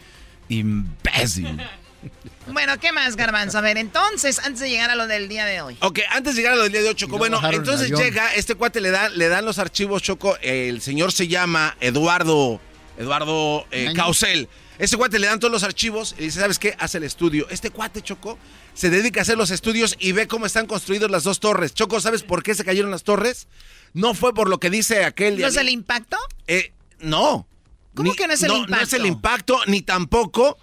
[0.47, 1.61] imbécil.
[2.47, 3.57] Bueno, ¿qué más, Garbanzo?
[3.57, 5.77] A ver, entonces, antes de llegar a lo del día de hoy.
[5.81, 8.55] Ok, antes de llegar a lo del día de hoy, Choco, bueno, entonces llega, este
[8.55, 12.61] cuate le, da, le dan los archivos, Choco, el señor se llama Eduardo,
[12.97, 13.93] Eduardo eh.
[13.95, 14.47] Causel.
[14.77, 16.75] Ese cuate le dan todos los archivos y dice, ¿sabes qué?
[16.79, 17.47] Hace el estudio.
[17.49, 18.37] Este cuate, Choco,
[18.73, 21.73] se dedica a hacer los estudios y ve cómo están construidas las dos torres.
[21.73, 23.47] Choco, ¿sabes por qué se cayeron las torres?
[23.93, 25.39] No fue por lo que dice aquel...
[25.39, 26.17] ¿No es el impacto?
[26.47, 27.47] Eh, no.
[27.93, 28.95] ¿Cómo Ni- que no es el No es impacto?
[28.97, 30.57] el impacto, ni tampoco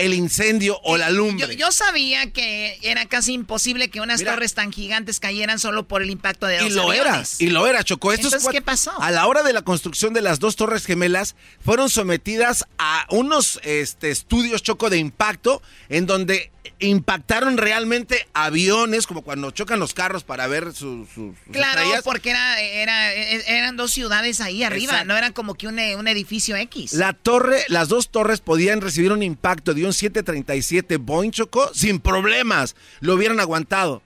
[0.00, 1.46] el incendio o la lumbre.
[1.46, 4.32] Yo, yo sabía que era casi imposible que unas Mira.
[4.32, 7.40] torres tan gigantes cayeran solo por el impacto de dos Y lo era, aviones.
[7.40, 7.80] y lo era.
[7.80, 8.92] Estos Entonces, ¿qué pasó?
[9.00, 13.60] A la hora de la construcción de las dos torres gemelas, fueron sometidas a unos
[13.62, 20.24] este, estudios, Choco, de impacto, en donde impactaron realmente aviones, como cuando chocan los carros
[20.24, 21.08] para ver sus,
[21.50, 22.02] Claro, estrellas.
[22.04, 25.08] porque era, era, e- eran dos ciudades ahí arriba, Exacto.
[25.12, 26.92] no era como que un, eh, un edificio X.
[26.94, 31.98] La torre, las dos torres podían recibir un impacto de un 737 Boeing Choco sin
[32.00, 32.76] problemas.
[33.00, 34.02] Lo hubieran aguantado.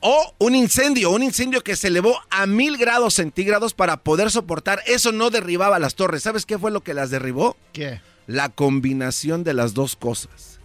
[0.00, 4.80] O un incendio, un incendio que se elevó a mil grados centígrados para poder soportar.
[4.86, 6.22] Eso no derribaba las torres.
[6.22, 7.56] ¿Sabes qué fue lo que las derribó?
[7.72, 8.00] ¿Qué?
[8.28, 10.57] La combinación de las dos cosas.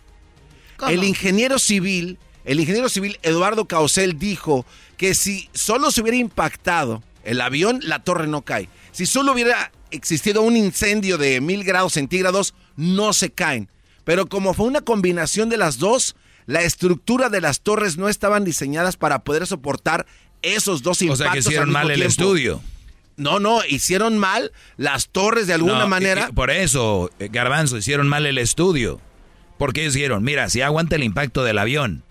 [0.78, 0.91] ¿Cómo?
[0.91, 4.66] El ingeniero civil, el ingeniero civil Eduardo Causel dijo
[4.98, 8.70] que si solo se hubiera impactado el avión, la torre no cae.
[8.91, 13.70] Si solo hubiera existido un incendio de mil grados centígrados, no se caen.
[14.04, 18.44] Pero como fue una combinación de las dos, la estructura de las torres no estaban
[18.44, 20.06] diseñadas para poder soportar
[20.41, 21.26] esos dos O impactos.
[21.26, 22.10] sea que hicieron mal el tiempo.
[22.10, 22.62] estudio.
[23.16, 26.28] No, no, hicieron mal las torres de alguna No, manera.
[26.30, 29.00] y- Por eso, eh, Garbanzo, hicieron mal el estudio.
[29.58, 32.04] Porque ellos dijeron, mira, si aguanta el impacto del avión,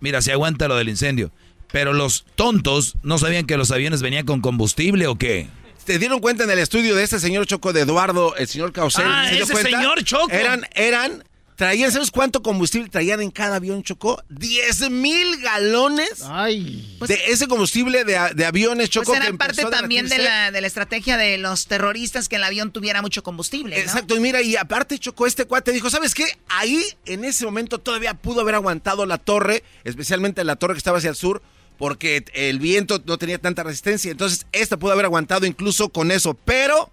[0.00, 1.30] mira, si aguanta lo del incendio.
[1.70, 5.48] Pero los tontos no sabían que los aviones venían con combustible o qué.
[5.84, 9.04] ¿Te dieron cuenta en el estudio de este señor Choco de Eduardo, el señor Causel?
[9.06, 9.70] Ah, ¿Se dio ese cuenta?
[9.70, 10.30] señor Choco.
[10.30, 11.24] Eran, eran,
[11.58, 14.22] traían, ¿sabes cuánto combustible traían en cada avión Choco?
[14.28, 18.16] 10 mil galones de ese combustible de,
[18.46, 19.06] aviones Choco.
[19.06, 22.28] pues que era parte empezó a también de la, de la estrategia de los terroristas
[22.28, 23.82] que el avión tuviera mucho combustible, ¿no?
[23.82, 26.26] Exacto, y mira, y aparte Choco, este cuate dijo, ¿sabes qué?
[26.48, 30.98] Ahí, en ese momento, todavía pudo haber aguantado la torre, especialmente la torre que estaba
[30.98, 31.42] hacia el sur,
[31.76, 34.12] porque el viento no tenía tanta resistencia.
[34.12, 36.92] Entonces, esta pudo haber aguantado incluso con eso, pero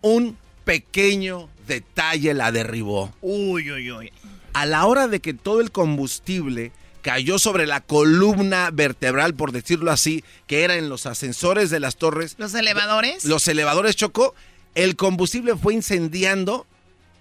[0.00, 3.14] un pequeño detalle la derribó.
[3.20, 4.12] Uy, uy, uy.
[4.54, 6.72] A la hora de que todo el combustible
[7.02, 11.96] cayó sobre la columna vertebral, por decirlo así, que era en los ascensores de las
[11.96, 13.24] torres, Los elevadores.
[13.24, 14.34] los elevadores chocó,
[14.74, 16.66] el combustible fue incendiando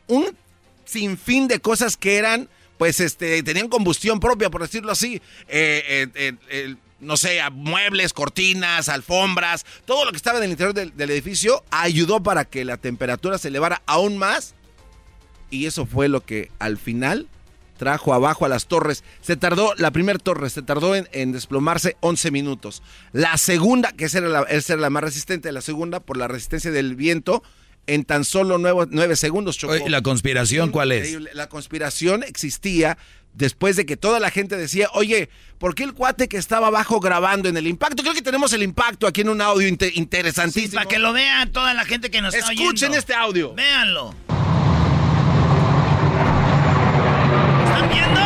[0.07, 0.26] un
[0.86, 5.22] sinfín de cosas que eran, pues, este, tenían combustión propia, por decirlo así.
[5.48, 10.45] Eh, eh, eh, eh, no sé, a muebles, cortinas, alfombras, todo lo que estaba en
[10.45, 14.56] el interior del, del edificio ayudó para que la temperatura se elevara aún más.
[15.49, 17.28] Y eso fue lo que al final
[17.78, 19.03] trajo abajo a las torres.
[19.22, 22.84] Se tardó, la primera torre se tardó en, en desplomarse 11 minutos.
[23.14, 26.28] La segunda, que esa era la, esa era la más resistente, la segunda, por la
[26.28, 27.44] resistencia del viento,
[27.86, 29.78] en tan solo 9, segundos chocó.
[29.78, 31.18] ¿y la conspiración cuál es?
[31.34, 32.98] La conspiración existía
[33.33, 35.29] después de que toda la gente decía, oye,
[35.59, 38.01] ¿por qué el cuate que estaba abajo grabando en el impacto?
[38.03, 40.75] Creo que tenemos el impacto aquí en un audio inte- interesantísimo.
[40.75, 42.63] Para que lo vea toda la gente que nos está oyendo.
[42.71, 43.53] Escuchen este audio.
[43.53, 44.13] Véanlo.
[47.63, 48.16] ¿Están viendo?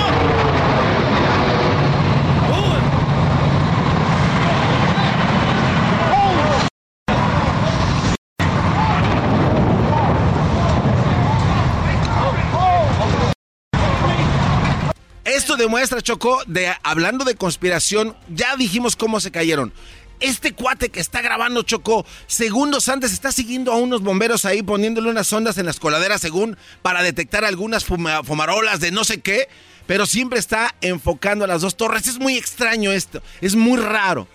[15.51, 19.73] Esto demuestra, Choco, de hablando de conspiración, ya dijimos cómo se cayeron.
[20.21, 25.09] Este cuate que está grabando, Choco, segundos antes está siguiendo a unos bomberos ahí poniéndole
[25.09, 29.49] unas ondas en las coladeras, según para detectar algunas fuma- fumarolas de no sé qué,
[29.87, 32.07] pero siempre está enfocando a las dos torres.
[32.07, 34.29] Es muy extraño esto, es muy raro.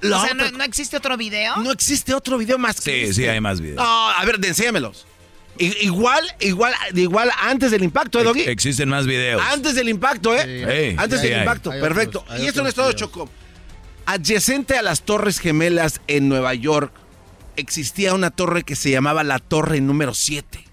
[0.00, 1.54] La o sea, otra ¿no, no existe otro video?
[1.58, 3.14] No existe otro video más que Sí, este.
[3.14, 3.76] sí, hay más videos.
[3.76, 5.06] No, a ver, enséñamelos.
[5.58, 8.40] Igual, igual, igual antes del impacto, ¿eh, Doggy?
[8.40, 9.40] Ex- Existen más videos.
[9.52, 10.90] Antes del impacto, ¿eh?
[10.90, 11.40] Sí, Antes sí del hay.
[11.42, 12.20] impacto, Hay perfecto.
[12.20, 13.00] otros- y esto no otros es todo, videos.
[13.00, 13.30] Choco.
[14.06, 16.92] Adyacente a las Torres Gemelas en Nueva York,
[17.56, 20.64] existía una torre que se llamaba la Torre número 7.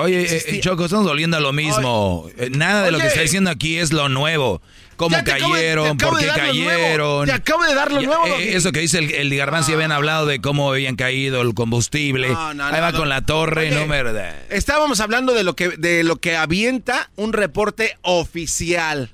[0.00, 2.28] Oye, eh, Choco, estamos volviendo a lo mismo.
[2.36, 4.62] Eh, Nada de lo que está diciendo aquí es lo nuevo.
[4.96, 5.96] ¿Cómo cayeron?
[5.96, 7.26] ¿Por qué cayeron?
[7.26, 8.26] Te acabo de dar lo nuevo.
[8.26, 12.28] Eh, eso que dice el, el Garbanzo, habían hablado de cómo habían caído el combustible.
[12.28, 14.02] Ahí va con la torre, no me...
[14.50, 19.10] Estábamos hablando de lo que de lo que avienta un reporte oficial.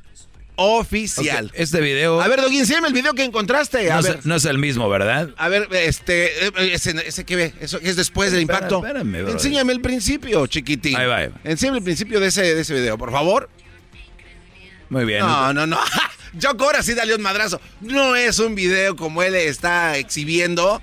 [0.61, 1.53] Oficial.
[1.55, 2.21] Este video.
[2.21, 3.93] A ver, Doggy, enséñame el video que encontraste.
[3.93, 4.17] A no, ver.
[4.19, 5.31] Es, no es el mismo, ¿verdad?
[5.37, 8.79] A ver, este, eh, ese, ese que ve, eso es después del impacto.
[8.79, 9.31] Espérame, bro.
[9.31, 10.97] Enséñame el principio, chiquitín.
[10.97, 11.37] Ahí va, ahí va.
[11.45, 13.49] Enséñame el principio de ese, de ese video, por favor.
[14.89, 15.21] Muy bien.
[15.21, 15.79] No, no, no.
[16.35, 17.61] Yo ahora sí dale un madrazo.
[17.81, 20.83] No es un video como él está exhibiendo.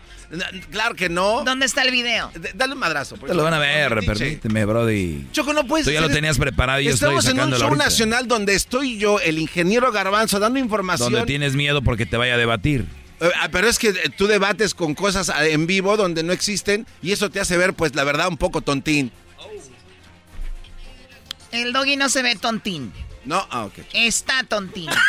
[0.71, 1.43] Claro que no.
[1.43, 2.31] ¿Dónde está el video?
[2.55, 3.15] dale un madrazo.
[3.15, 5.27] Te lo van a ver, permíteme, Brody.
[5.31, 7.67] Choco, no puedes Tú ya lo tenías preparado y yo estoy Estamos en un show
[7.69, 7.83] ahorita.
[7.85, 11.11] nacional donde estoy yo, el ingeniero Garbanzo, dando información.
[11.11, 12.85] Donde tienes miedo porque te vaya a debatir.
[13.21, 17.11] Eh, Pero es que tú debates con cosas eh, en vivo donde no existen y
[17.11, 19.11] eso te hace ver, pues, la verdad, un poco tontín.
[21.51, 22.91] El doggy no se ve tontín.
[23.25, 23.73] No, ah, ok.
[23.93, 24.89] Está tontín.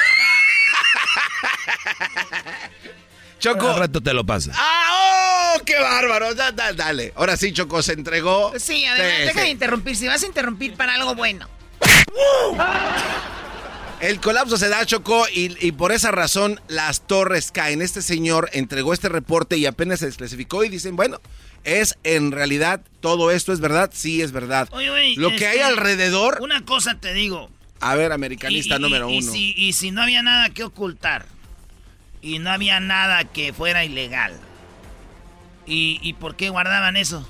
[3.39, 3.69] Choco.
[3.71, 4.53] Al rato te lo pasa.
[4.55, 5.55] ¡Ah!
[5.57, 5.63] ¡Oh!
[5.65, 6.35] ¡Qué bárbaro!
[6.35, 7.13] Da- da- dale.
[7.17, 8.53] Ahora sí, Choco se entregó.
[8.59, 9.97] Sí, adelante, Sí, deja de interrumpir.
[9.97, 11.49] Si vas a interrumpir para algo bueno.
[14.01, 17.81] El colapso se da, Choco, y, y por esa razón las torres caen.
[17.81, 21.19] Este señor entregó este reporte y apenas se desclasificó y dicen, bueno,
[21.65, 24.69] es en realidad todo esto es verdad, sí es verdad.
[24.73, 26.39] Oye, Lo que este, hay alrededor.
[26.43, 27.51] Una cosa te digo.
[27.81, 29.32] A ver, americanista Y- número y uno.
[29.32, 31.27] si, y si no había nada que ocultar.
[32.23, 34.39] Y no había nada que fuera ilegal.
[35.66, 37.28] ¿Y, y por qué guardaban eso?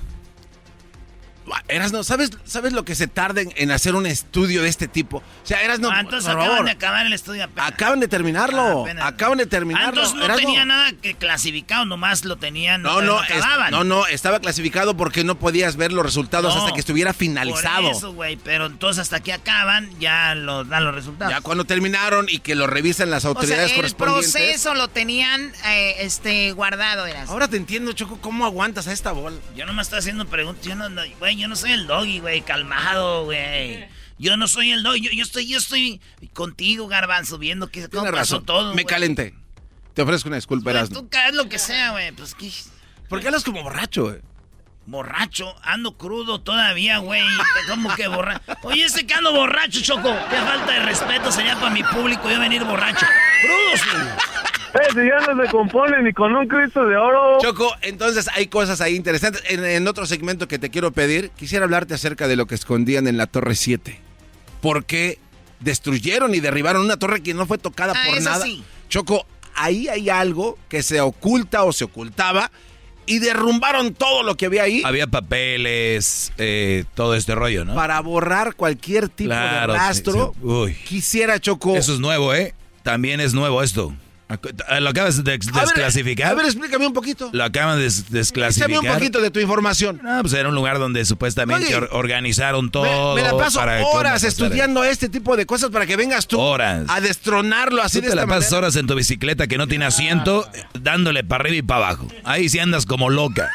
[1.67, 5.17] Eras no, ¿sabes, ¿sabes lo que se tarda en, hacer un estudio de este tipo?
[5.17, 5.89] O sea, Eras no.
[5.89, 6.65] Ah, entonces por acaban favor.
[6.65, 7.71] de acabar el estudio apenas.
[7.71, 8.85] Acaban de terminarlo.
[8.99, 9.87] Ah, acaban de Ah, terminarlo.
[10.03, 12.81] entonces no tenía nada que clasificado, nomás lo tenían.
[12.81, 13.21] No, no,
[13.71, 17.83] no, no, estaba clasificado porque no podías ver los resultados No, hasta que estuviera finalizado.
[17.83, 21.33] Por eso, güey, pero entonces hasta que acaban ya lo, dan los resultados.
[21.33, 24.31] Ya cuando terminaron y que lo revisan las O sea, autoridades el correspondientes.
[24.31, 27.05] proceso lo tenían eh, este, guardado.
[27.05, 27.29] Eras.
[27.29, 29.37] Ahora te entiendo, Choco, ¿cómo aguantas a esta bola?
[29.55, 30.65] Yo no me estoy haciendo preguntas.
[30.65, 31.01] Yo no, no-
[31.37, 32.41] güey, yo no soy el doggy, güey.
[32.41, 33.87] Calmado, güey.
[34.19, 35.01] Yo no soy el doggy.
[35.01, 36.01] Yo, yo estoy, yo estoy
[36.33, 38.45] contigo, garbanzo, viendo que cómo pasó razón.
[38.47, 38.69] todo.
[38.69, 38.85] Me güey.
[38.85, 39.35] calenté.
[39.93, 42.11] Te ofrezco una disculpa, Pues tú caes lo que sea, güey.
[42.13, 42.51] Pues qué.
[43.09, 44.21] ¿Por qué hablas como borracho, güey?
[44.87, 47.21] Borracho, ando crudo todavía, güey.
[47.67, 48.41] ¿Cómo que borracho?
[48.63, 50.11] Oye, ese que ando borracho, Choco.
[50.31, 53.05] Qué falta de respeto sería para mi público yo venir borracho.
[53.41, 54.36] Crudo, sí.
[54.79, 57.37] Eh, si ya no se compone ni con un Cristo de oro.
[57.41, 59.43] Choco, entonces hay cosas ahí interesantes.
[59.49, 63.07] En, en otro segmento que te quiero pedir, quisiera hablarte acerca de lo que escondían
[63.07, 63.99] en la Torre 7.
[64.61, 65.19] ¿Por qué
[65.59, 68.45] destruyeron y derribaron una torre que no fue tocada Ah, por eso nada?
[68.45, 68.63] sí.
[68.89, 69.25] Choco,
[69.55, 72.51] ahí hay algo que se oculta o se ocultaba
[73.07, 77.73] y derrumbaron todo lo que había ahí Había papeles, eh, todo este rollo, ¿no?
[77.75, 80.33] para borrar cualquier tipo Claro, de rastro.
[80.35, 80.45] sí, sí.
[80.47, 80.73] Uy.
[80.87, 81.75] Quisiera, Choco.
[81.75, 82.53] Eso es nuevo, ¿eh?
[82.83, 83.93] También es nuevo esto.
[84.29, 86.31] Ac- ¿Lo acabas de des- A ver, desclasificar?
[86.31, 87.29] A ver, explícame un poquito.
[87.31, 88.79] ¿Lo acaban de desclasificar?
[88.81, 90.01] un poquito de tu información.
[90.03, 93.15] No, pues era un lugar donde supuestamente Oye, organizaron todo.
[93.15, 96.39] Me, me la paso para horas estudiando este tipo de cosas para que vengas tú
[96.41, 96.83] Horas.
[96.89, 98.57] a destronarlo así Tú de te esta la pasas manera.
[98.57, 102.07] horas en tu bicicleta que no tiene asiento, dándole para arriba y para abajo.
[102.25, 103.49] Ahí sí andas como loca.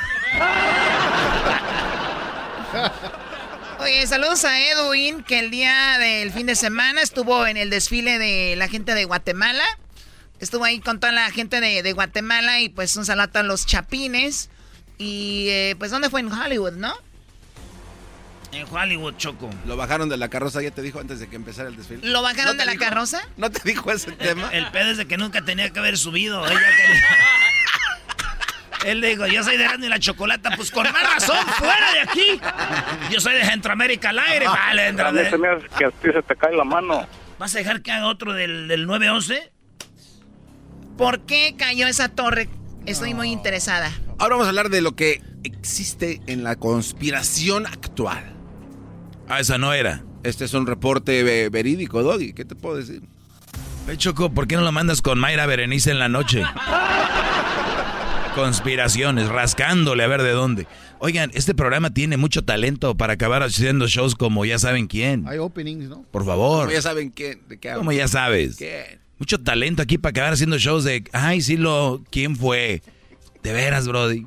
[3.81, 8.19] Oye, saludos a Edwin, que el día del fin de semana estuvo en el desfile
[8.19, 9.65] de la gente de Guatemala.
[10.43, 13.65] Estuvo ahí con toda la gente de, de Guatemala y pues un saludo a los
[13.65, 14.51] chapines.
[14.99, 16.21] Y eh, pues, ¿dónde fue?
[16.21, 16.93] En Hollywood, ¿no?
[18.51, 19.49] En Hollywood, Choco.
[19.67, 22.09] Lo bajaron de la carroza, ya te dijo antes de que empezara el desfile.
[22.09, 22.83] ¿Lo bajaron ¿No te de la dijo?
[22.85, 23.23] carroza?
[23.37, 24.49] ¿No te dijo ese tema?
[24.53, 26.45] El pedo es de que nunca tenía que haber subido.
[26.45, 27.03] Ella quería-
[28.91, 30.51] Él dijo, yo soy de Erasmo y la Chocolata.
[30.57, 32.41] Pues con más razón, fuera de aquí.
[33.13, 34.49] Yo soy de Centroamérica al aire.
[34.49, 36.65] Vale, entra A mí de- se me hace que a ti se te cae la
[36.65, 37.07] mano.
[37.39, 39.52] ¿Vas a dejar que haga otro del, del 911?
[41.03, 42.49] ¿Por qué cayó esa torre?
[42.87, 43.91] Estoy muy interesada.
[44.19, 48.25] Ahora vamos a hablar de lo que existe en la conspiración actual.
[49.29, 50.05] Ah, esa no era.
[50.23, 52.33] Este es un reporte ve- verídico, Doggy.
[52.33, 53.03] ¿Qué te puedo decir?
[53.87, 56.43] Ve, Choco, ¿por qué no lo mandas con Mayra Berenice en la noche?
[58.37, 60.67] Conspiraciones, rascándole a ver de dónde.
[61.01, 65.27] Oigan, este programa tiene mucho talento para acabar haciendo shows como ya saben quién.
[65.27, 66.03] Hay openings, ¿no?
[66.11, 66.61] Por favor.
[66.67, 67.81] Como ya saben qué, de qué hablo.
[67.81, 68.57] Como ya sabes.
[68.57, 69.02] ¿Qué?
[69.23, 72.83] Mucho talento aquí para acabar haciendo shows de, ay, sí lo, ¿quién fue?
[73.45, 74.27] De veras, Brody.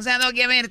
[0.00, 0.70] O sea, Doggy, a ver.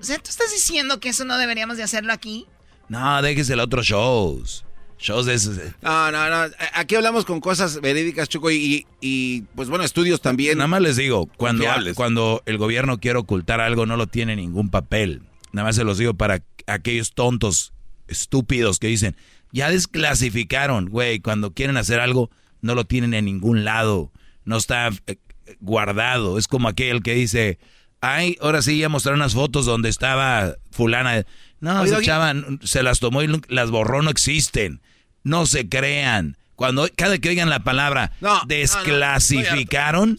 [0.00, 2.44] O sea, ¿tú estás diciendo que eso no deberíamos de hacerlo aquí?
[2.88, 4.64] No, déjese el otro shows.
[4.98, 5.58] Shows de esos.
[5.80, 6.52] No, no, no.
[6.74, 10.58] Aquí hablamos con cosas verídicas, Choco, y, y pues bueno, estudios también.
[10.58, 14.70] Nada más les digo, cuando, cuando el gobierno quiere ocultar algo, no lo tiene ningún
[14.70, 15.22] papel.
[15.52, 17.72] Nada más se los digo para aquellos tontos,
[18.08, 19.16] estúpidos que dicen,
[19.52, 22.28] ya desclasificaron, güey, cuando quieren hacer algo,
[22.60, 24.10] no lo tienen en ningún lado.
[24.44, 25.18] No está eh,
[25.60, 26.38] guardado.
[26.38, 27.58] Es como aquel que dice,
[28.14, 31.24] Ay, ahora sí ya mostraron unas fotos donde estaba fulana.
[31.60, 31.96] No, se,
[32.62, 34.80] se las tomó y las borró, no existen.
[35.22, 36.36] No se crean.
[36.56, 38.12] Cuando cada que oigan la palabra
[38.46, 40.18] desclasificaron,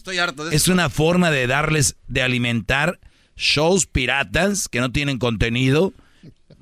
[0.52, 3.00] es una forma de darles, de alimentar
[3.36, 5.92] shows piratas que no tienen contenido,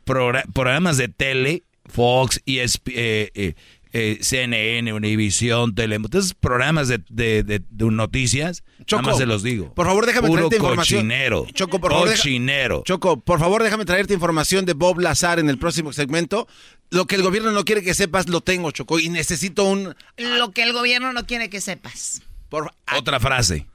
[0.05, 3.55] programas de tele, Fox, y eh, eh,
[3.93, 9.73] eh, CNN, Univision, Telemundo, entonces programas de, de, de, noticias, Choco, se los digo.
[9.75, 11.01] Por favor, déjame traerte información.
[11.01, 11.47] Cochinero.
[11.53, 12.83] Choco, por favor, cochinero.
[12.85, 16.47] Choco, por favor, déjame traerte información de Bob Lazar en el próximo segmento.
[16.91, 19.95] Lo que el gobierno no quiere que sepas, lo tengo, Choco, y necesito un...
[20.17, 22.23] Lo que el gobierno no quiere que sepas.
[22.49, 22.73] Por...
[22.97, 23.67] Otra frase.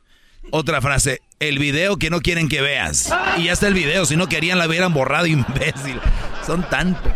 [0.49, 1.21] Otra frase.
[1.39, 3.13] El video que no quieren que veas.
[3.37, 4.05] Y ya está el video.
[4.05, 5.99] Si no querían, la hubieran borrado, imbécil.
[6.45, 7.11] Son tantos.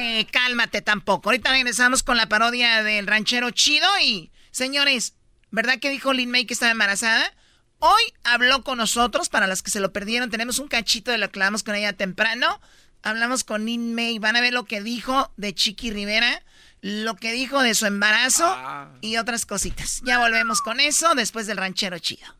[0.00, 1.28] Eh, cálmate tampoco.
[1.28, 5.14] Ahorita regresamos con la parodia del ranchero chido y, señores,
[5.50, 7.34] ¿verdad que dijo Lin May que estaba embarazada?
[7.80, 11.30] Hoy habló con nosotros, para las que se lo perdieron, tenemos un cachito de lo
[11.30, 12.60] que hablamos con ella temprano.
[13.02, 16.42] Hablamos con Lin May, van a ver lo que dijo de Chiqui Rivera,
[16.80, 18.90] lo que dijo de su embarazo ah.
[19.02, 20.00] y otras cositas.
[20.04, 22.39] Ya volvemos con eso después del ranchero chido.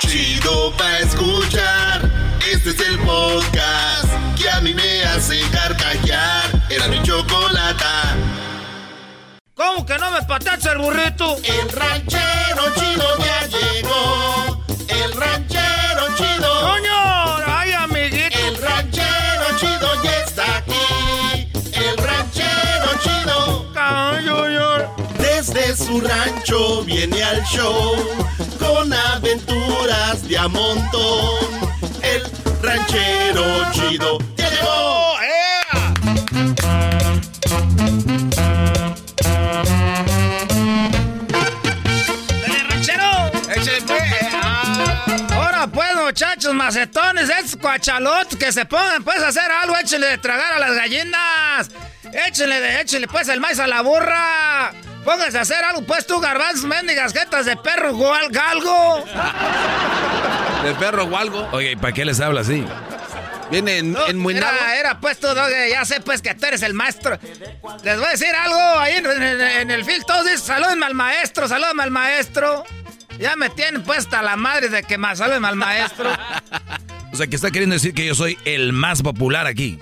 [0.00, 2.10] Chido pa' escuchar.
[2.50, 6.50] Este es el podcast que a mí me hace carcajear.
[6.70, 8.16] Era mi chocolata.
[9.54, 11.36] ¿Cómo que no me patacha el burrito?
[11.44, 14.41] El ranchero chido ya llegó.
[25.92, 27.94] Su rancho viene al show
[28.58, 31.70] con aventuras de a montón.
[32.02, 32.22] El
[32.62, 35.16] ranchero chido ya llegó.
[42.68, 43.30] ranchero!
[43.54, 44.02] ¡Échale pues!
[44.32, 45.04] Ah.
[45.34, 50.18] Ahora pues, muchachos macetones, esos cuachalotes que se pongan pues a hacer algo, échenle de
[50.18, 51.70] tragar a las gallinas.
[52.28, 54.72] Échenle de, échenle pues el maíz a la burra.
[55.04, 59.04] Póngase a hacer algo, pues tú, garbanzos, mendigas, jetas de perro o algo.
[60.62, 61.48] De perro o algo.
[61.52, 62.64] Oye, ¿para qué les habla así?
[63.50, 65.26] Viene en, muy era, era, pues tú,
[65.70, 67.18] ya sé pues que tú eres el maestro.
[67.84, 71.82] Les voy a decir algo ahí en, el film, todos dicen, salúdenme al maestro, salúdenme
[71.82, 72.64] al maestro.
[73.18, 76.10] Ya me tienen puesta la madre de que más salúdenme al maestro.
[77.12, 79.78] o sea, que está queriendo decir que yo soy el más popular aquí.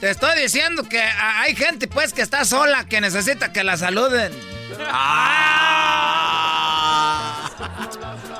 [0.00, 4.32] Te estoy diciendo que hay gente pues que está sola, que necesita que la saluden.
[4.88, 5.60] Ah.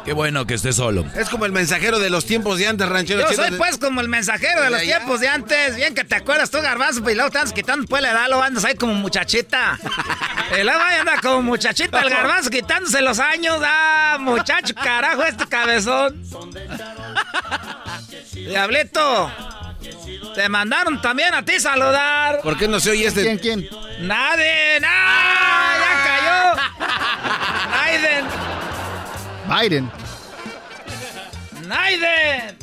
[0.07, 1.05] Qué bueno que esté solo.
[1.15, 3.21] Es como el mensajero de los tiempos de antes, ranchero.
[3.21, 5.77] Yo soy pues como el mensajero de los tiempos de antes.
[5.77, 8.43] Bien que te acuerdas tú, garbanzo, y luego te andas quitando pues la edad, lo
[8.43, 9.79] andas ahí como muchachita.
[10.59, 13.61] y luego ahí anda como muchachita el garbanzo quitándose los años.
[13.63, 16.25] Ah, muchacho, carajo, este cabezón.
[18.33, 19.31] Diablito.
[20.35, 22.41] Te mandaron también a ti saludar.
[22.43, 23.23] ¿Por qué no se oye este?
[23.23, 23.69] ¿Quién, quién?
[24.07, 25.77] Nadie, ¡Ah!
[25.81, 26.91] ¡Ya cayó!
[27.99, 28.27] Biden.
[29.49, 29.91] Biden.
[31.67, 32.59] Naiden.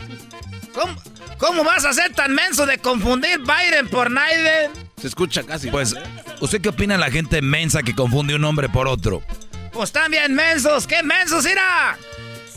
[0.73, 0.95] ¿Cómo,
[1.37, 4.71] ¿Cómo vas a ser tan menso de confundir Biden por Naiden?
[4.99, 5.69] Se escucha casi.
[5.69, 5.95] Pues,
[6.41, 9.23] ¿usted qué opina la gente mensa que confunde un hombre por otro?
[9.71, 10.87] Pues bien mensos.
[10.87, 11.97] ¿Qué mensos, ira?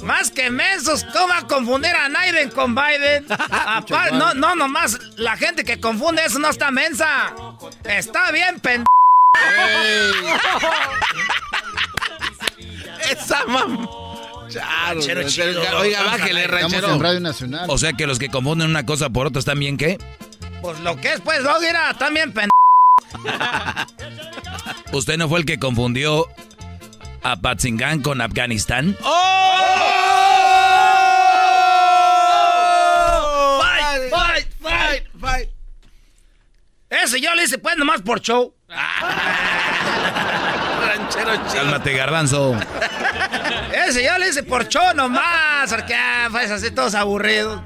[0.02, 3.26] Más que mensos, ¿cómo va a confundir a Naiden con Biden?
[4.12, 7.34] no, no, nomás la gente que confunde eso no está mensa.
[7.84, 8.86] Está bien, pendejo.
[13.10, 13.88] Esa mamá.
[15.78, 16.94] Oiga, bájele, ranchero.
[16.94, 17.66] en Radio Nacional.
[17.68, 19.98] O sea que los que confunden una cosa por otra están bien, ¿qué?
[20.62, 22.50] Pues lo que es, pues, no, mira, también pen...
[24.92, 26.26] ¿Usted no fue el que confundió
[27.22, 28.96] a Patzingan con Afganistán?
[29.02, 29.60] ¡Oh!
[33.60, 35.48] ¡Fight, fight, fight, fight!
[36.88, 38.54] Ese yo le hice, pues, nomás por show.
[40.86, 41.62] Ranchero chido.
[41.62, 42.56] Cálmate, garbanzo.
[43.86, 47.60] Ese yo le hice por show nomás, porque ah, pues así todos aburridos.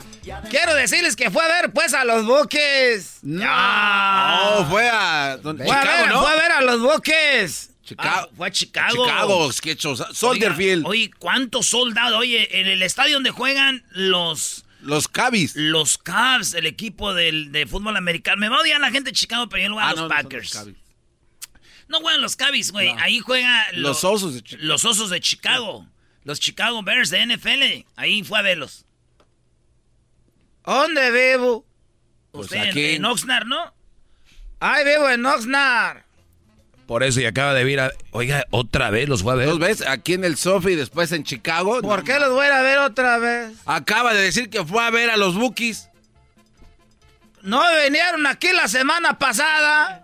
[0.48, 3.18] Quiero decirles que fue a ver pues a los buques.
[3.22, 6.22] No, no fue a fue Chicago, a ver, ¿no?
[6.22, 7.73] Fue a ver a los buques.
[7.84, 8.28] Chicago.
[8.30, 9.04] Ah, fue a Chicago.
[9.04, 9.76] Chicago, que
[10.14, 10.86] Soldier Field.
[10.86, 12.18] Oye, ¿cuántos soldados?
[12.18, 14.64] Oye, en el estadio donde juegan los...
[14.80, 15.54] Los Cavs.
[15.54, 18.38] Los Cavs, el equipo del, de fútbol americano.
[18.38, 20.08] Me va a odiar la gente de Chicago, pero yo no voy a los no,
[20.08, 20.54] Packers.
[20.54, 20.74] No,
[21.88, 22.88] no juegan los Cavs, güey.
[22.98, 24.66] Ahí juegan los, los, osos de Chicago.
[24.66, 25.88] Los osos de Chicago.
[26.24, 27.86] Los Chicago Bears de NFL.
[27.96, 28.84] Ahí fue a verlos.
[30.64, 31.66] ¿Dónde vivo?
[32.32, 32.84] Pues Usted aquí.
[32.84, 33.74] en, en Oxnard, ¿no?
[34.60, 36.03] Ahí vivo en Oxnard.
[36.86, 37.92] Por eso y acaba de ir a...
[38.10, 39.48] Oiga, otra vez los fue a ver.
[39.48, 39.86] ¿Los ves?
[39.86, 41.80] Aquí en el Sofi y después en Chicago.
[41.80, 43.52] ¿Por no, qué los voy a ir a ver otra vez?
[43.64, 45.88] Acaba de decir que fue a ver a los Bookies.
[47.42, 50.02] No vinieron aquí la semana pasada.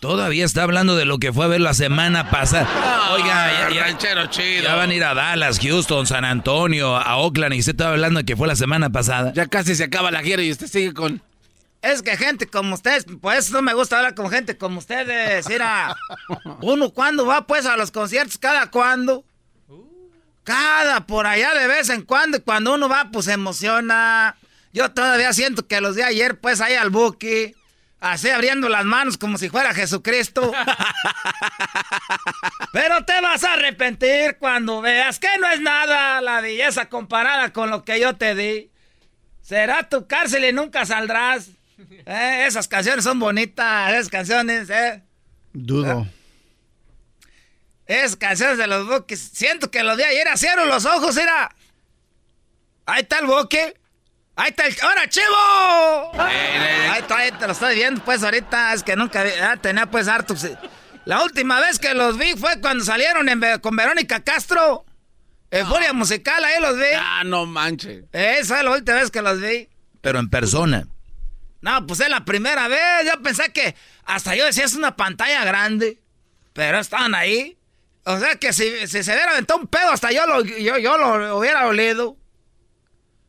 [0.00, 2.68] Todavía está hablando de lo que fue a ver la semana pasada.
[3.08, 4.64] No, Oiga, ya, ya, ranchero chido.
[4.64, 8.18] ya van a ir a Dallas, Houston, San Antonio, a Oakland y usted estaba hablando
[8.18, 9.32] de que fue la semana pasada.
[9.32, 11.22] Ya casi se acaba la gira y usted sigue con...
[11.82, 15.48] Es que gente como ustedes, pues no me gusta hablar con gente como ustedes.
[15.48, 15.96] Mira,
[16.62, 19.24] uno cuando va pues a los conciertos, cada cuando.
[20.44, 22.36] Cada por allá de vez en cuando.
[22.36, 24.36] Y cuando uno va, pues se emociona.
[24.72, 27.56] Yo todavía siento que los de ayer, pues ahí al buque.
[27.98, 30.52] Así abriendo las manos como si fuera Jesucristo.
[32.72, 37.70] Pero te vas a arrepentir cuando veas que no es nada la belleza comparada con
[37.70, 38.70] lo que yo te di.
[39.40, 41.50] Será tu cárcel y nunca saldrás.
[42.06, 45.02] Eh, esas canciones son bonitas, esas canciones, eh.
[45.52, 46.06] Dudo.
[47.86, 49.30] Esas canciones de los buques.
[49.32, 51.54] Siento que los de ayer cierro los ojos, era.
[52.86, 53.74] Ahí está el buque.
[54.34, 54.76] Ahí está el.
[54.82, 56.12] ¡Ahora, chivo!
[56.20, 58.72] Ahí está, ahí te lo estoy viendo, pues ahorita.
[58.72, 60.34] Es que nunca ah, tenía pues harto.
[61.04, 64.84] La última vez que los vi fue cuando salieron en, con Verónica Castro.
[65.50, 66.84] En Furia Musical, ahí los vi.
[66.96, 68.04] Ah, no manches.
[68.12, 69.68] Esa es la última vez que los vi.
[70.00, 70.86] Pero en persona.
[71.62, 73.06] No, pues es la primera vez.
[73.06, 73.74] Yo pensé que
[74.04, 76.00] hasta yo decía es una pantalla grande.
[76.52, 77.56] Pero estaban ahí.
[78.04, 80.98] O sea que si, si se hubiera aventado un pedo, hasta yo lo, yo, yo
[80.98, 82.16] lo hubiera olido.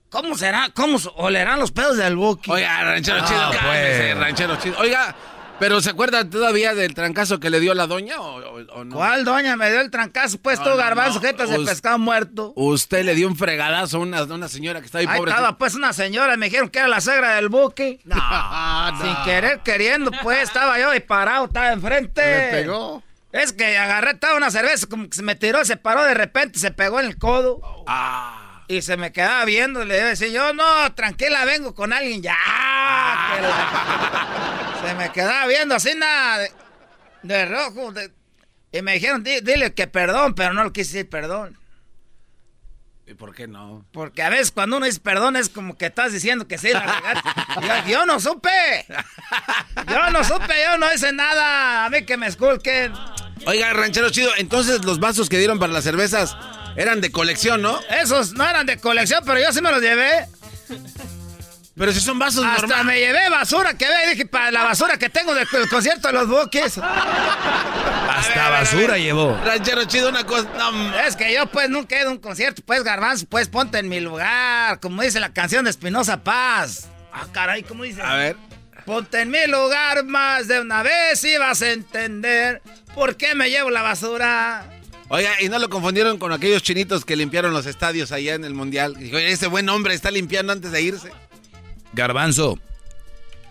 [0.10, 0.70] ¿Cómo será?
[0.76, 2.52] ¿Cómo olerán los pedos del Buki?
[2.52, 3.60] Oiga, ranchero Ah, chido, pues.
[3.60, 4.80] cálmese, ranchero chido.
[4.80, 5.16] Oiga,
[5.60, 8.96] pero ¿se acuerda todavía del trancazo que le dio la doña o, no?
[8.96, 10.38] ¿Cuál doña me dio el trancazo?
[10.42, 11.22] Pues No, tú, no, garbanzo, no.
[11.28, 12.54] jetas de pescado muerto.
[12.56, 15.32] Usted le dio un fregadazo a una, una señora que está ahí, Ahí pobre.
[15.32, 18.00] estaba pues una señora, me dijeron que era la suegra del Buki.
[19.02, 22.22] Sin querer, queriendo, pues estaba yo disparado, estaba enfrente.
[22.52, 23.04] Le pegó.
[23.32, 26.60] Es que agarré, estaba una cerveza, como que se me tiró, se paró de repente,
[26.60, 27.62] se pegó en el codo.
[27.88, 28.64] Ah.
[28.68, 30.64] Y se me quedaba viendo, le decía yo, no,
[30.94, 32.36] tranquila, vengo con alguien ya.
[33.36, 34.53] que la-
[34.88, 36.52] Se me quedaba viendo así nada de,
[37.24, 37.92] de rojo.
[37.92, 38.12] de-
[38.72, 41.58] y me dijeron, "Di- dile que perdón, pero no le quise decir perdón.
[43.06, 43.86] ¿Y por qué no?
[43.92, 47.02] Porque a veces cuando uno dice perdón es como que estás diciendo que sí la
[47.86, 48.50] yo, yo no supe.
[49.90, 51.86] Yo no supe, yo no hice nada.
[51.86, 52.94] A mí que me esculquen.
[53.46, 56.36] Oiga, ranchero chido, entonces los vasos que dieron para las cervezas
[56.78, 57.80] eran de colección, ¿no?
[58.02, 60.28] Esos no eran de colección, pero yo sí me los llevé.
[61.76, 62.86] Pero si son vasos Hasta normales.
[62.86, 66.14] me llevé basura que ve, dije, para la basura que tengo del, del concierto de
[66.14, 66.78] los buques.
[66.78, 69.36] Hasta basura llevó.
[69.44, 70.48] Ranchero chido, una cosa.
[70.58, 73.80] No, Es que yo pues nunca he ido a un concierto, pues garbanzo, pues ponte
[73.80, 76.88] en mi lugar, como dice la canción de Espinosa Paz.
[77.12, 78.02] Ah, caray, ¿cómo dice?
[78.02, 78.36] a ver.
[78.86, 82.62] Ponte en mi lugar más de una vez y vas a entender
[82.94, 84.66] por qué me llevo la basura.
[85.08, 88.54] Oiga, y no lo confundieron con aquellos chinitos que limpiaron los estadios allá en el
[88.54, 88.96] Mundial.
[88.98, 91.12] Dijo, "Oye, ese buen hombre está limpiando antes de irse.
[91.94, 92.58] Garbanzo,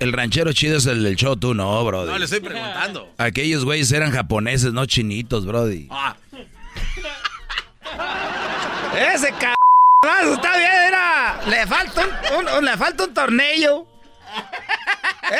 [0.00, 2.10] el ranchero chido es el del show, tú no, brody.
[2.10, 3.12] No, le estoy preguntando.
[3.18, 5.86] Aquellos güeyes eran japoneses, no chinitos, brody.
[5.90, 6.16] Ah,
[9.14, 11.40] Ese cabrón está bien, era.
[11.46, 13.86] Le falta un, un- un- le falta un tornillo.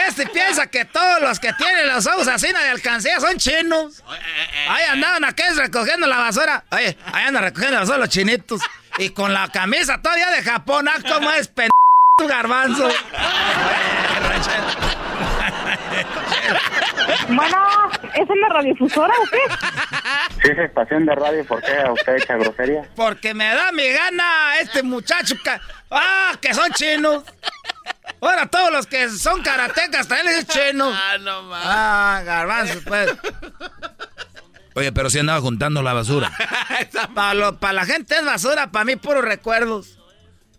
[0.09, 4.03] Este piensa que todos los que tienen los ojos así de alcancía son chinos.
[4.69, 6.65] Ahí andaban aquí recogiendo la basura.
[6.70, 8.61] Oye, ahí andan recogiendo la basura los chinitos.
[8.99, 10.89] Y con la camisa todavía de Japón.
[10.89, 11.69] Ah, cómo es pen...
[12.17, 12.89] tu garbanzo.
[17.29, 17.57] Bueno,
[18.15, 20.43] ¿esa es la radiodifusora o qué?
[20.43, 22.83] Si es estación de radio, ¿por qué usted echa grosería?
[22.97, 25.35] Porque me da mi gana este muchacho.
[25.91, 27.25] ¡Ah, que son chinos!
[28.21, 30.95] Ahora todos los que son karatecas también les chinos.
[30.97, 31.67] Ah, no mames.
[31.69, 33.15] Ah, garbanzo, pues.
[34.75, 36.31] Oye, pero si andaba juntando la basura.
[37.15, 39.99] para la gente es basura, para mí puros recuerdos.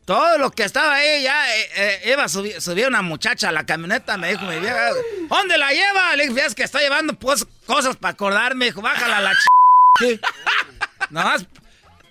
[0.05, 3.65] Todo lo que estaba ahí ya eh, eh, iba a subir, una muchacha a la
[3.65, 4.89] camioneta, me dijo mi vieja,
[5.29, 6.15] ¿dónde la lleva?
[6.17, 10.19] Le dije, es que está llevando pues, cosas para acordarme, dijo, bájala la ch...
[11.09, 11.45] Nada más,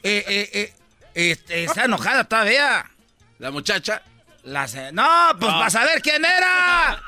[0.03, 0.73] eh, eh,
[1.15, 2.91] este, está enojada todavía.
[3.39, 4.03] ¿La muchacha?
[4.45, 7.01] La no, pues para saber quién era.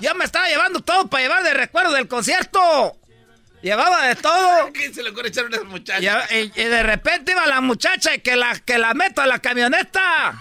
[0.00, 2.96] Ya me estaba llevando todo para llevar de recuerdo del concierto.
[3.64, 4.70] Llevaba de todo.
[4.74, 6.26] ¿Quién se le ocurre echar una muchacha?
[6.34, 10.34] Y, de repente iba la muchacha y que la, que la meto a la camioneta.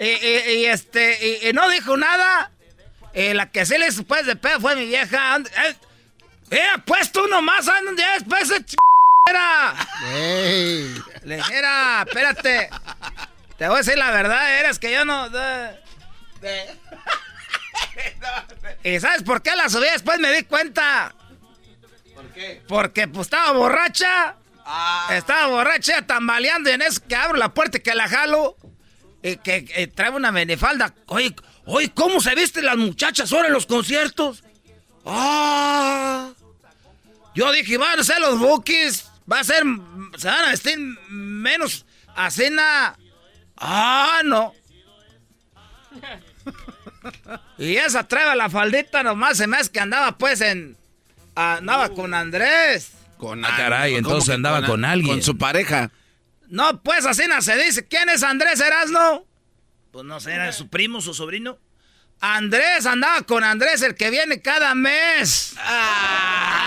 [0.00, 2.50] Y, este, y, no dijo nada.
[3.12, 5.36] Y la que sí le hizo pues de pedo fue mi vieja.
[5.36, 5.76] Eh,
[6.50, 8.74] eh pues tú nomás, ya después de ch...
[9.28, 9.74] Era.
[11.24, 12.70] Le dijera, espérate.
[13.58, 15.28] Te voy a decir la verdad, eres que yo no.
[18.82, 19.90] ¿Y sabes por qué la subí?
[19.90, 21.12] Después me di cuenta.
[22.68, 24.36] Porque pues estaba borracha.
[24.64, 25.08] Ah.
[25.12, 26.70] Estaba borracha, tambaleando.
[26.70, 28.56] Y en eso que abro la puerta y que la jalo.
[29.22, 30.94] Y que trae una menefalda.
[31.06, 31.34] Oye,
[31.66, 34.44] oye, ¿cómo se visten las muchachas ahora en los conciertos?
[35.04, 36.30] ¡Ah!
[37.34, 39.10] Yo dije, van a ser los bookies.
[39.30, 39.62] Va a ser.
[40.16, 40.78] Se van a vestir
[41.08, 41.84] menos
[42.14, 42.96] a cena.
[43.56, 44.52] ¡Ah, no!
[47.58, 50.76] y esa trae la faldita nomás se me hace que andaba pues en
[51.36, 52.92] Andaba con Andrés.
[53.18, 55.16] Con ah, caray, entonces andaba con, alguien.
[55.16, 55.90] Con su pareja.
[56.48, 57.86] No, pues así no se dice.
[57.86, 59.24] ¿Quién es Andrés Erasno?
[59.92, 61.58] Pues no sé, era su primo, su sobrino.
[62.20, 65.54] Andrés andaba con Andrés, el que viene cada mes.
[65.58, 66.62] Ah.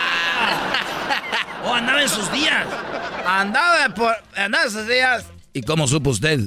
[1.66, 2.68] o andaba en sus días.
[3.26, 5.26] Andaba, por, andaba en sus días.
[5.54, 6.42] ¿Y cómo supo usted?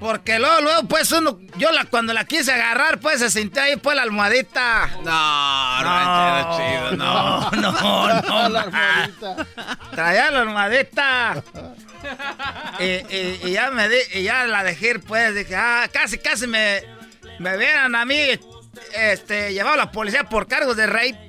[0.00, 3.76] Porque luego, luego, pues uno, yo la, cuando la quise agarrar, pues se sintió ahí
[3.76, 4.88] pues la almohadita.
[5.02, 7.50] No, no, chido, no.
[7.50, 8.48] No, no, no.
[8.48, 9.46] la almohadita.
[9.90, 11.42] Traía la almohadita.
[12.78, 16.82] y, ya me di, y ya la dejé ir, pues, dije, ah, casi, casi me,
[17.40, 18.38] me vieran a mí,
[18.94, 21.27] este, llevado a la policía por cargos de rape.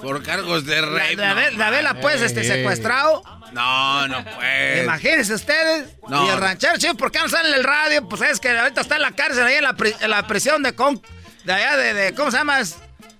[0.00, 1.16] Por cargos de rape.
[1.16, 1.24] De,
[1.64, 3.22] haberla, pues, este, secuestrado.
[3.52, 4.84] No, no puede.
[4.84, 5.88] Imagínense ustedes.
[6.08, 8.08] Y el ranchero, chico, ¿por qué no sale en el radio?
[8.08, 11.02] Pues es que ahorita está en la cárcel, ahí en la, prisión de, con,
[11.44, 12.58] de allá de, ¿Cómo se llama?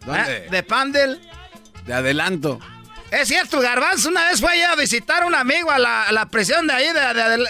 [0.04, 0.44] ¿Dónde?
[0.46, 1.20] Ah, de Pandel.
[1.86, 2.60] De adelanto.
[3.10, 6.74] Es cierto, Garbanzo una vez fue a visitar a un amigo a la, prisión de
[6.74, 7.00] ahí, de,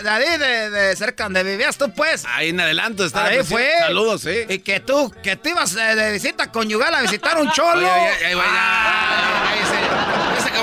[0.09, 2.24] ahí, de, cerca donde vivías tú, pues.
[2.26, 3.68] Ahí en adelanto está Ahí fue.
[3.80, 4.44] Saludos, sí.
[4.48, 7.90] Y que tú, que tú ibas eh, de, visita conyugal a visitar un cholo.
[7.90, 9.55] ahí, va, ah,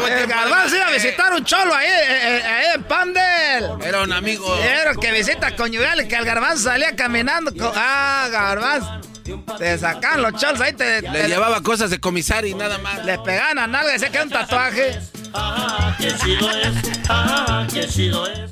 [0.07, 3.69] el Garbanzo iba a visitar un cholo ahí, eh, eh, ahí en Pandel.
[3.83, 4.55] Era un amigo.
[4.57, 7.51] Era que visita conyugal y que el Garbanzo salía caminando.
[7.75, 9.14] Ah, Garbanzo.
[9.57, 13.03] Te sacan los chols ahí, te, Le llevaba cosas de comisario y nada más.
[13.05, 14.99] Le pegan a y se queda un tatuaje.
[15.33, 16.75] Ah, que chido es,
[17.09, 18.51] ah, que chido es.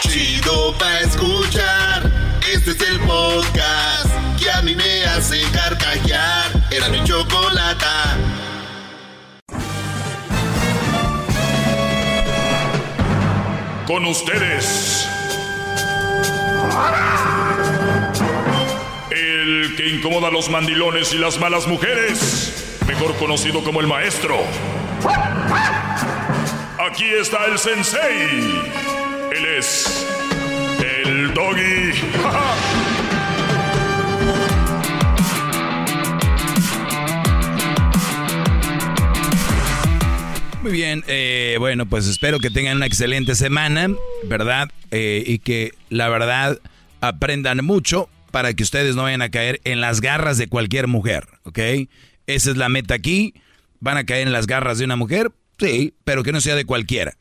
[0.00, 2.12] Chido pa' escuchar.
[2.52, 4.06] Este es el podcast
[4.40, 6.46] que a mí me hace carcajear.
[6.70, 8.16] Era mi chocolata.
[13.86, 15.08] Con ustedes
[18.20, 18.27] el
[19.78, 24.36] que incomoda a los mandilones y las malas mujeres, mejor conocido como el maestro.
[26.80, 28.40] Aquí está el sensei.
[29.30, 30.04] Él es
[30.80, 31.92] el doggy.
[40.62, 43.90] Muy bien, eh, bueno, pues espero que tengan una excelente semana,
[44.24, 44.70] ¿verdad?
[44.90, 46.58] Eh, y que la verdad
[47.00, 51.26] aprendan mucho para que ustedes no vayan a caer en las garras de cualquier mujer,
[51.44, 51.58] ¿ok?
[52.26, 53.34] Esa es la meta aquí.
[53.80, 55.32] ¿Van a caer en las garras de una mujer?
[55.58, 57.16] Sí, pero que no sea de cualquiera.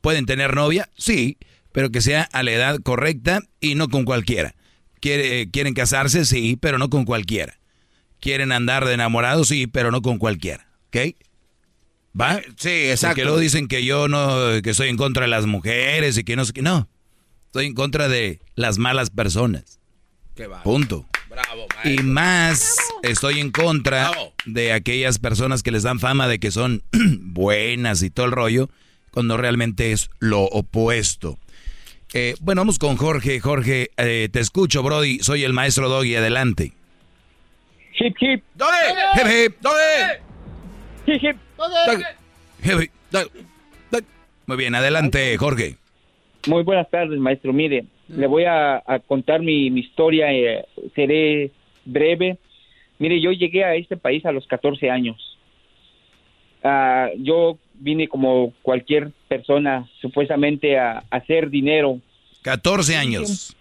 [0.00, 0.88] ¿Pueden tener novia?
[0.96, 1.38] Sí,
[1.72, 4.54] pero que sea a la edad correcta y no con cualquiera.
[5.00, 6.24] ¿Quieren casarse?
[6.24, 7.58] Sí, pero no con cualquiera.
[8.20, 9.48] ¿Quieren andar de enamorados?
[9.48, 10.68] Sí, pero no con cualquiera.
[10.88, 11.14] ¿Ok?
[12.20, 12.40] ¿Va?
[12.56, 13.14] Sí, exacto.
[13.14, 16.34] Porque luego dicen que yo no, que estoy en contra de las mujeres y que
[16.34, 16.62] no sé qué.
[16.62, 16.88] No,
[17.46, 19.77] estoy en contra de las malas personas.
[20.62, 21.06] Punto.
[21.28, 21.66] Bravo.
[21.84, 24.10] y más estoy en contra
[24.46, 28.70] de aquellas personas que les dan fama de que son buenas y todo el rollo,
[29.10, 31.38] cuando realmente es lo opuesto.
[32.14, 33.40] Eh, bueno, vamos con Jorge.
[33.40, 35.18] Jorge, eh, te escucho, Brody.
[35.20, 36.16] Soy el maestro Doggy.
[36.16, 36.72] Adelante.
[37.98, 38.42] Hip, hip.
[39.16, 39.56] Hip, hip.
[41.06, 41.32] Hip, hip.
[42.64, 42.88] Hip, hip.
[44.46, 45.76] Muy bien, adelante, Jorge.
[46.46, 47.52] Muy buenas tardes, maestro.
[47.52, 50.32] Mire, le voy a, contar mi, historia.
[50.32, 50.64] Eh,
[50.94, 51.50] seré
[51.84, 52.38] breve.
[52.98, 55.38] Mire, yo llegué a este país a los 14 años.
[56.62, 62.00] Ah, yo vine como cualquier persona supuestamente a, hacer dinero.
[62.42, 63.56] 14 años.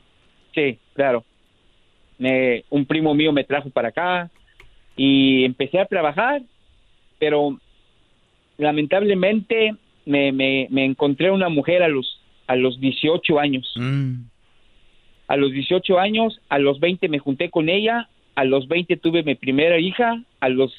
[0.55, 1.23] Sí, claro.
[2.17, 4.31] Me, un primo mío me trajo para acá
[4.95, 6.41] y empecé a trabajar,
[7.19, 7.59] pero
[8.57, 9.75] lamentablemente
[10.05, 13.71] me, me, me encontré una mujer a los, a los 18 años.
[13.75, 14.21] Mm.
[15.27, 19.23] A los 18 años, a los 20 me junté con ella, a los 20 tuve
[19.23, 20.73] mi primera hija, a los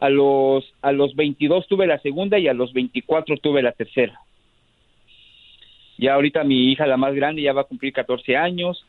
[0.00, 4.20] a los, a los 22 tuve la segunda y a los 24 tuve la tercera.
[5.98, 8.84] Ya ahorita mi hija, la más grande, ya va a cumplir 14 años,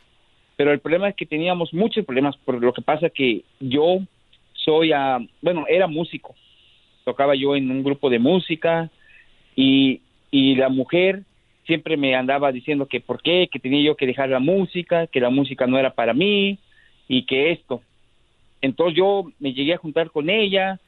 [0.56, 4.02] pero el problema es que teníamos muchos problemas, por lo que pasa que yo
[4.54, 6.36] soy, a, bueno, era músico,
[7.06, 8.92] tocaba yo en un grupo de música
[9.56, 11.24] y, y la mujer
[11.70, 15.20] siempre me andaba diciendo que por qué, que tenía yo que dejar la música, que
[15.20, 16.58] la música no era para mí
[17.08, 17.84] y que esto.
[18.60, 20.80] Entonces yo me llegué a juntar con ella,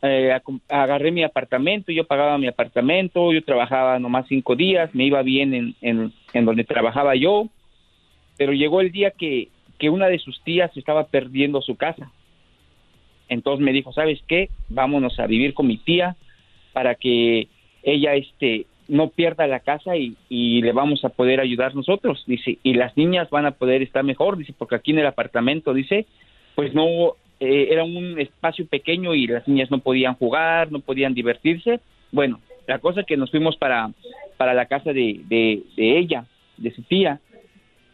[0.00, 0.34] eh,
[0.70, 5.74] agarré mi apartamento, yo pagaba mi apartamento, yo trabajaba nomás cinco días, me iba bien
[5.82, 7.50] en, en, donde trabajaba yo,
[8.38, 12.10] pero llegó el día que, que una de sus tías estaba perdiendo su casa.
[13.28, 14.48] Entonces me dijo, ¿sabes qué?
[14.70, 16.16] Vámonos a vivir con mi tía
[16.72, 17.48] para que
[17.82, 22.58] ella este no pierda la casa y, y, le vamos a poder ayudar nosotros, dice,
[22.62, 26.06] y las niñas van a poder estar mejor, dice, porque aquí en el apartamento, dice,
[26.54, 31.14] pues no eh, era un espacio pequeño y las niñas no podían jugar, no podían
[31.14, 31.80] divertirse.
[32.10, 33.90] Bueno, la cosa es que nos fuimos para,
[34.36, 36.24] para la casa de, de, ella,
[36.56, 37.20] de su tía.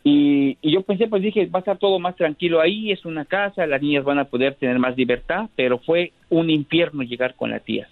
[0.04, 3.66] Y, yo pensé, pues dije, va a estar todo más tranquilo ahí, es una casa,
[3.66, 7.60] las niñas van a poder tener más libertad, pero fue un infierno llegar con la
[7.60, 7.88] tía.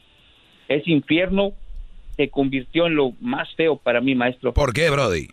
[0.69, 1.53] Ese infierno
[2.17, 4.53] se convirtió en lo más feo para mí, maestro.
[4.53, 5.29] ¿Por qué, Brody?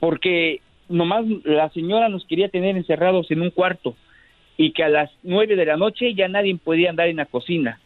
[0.00, 3.96] Porque nomás la señora nos quería tener encerrados en un cuarto
[4.56, 7.80] y que a las nueve de la noche ya nadie podía andar en la cocina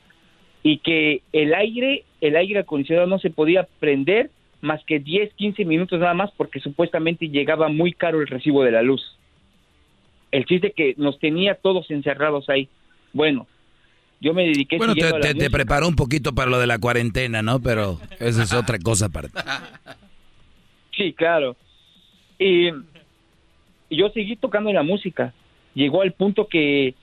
[0.63, 4.31] y que el aire, el aire acondicionado no se podía prender
[4.61, 8.73] más que 10, 15 minutos nada más porque supuestamente llegaba muy caro el recibo de
[8.73, 9.17] la luz.
[10.33, 12.69] El chiste que nos tenía todos encerrados ahí.
[13.13, 13.47] Bueno,
[14.21, 17.61] yo me dediqué bueno, te, te, preparó un poquito para lo de la cuarentena, ¿no?
[17.61, 19.39] Pero esa es otra cosa aparte.
[20.97, 21.57] Sí, claro.
[22.39, 22.71] Y
[23.91, 25.35] yo seguí tocando la música
[25.77, 26.95] llegó al punto que,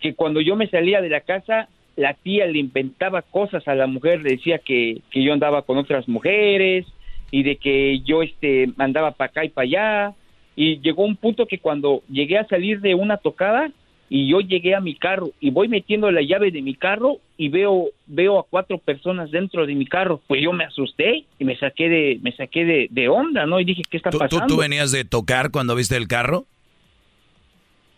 [0.00, 3.86] que cuando yo me salía de la casa, la tía le inventaba cosas a la
[3.86, 6.86] mujer, le decía que, que yo andaba con otras mujeres
[7.30, 10.14] y de que yo este andaba para acá y para allá
[10.56, 13.70] y llegó un punto que cuando llegué a salir de una tocada
[14.10, 17.48] y yo llegué a mi carro y voy metiendo la llave de mi carro y
[17.48, 20.20] veo veo a cuatro personas dentro de mi carro.
[20.26, 23.64] Pues yo me asusté y me saqué de me saqué de, de onda no y
[23.64, 26.46] dije qué está pasando ¿tú, tú venías de tocar cuando viste el carro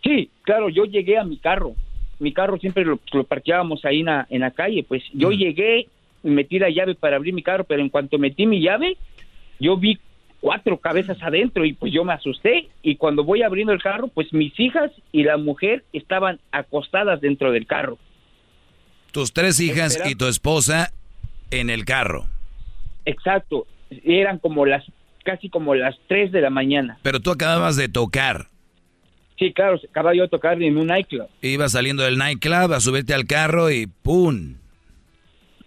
[0.07, 1.75] Sí, claro, yo llegué a mi carro.
[2.21, 4.85] Mi carro siempre lo, parqueábamos ahí en la, en la calle.
[4.87, 5.89] Pues yo llegué,
[6.23, 8.97] metí la llave para abrir mi carro, pero en cuanto metí mi llave,
[9.59, 9.99] yo vi
[10.47, 14.33] cuatro cabezas adentro y pues yo me asusté y cuando voy abriendo el carro, pues
[14.33, 17.99] mis hijas y la mujer estaban acostadas dentro del carro.
[19.11, 20.93] Tus tres hijas y tu esposa
[21.51, 22.27] en el carro.
[23.07, 23.67] Exacto,
[24.05, 24.85] eran como las
[25.25, 26.97] casi como las tres de la mañana.
[27.03, 28.47] Pero tú acababas de tocar.
[29.41, 31.27] Sí, claro, acaba yo de tocar en un nightclub.
[31.43, 34.59] Iba saliendo del nightclub a subirte al carro y ¡pum!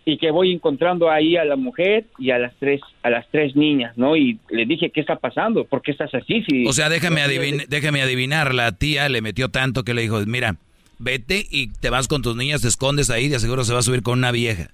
[0.10, 3.56] Y que voy encontrando ahí a la mujer y a las tres a las tres
[3.56, 4.18] niñas, ¿no?
[4.18, 5.66] Y le dije, ¿qué está pasando?
[5.66, 6.44] ¿Por qué estás así?
[6.50, 7.22] Si o sea, déjame,
[7.68, 10.56] déjame adivinar, la tía le metió tanto que le dijo, mira,
[10.98, 13.84] vete y te vas con tus niñas, te escondes ahí, de seguro se va a
[13.84, 14.72] subir con una vieja.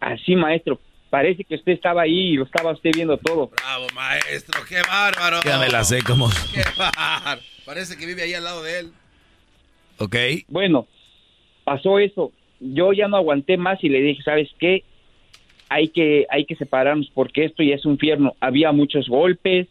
[0.00, 0.78] Así, maestro.
[1.08, 3.50] Parece que usted estaba ahí y lo estaba usted viendo todo.
[3.56, 5.40] Bravo, maestro, qué bárbaro.
[5.44, 6.28] Ya me la sé como...
[6.52, 7.40] Qué bárbaro.
[7.64, 8.92] Parece que vive ahí al lado de él.
[9.96, 10.16] Ok.
[10.48, 10.86] Bueno,
[11.64, 12.32] pasó eso.
[12.60, 14.84] Yo ya no aguanté más y le dije, ¿sabes qué?
[15.68, 18.34] Hay que, hay que separarnos porque esto ya es un infierno.
[18.40, 19.68] Había muchos golpes.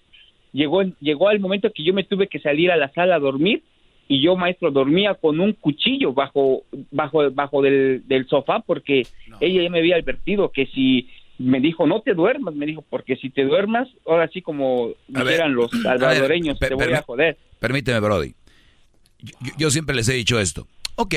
[0.52, 3.64] Llegó, llegó al momento que yo me tuve que salir a la sala a dormir
[4.08, 9.08] y yo, maestro, dormía con un cuchillo bajo, bajo, bajo del, del sofá porque
[9.40, 11.08] ella ya me había advertido que si
[11.40, 15.56] me dijo, no te duermas, me dijo, porque si te duermas, ahora sí como dijeran
[15.56, 17.38] los salvadoreños, te voy a joder.
[17.60, 18.34] Permíteme, Brody.
[19.58, 20.68] yo, siempre les he dicho esto.
[20.96, 21.16] Ok,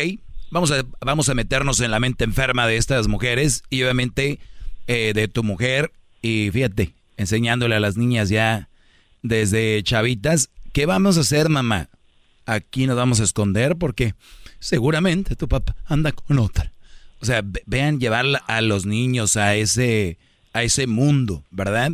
[0.51, 4.39] vamos a, vamos a meternos en la mente enferma de estas mujeres y obviamente
[4.86, 5.93] eh, de tu mujer.
[6.23, 8.68] Y fíjate, enseñándole a las niñas ya
[9.23, 11.89] desde chavitas, ¿qué vamos a hacer, mamá?
[12.47, 14.14] Aquí nos vamos a esconder porque
[14.60, 16.73] seguramente tu papá anda con otra.
[17.20, 20.18] O sea, vean llevar a los niños a ese,
[20.52, 21.93] a ese mundo, ¿verdad?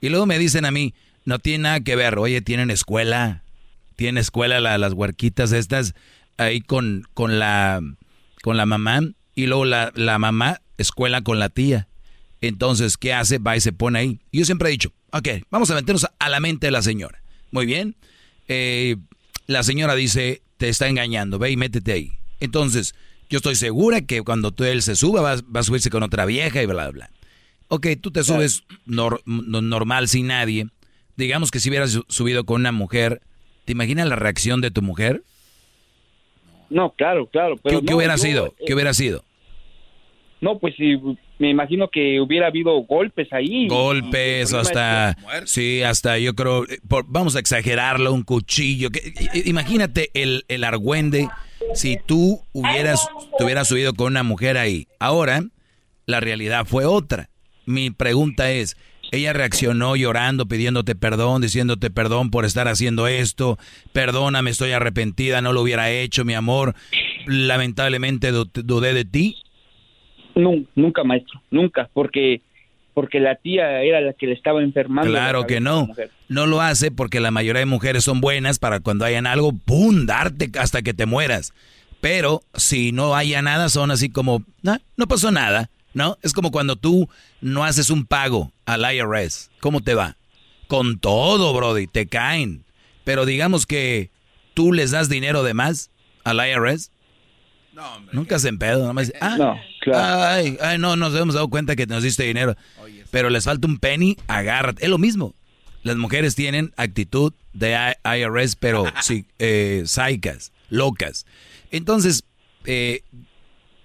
[0.00, 0.94] Y luego me dicen a mí,
[1.24, 3.42] no tiene nada que ver, oye, tienen escuela,
[3.96, 5.94] tienen escuela las huerquitas estas
[6.36, 7.80] ahí con, con, la,
[8.42, 9.00] con la mamá
[9.34, 11.88] y luego la, la mamá escuela con la tía.
[12.40, 13.38] Entonces, ¿qué hace?
[13.38, 14.20] Va y se pone ahí.
[14.32, 17.22] Yo siempre he dicho, ok, vamos a meternos a la mente de la señora.
[17.50, 17.96] Muy bien.
[18.48, 18.96] Eh,
[19.46, 22.12] la señora dice, te está engañando, ve y métete ahí.
[22.40, 22.94] Entonces,
[23.30, 26.62] yo estoy segura que cuando tú él se suba, va, a subirse con otra vieja
[26.62, 27.10] y bla, bla.
[27.68, 30.68] Ok, tú te subes normal sin nadie.
[31.16, 33.22] Digamos que si hubieras subido con una mujer,
[33.64, 35.24] ¿te imaginas la reacción de tu mujer?
[36.70, 37.56] No, claro, claro.
[37.62, 38.54] Pero ¿Qué, hubiera sido?
[38.66, 39.24] ¿Qué hubiera sido?
[40.40, 41.00] No, pues sí,
[41.38, 43.66] me imagino que hubiera habido golpes ahí.
[43.68, 48.90] Golpes, hasta, sí, hasta yo creo, eh, vamos a exagerarlo, un cuchillo.
[49.44, 51.28] imagínate el, el argüende
[51.74, 53.08] si tú hubieras,
[53.38, 54.86] te hubieras subido con una mujer ahí.
[54.98, 55.44] Ahora,
[56.06, 57.30] la realidad fue otra.
[57.66, 58.76] Mi pregunta es,
[59.14, 63.58] ella reaccionó llorando, pidiéndote perdón, diciéndote perdón por estar haciendo esto,
[63.92, 66.74] perdóname, estoy arrepentida, no lo hubiera hecho, mi amor,
[67.26, 69.36] lamentablemente dudé de ti.
[70.34, 72.42] No, nunca, maestro, nunca, porque
[72.94, 75.10] porque la tía era la que le estaba enfermando.
[75.10, 75.88] Claro que no.
[76.28, 80.06] No lo hace porque la mayoría de mujeres son buenas para cuando hayan algo, ¡pum!
[80.06, 81.52] darte hasta que te mueras.
[82.00, 86.18] Pero si no haya nada, son así como, no, no pasó nada, ¿no?
[86.22, 87.08] Es como cuando tú
[87.40, 89.50] no haces un pago al IRS.
[89.60, 90.16] ¿Cómo te va?
[90.68, 92.64] Con todo, Brody, te caen.
[93.04, 94.10] Pero digamos que
[94.54, 95.90] tú les das dinero de más
[96.24, 96.90] al IRS
[97.74, 99.60] no, Nunca se empedo, nomás ah, no,
[99.92, 102.56] ay, ay, no, nos hemos dado cuenta que nos diste dinero.
[103.10, 104.84] pero les falta un penny, agárrate.
[104.84, 105.34] Es lo mismo.
[105.82, 111.26] Las mujeres tienen actitud de IRS, pero sí, eh, psicas, locas.
[111.72, 112.24] Entonces,
[112.64, 113.02] eh,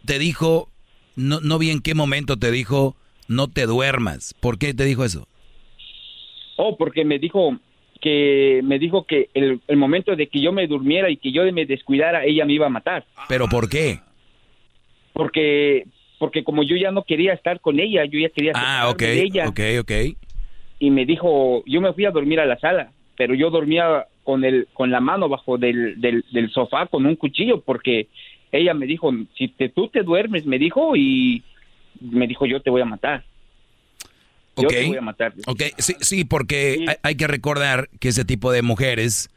[0.05, 0.69] te dijo,
[1.19, 2.95] no, no vi en qué momento te dijo,
[3.27, 4.33] no te duermas.
[4.39, 5.27] ¿Por qué te dijo eso?
[6.55, 7.57] Oh, porque me dijo,
[8.01, 11.43] que me dijo que el, el, momento de que yo me durmiera y que yo
[11.51, 13.05] me descuidara, ella me iba a matar.
[13.27, 13.99] ¿Pero por qué?
[15.13, 15.85] Porque,
[16.17, 19.23] porque como yo ya no quería estar con ella, yo ya quería ah, okay, de
[19.23, 19.49] ella.
[19.49, 19.91] ok, ok.
[20.79, 24.45] Y me dijo, yo me fui a dormir a la sala, pero yo dormía con
[24.45, 28.07] el, con la mano bajo del, del, del sofá con un cuchillo, porque
[28.51, 31.43] ella me dijo, si te, tú te duermes, me dijo, y
[31.99, 33.25] me dijo, yo te voy a matar.
[34.57, 35.33] Yo voy a matar.
[35.47, 39.29] Ok, sí, sí porque Hay, que recordar que ese tipo de mujeres,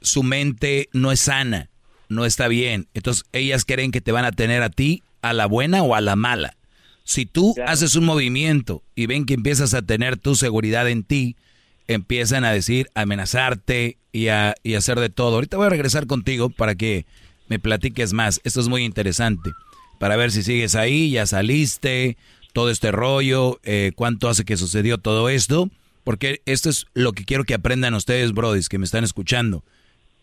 [0.00, 1.70] su mente no es sana,
[2.08, 2.88] no está bien.
[2.94, 6.00] Entonces, ellas creen que te van a tener a ti a la buena o a
[6.00, 6.56] la mala.
[7.04, 11.36] Si tú haces un movimiento y ven que empiezas a tener tu seguridad en ti,
[11.86, 15.36] empiezan a decir, amenazarte y a, y hacer de todo.
[15.36, 17.06] Ahorita voy a regresar contigo para que
[17.48, 18.40] me platiques más.
[18.44, 19.50] Esto es muy interesante.
[19.98, 22.16] Para ver si sigues ahí, ya saliste,
[22.52, 25.70] todo este rollo, eh, cuánto hace que sucedió todo esto,
[26.04, 29.64] porque esto es lo que quiero que aprendan ustedes, brodis, que me están escuchando.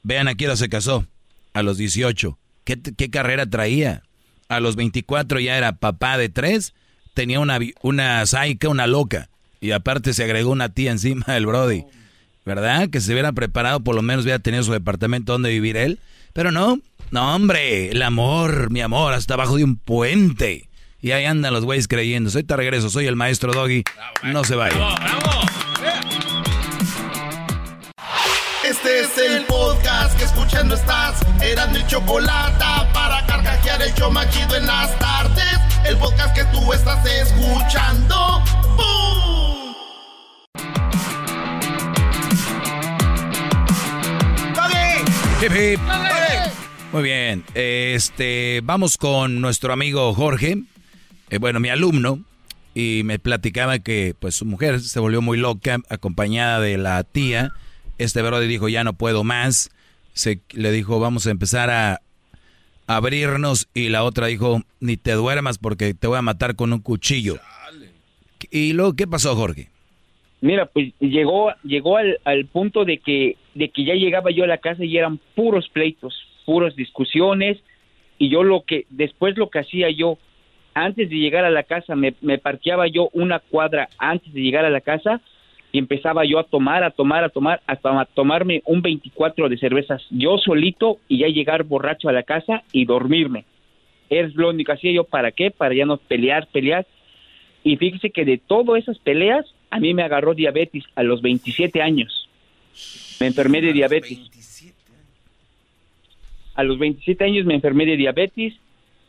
[0.03, 1.05] Vean a quién se casó,
[1.53, 2.37] a los 18.
[2.63, 4.03] ¿Qué, ¿Qué, carrera traía?
[4.47, 6.73] A los 24 ya era papá de tres,
[7.13, 9.29] tenía una, una saica, una loca,
[9.61, 11.85] y aparte se agregó una tía encima del brody.
[12.45, 12.89] ¿Verdad?
[12.89, 15.99] Que se hubiera preparado, por lo menos hubiera tenido su departamento donde vivir él.
[16.33, 16.79] Pero no,
[17.11, 20.69] no hombre, el amor, mi amor, hasta abajo de un puente.
[21.01, 22.29] Y ahí andan los güeyes creyendo.
[22.29, 23.83] Soy te regreso, soy el maestro Doggy.
[24.23, 24.95] no se vaya.
[28.63, 31.19] Este es el podcast que escuchando estás.
[31.41, 32.63] Eran mi chocolate
[32.93, 35.59] para carcajear el yo machido en las tardes.
[35.85, 38.41] El podcast que tú estás escuchando.
[38.77, 39.22] ¡Bum!
[45.43, 45.79] Hip,
[46.93, 50.59] Muy bien, este, vamos con nuestro amigo Jorge.
[51.29, 52.19] Eh, bueno, mi alumno,
[52.73, 57.51] y me platicaba que pues su mujer se volvió muy loca, acompañada de la tía.
[57.97, 59.69] Este brother dijo, ya no puedo más.
[60.13, 61.99] Se, le dijo, vamos a empezar a
[62.87, 63.67] abrirnos.
[63.73, 67.37] Y la otra dijo, ni te duermas porque te voy a matar con un cuchillo.
[68.49, 69.67] ¿Y luego qué pasó, Jorge?
[70.39, 74.47] Mira, pues llegó, llegó al, al punto de que, de que ya llegaba yo a
[74.47, 76.15] la casa y eran puros pleitos,
[76.45, 77.57] puras discusiones.
[78.17, 80.17] Y yo lo que, después lo que hacía yo,
[80.73, 84.65] antes de llegar a la casa, me, me parqueaba yo una cuadra antes de llegar
[84.65, 85.21] a la casa
[85.73, 90.05] y empezaba yo a tomar, a tomar, a tomar, hasta tomarme un 24 de cervezas
[90.11, 93.45] yo solito y ya llegar borracho a la casa y dormirme.
[94.07, 95.49] Es lo único que hacía yo, ¿para qué?
[95.49, 96.85] Para ya no pelear, pelear.
[97.63, 101.81] Y fíjese que de todas esas peleas, a mí me agarró diabetes a los 27
[101.81, 102.29] años.
[103.19, 104.19] Me enfermé de diabetes.
[106.55, 108.53] A los 27 años me enfermé de diabetes.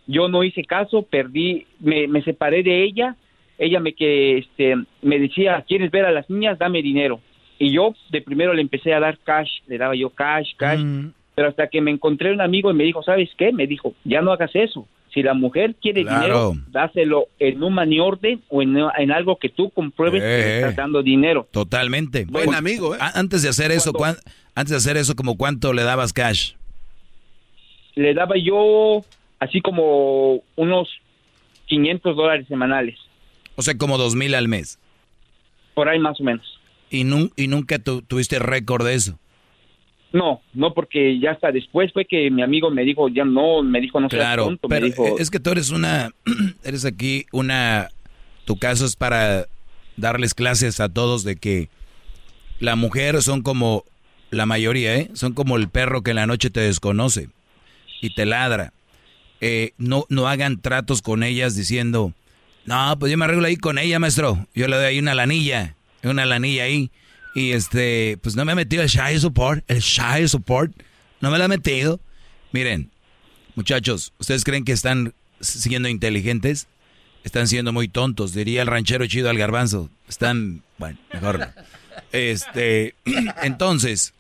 [0.06, 3.16] Yo no hice caso, perdí, me, me separé de ella.
[3.59, 7.20] Ella me que este me decía quieres ver a las niñas dame dinero.
[7.59, 10.81] Y yo de primero le empecé a dar cash le daba yo cash cash.
[10.81, 11.12] Mm.
[11.36, 14.22] pero hasta que me encontré un amigo y me dijo sabes qué me dijo ya
[14.22, 16.51] no hagas eso si la mujer quiere Claro.
[16.51, 20.35] dinero dáselo en un money orden o en, en algo que tú compruebes que le
[20.41, 20.57] Eh.
[20.59, 22.24] estás dando dinero Totalmente.
[22.27, 22.99] Buen Cu- amigo, ¿eh?
[23.01, 24.16] a- Antes de hacer eso, ¿cuán-
[24.57, 26.53] antes de hacer eso, como cuánto le dabas cash?
[27.95, 29.05] le daba yo
[29.39, 30.89] así como unos
[31.66, 32.97] 500 dólares semanales
[33.57, 34.78] O sea, como dos mil al mes.
[35.74, 36.61] por ahí más o menos
[36.91, 39.19] Y, nun- y nunca tu- tuviste récord de eso.
[40.15, 43.81] No no porque ya hasta después fue que mi amigo me dijo ya no me
[43.81, 46.11] dijo no seas Claro, tonto, me pero dijo es que tú eres una,
[46.65, 47.91] eres aquí una,
[48.47, 49.47] tu caso es para
[49.97, 51.69] darles clases a todos de que
[52.61, 53.85] la mujer son como
[54.31, 55.11] la mayoría, ¿eh?
[55.15, 57.28] Son como el perro que en la noche te desconoce
[58.01, 58.73] y te ladra.
[59.41, 62.12] Eh, no, no hagan tratos con ellas diciendo,
[62.65, 64.47] no, pues yo me arreglo ahí con ella, maestro.
[64.55, 66.91] Yo le doy ahí una lanilla, una lanilla ahí.
[67.35, 70.73] Y este, pues no me he metido el shy support, el shy support.
[71.20, 72.01] No me lo he metido.
[72.52, 72.90] Miren,
[73.56, 76.69] muchachos, ¿ustedes creen que están siendo inteligentes?
[77.24, 79.90] Están siendo muy tontos, diría el ranchero chido al garbanzo.
[80.09, 81.39] Están, bueno, mejor.
[81.39, 81.47] no.
[82.12, 82.94] Este,
[83.43, 84.15] entonces,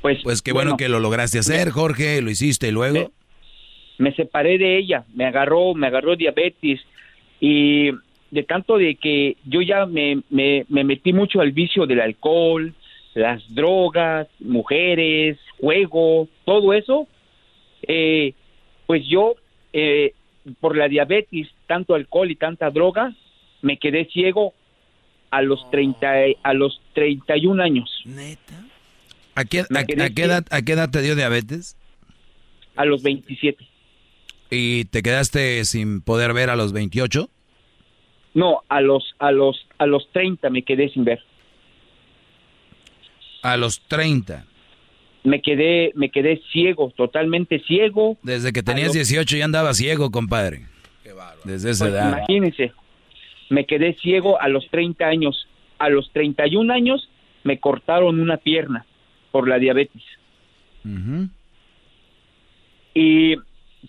[0.00, 3.12] pues, pues qué bueno, bueno, que lo lograste hacer, Jorge, lo hiciste y luego.
[3.98, 6.80] me separé de ella, me agarró, me agarró diabetes
[7.40, 7.90] y
[8.32, 12.72] de tanto de que yo ya me, me, me metí mucho al vicio del alcohol,
[13.14, 17.06] las drogas, mujeres, juego, todo eso,
[17.86, 18.32] eh,
[18.86, 19.34] pues yo
[19.74, 20.14] eh,
[20.60, 23.14] por la diabetes, tanto alcohol y tanta droga,
[23.60, 24.54] me quedé ciego
[25.30, 26.10] a los 30,
[26.42, 27.90] a los 31 años.
[29.34, 31.76] ¿A qué, Me a- quedé a qué edad, ¿A qué edad te dio diabetes?
[32.76, 33.66] A los 27.
[34.50, 37.28] ¿Y te quedaste sin poder ver a los 28?
[38.34, 41.20] No, a los a los a los 30 me quedé sin ver.
[43.42, 44.46] A los 30.
[45.24, 48.16] Me quedé me quedé ciego, totalmente ciego.
[48.22, 50.66] Desde que tenías los- 18 ya andaba ciego, compadre.
[51.44, 52.08] Desde esa Pues, edad.
[52.18, 52.72] imagínense.
[53.50, 55.48] Me quedé ciego a los 30 años.
[55.78, 57.08] A los 31 años
[57.44, 58.86] me cortaron una pierna
[59.32, 60.02] por la diabetes.
[62.94, 63.34] Y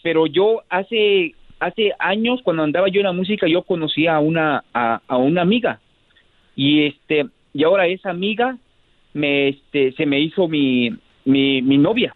[0.01, 4.63] pero yo hace hace años cuando andaba yo en la música yo conocí a una
[4.73, 5.79] a, a una amiga
[6.55, 8.57] y este y ahora esa amiga
[9.13, 10.89] me este se me hizo mi
[11.25, 12.15] mi, mi novia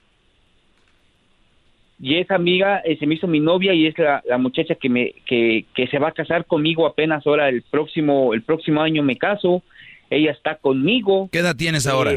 [2.00, 4.90] y esa amiga eh, se me hizo mi novia y es la, la muchacha que
[4.90, 9.02] me que, que se va a casar conmigo apenas ahora el próximo el próximo año
[9.04, 9.64] me caso
[10.10, 12.12] ella está conmigo ¿Qué edad tienes Eh, ahora?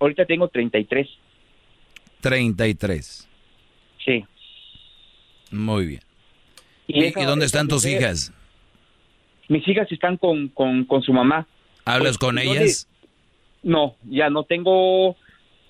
[0.00, 1.08] ahorita tengo 33
[2.20, 3.28] 33.
[4.04, 4.24] sí
[5.50, 6.07] Muy bien.
[6.88, 8.32] Y ¿Y, esa- y dónde están tus hijas?
[9.48, 11.46] mis hijas están con, con, con su mamá.
[11.84, 12.86] ¿Hablas Pues, con ellas?
[13.62, 15.16] no, ya no tengo,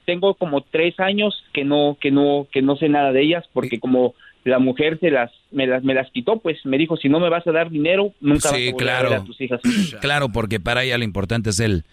[0.05, 3.79] tengo como tres años que no, que no, que no sé nada de ellas porque
[3.79, 4.15] como
[4.45, 7.29] la mujer se las, me las, me las quitó, pues me dijo si no me
[7.29, 9.23] vas a dar dinero nunca vas Sí, a volver a ver claro.
[9.23, 9.61] a tus hijas.
[10.01, 11.85] Claro, porque para ella lo importante es el,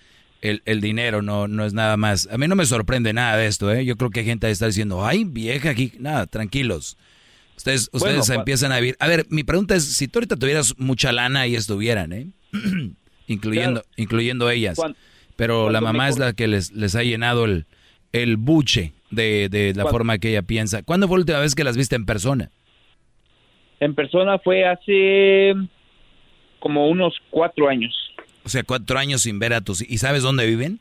[0.42, 2.28] el, el dinero, no, no es nada más.
[2.32, 3.86] A mí no me sorprende nada de esto, ¿eh?
[3.86, 5.92] Yo creo que hay gente que está diciendo, ay, vieja aquí.
[6.00, 6.98] Nada, tranquilos.
[7.58, 8.96] Ustedes, ustedes empiezan a vivir.
[9.00, 12.28] A ver, mi pregunta es, si tú ahorita tuvieras mucha lana y estuvieran, ¿eh?
[13.28, 13.94] incluyendo, Claro.
[13.98, 14.80] incluyendo ellas.
[15.36, 17.66] Pero la mamá es la que les, les ha llenado el,
[18.14, 20.84] el buche de, de la forma que ella piensa.
[20.84, 22.52] ¿Cuándo fue la última vez que las viste en persona?
[23.80, 25.54] En persona fue hace
[26.60, 27.94] como unos cuatro años.
[28.44, 29.82] O sea, cuatro años sin ver a tus...
[29.82, 30.80] ¿Y sabes dónde viven?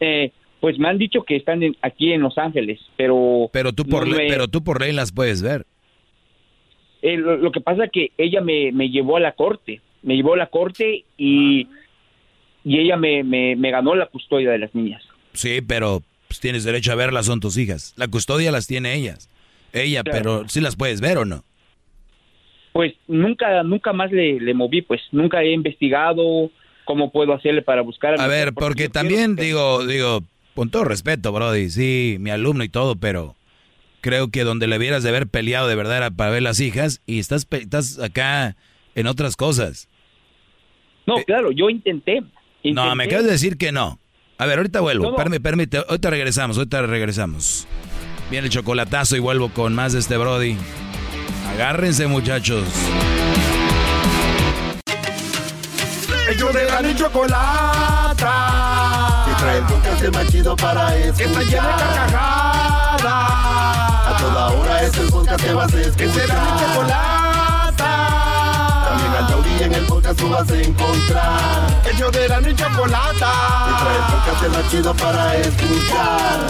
[0.00, 0.32] Eh,
[0.64, 4.08] pues me han dicho que están en- aquí en Los Ángeles, pero Pero tú por,
[4.08, 5.66] no me- pero tú por ley las puedes ver.
[7.02, 10.16] Eh, lo, lo que pasa es que ella me, me llevó a la corte, me
[10.16, 11.68] llevó a la corte y,
[12.64, 15.02] y ella me, me, me ganó la custodia de las niñas.
[15.34, 17.92] Sí, pero pues, tienes derecho a verlas, son tus hijas.
[17.98, 19.28] La custodia las tiene ellas.
[19.74, 20.18] Ella, Claro.
[20.18, 21.44] pero sí las puedes ver o no.
[22.72, 26.50] Pues nunca, nunca más le, le moví, pues nunca he investigado
[26.86, 28.18] cómo puedo hacerle para buscar.
[28.18, 30.22] A ver, porque también digo, digo,
[30.54, 33.34] con todo respeto, Brody, sí, mi alumno y todo, pero
[34.00, 37.00] creo que donde le hubieras de haber peleado de verdad era para ver las hijas
[37.06, 38.56] y estás, estás acá
[38.94, 39.88] en otras cosas.
[41.06, 42.22] No, claro, yo intenté,
[42.64, 43.98] No, me acabas de decir que no.
[44.38, 45.14] A ver, ahorita vuelvo.
[45.14, 47.66] Permíteme, permite, ahorita regresamos, ahorita regresamos.
[48.30, 50.56] Viene el chocolatazo y vuelvo con más de este Brody.
[51.48, 52.64] Agárrense, muchachos.
[56.30, 58.93] Ellos de la ni chocolata.
[59.44, 61.16] Trae el podcast más chido para escuchar.
[61.16, 63.04] Que está llena de carcajadas.
[63.04, 65.96] A toda hora es el podcast que vas a escuchar.
[65.96, 67.90] Que será mi chocolata.
[68.88, 71.82] También al taurí en el podcast tú vas a encontrar.
[71.92, 73.32] Ellos de la ni chocolata.
[73.66, 76.40] Que trae el podcast más chido para escuchar.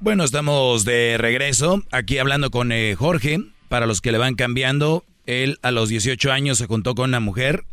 [0.00, 3.38] Bueno, estamos de regreso aquí hablando con eh, Jorge.
[3.70, 7.20] Para los que le van cambiando, él a los 18 años se juntó con una
[7.20, 7.64] mujer,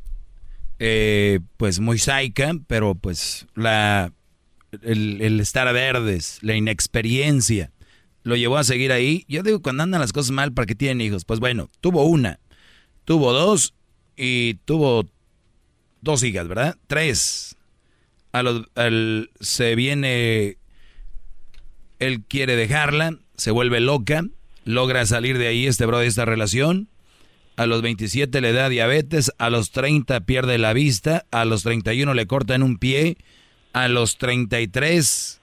[0.79, 4.13] eh, pues muy saica, pero pues la
[4.81, 7.71] el, estar a verdes, la inexperiencia,
[8.23, 9.25] lo llevó a seguir ahí.
[9.27, 11.25] Yo digo, cuando andan las cosas mal, ¿para qué tienen hijos?
[11.25, 12.39] Pues bueno, tuvo una,
[13.05, 13.73] tuvo dos
[14.15, 15.05] y tuvo
[16.01, 16.77] dos hijas, ¿verdad?
[16.87, 17.55] Tres.
[18.31, 20.57] Al, se viene
[21.99, 24.23] él quiere dejarla, se vuelve loca,
[24.63, 26.87] logra salir de ahí este bro de esta relación.
[27.57, 32.13] A los 27 le da diabetes, a los 30 pierde la vista, a los 31
[32.13, 33.17] le cortan un pie,
[33.73, 35.41] a los 33...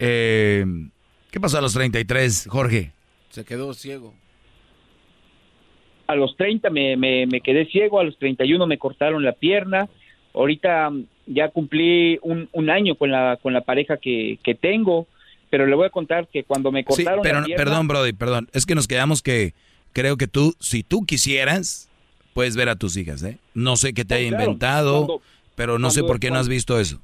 [0.00, 0.64] Eh,
[1.30, 2.92] ¿Qué pasó a los 33, Jorge?
[3.30, 4.14] Se quedó ciego.
[6.06, 9.88] A los 30 me, me, quedé ciego, a los 31 me cortaron la pierna.
[10.32, 10.90] Ahorita
[11.26, 15.06] ya cumplí un, un año con la, con la pareja que, que tengo
[15.50, 18.48] pero le voy a contar que cuando me cortaron sí, pero, perdón, Brody, perdón.
[18.52, 19.54] Es que nos quedamos que
[19.98, 21.90] creo que tú, si tú quisieras,
[22.32, 23.38] puedes ver a tus hijas, ¿eh?
[23.52, 25.20] No sé qué te haya inventado,
[25.56, 27.00] pero no sé por qué no has visto eso.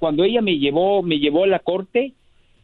[0.00, 2.12] Cuando ella me llevó, me llevó a la corte,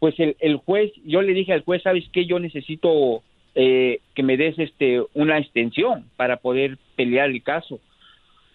[0.00, 2.26] pues el, el juez, yo le dije al juez, ¿sabes qué?
[2.26, 3.22] Yo necesito
[3.54, 7.78] eh, que me des este una extensión para poder pelear el caso.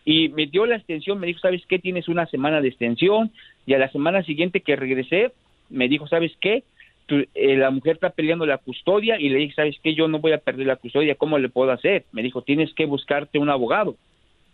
[0.03, 1.79] Y me dio la extensión, me dijo, ¿sabes qué?
[1.79, 3.31] Tienes una semana de extensión.
[3.65, 5.31] Y a la semana siguiente que regresé,
[5.69, 6.65] me dijo, ¿sabes qué?
[7.11, 9.93] Eh, la mujer está peleando la custodia y le dije, ¿sabes qué?
[9.93, 12.05] Yo no voy a perder la custodia, ¿cómo le puedo hacer?
[12.11, 13.95] Me dijo, tienes que buscarte un abogado.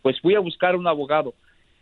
[0.02, 1.34] Pues fui a buscar un abogado.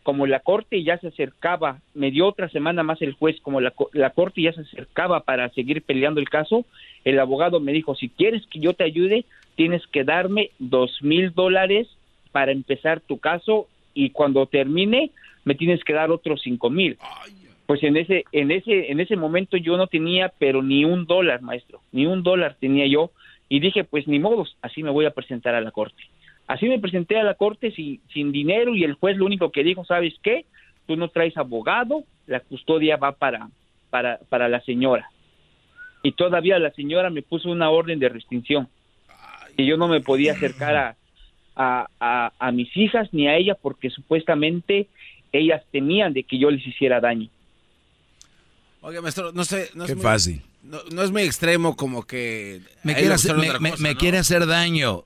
[0.03, 3.73] Como la corte ya se acercaba, me dio otra semana más el juez, como la,
[3.93, 6.65] la corte ya se acercaba para seguir peleando el caso,
[7.05, 9.25] el abogado me dijo, si quieres que yo te ayude,
[9.55, 11.87] tienes que darme dos mil dólares
[12.31, 15.11] para empezar tu caso y cuando termine
[15.43, 16.97] me tienes que dar otros cinco mil
[17.65, 21.41] pues en ese en ese en ese momento yo no tenía pero ni un dólar
[21.41, 23.11] maestro ni un dólar tenía yo.
[23.47, 26.03] Y dije pues ni modos así me voy a presentar a la corte.
[26.47, 29.63] Así me presenté a la corte sin, sin dinero y el juez lo único que
[29.63, 30.45] dijo sabes qué
[30.85, 33.49] tú no traes abogado la custodia va para
[33.89, 35.09] para para la señora.
[36.03, 38.67] Y todavía la señora me puso una orden de restricción.
[39.57, 40.95] Que yo no me podía acercar a
[41.55, 44.87] a, a, a mis hijas ni a ella porque supuestamente
[45.31, 47.29] ellas temían de que yo les hiciera daño
[48.85, 49.71] Oye, maestro, no sé.
[49.73, 50.41] No Qué es muy, fácil.
[50.61, 52.61] No, es muy extremo como que.
[52.83, 55.05] Me, quiere hacer, me, quiere hacer daño.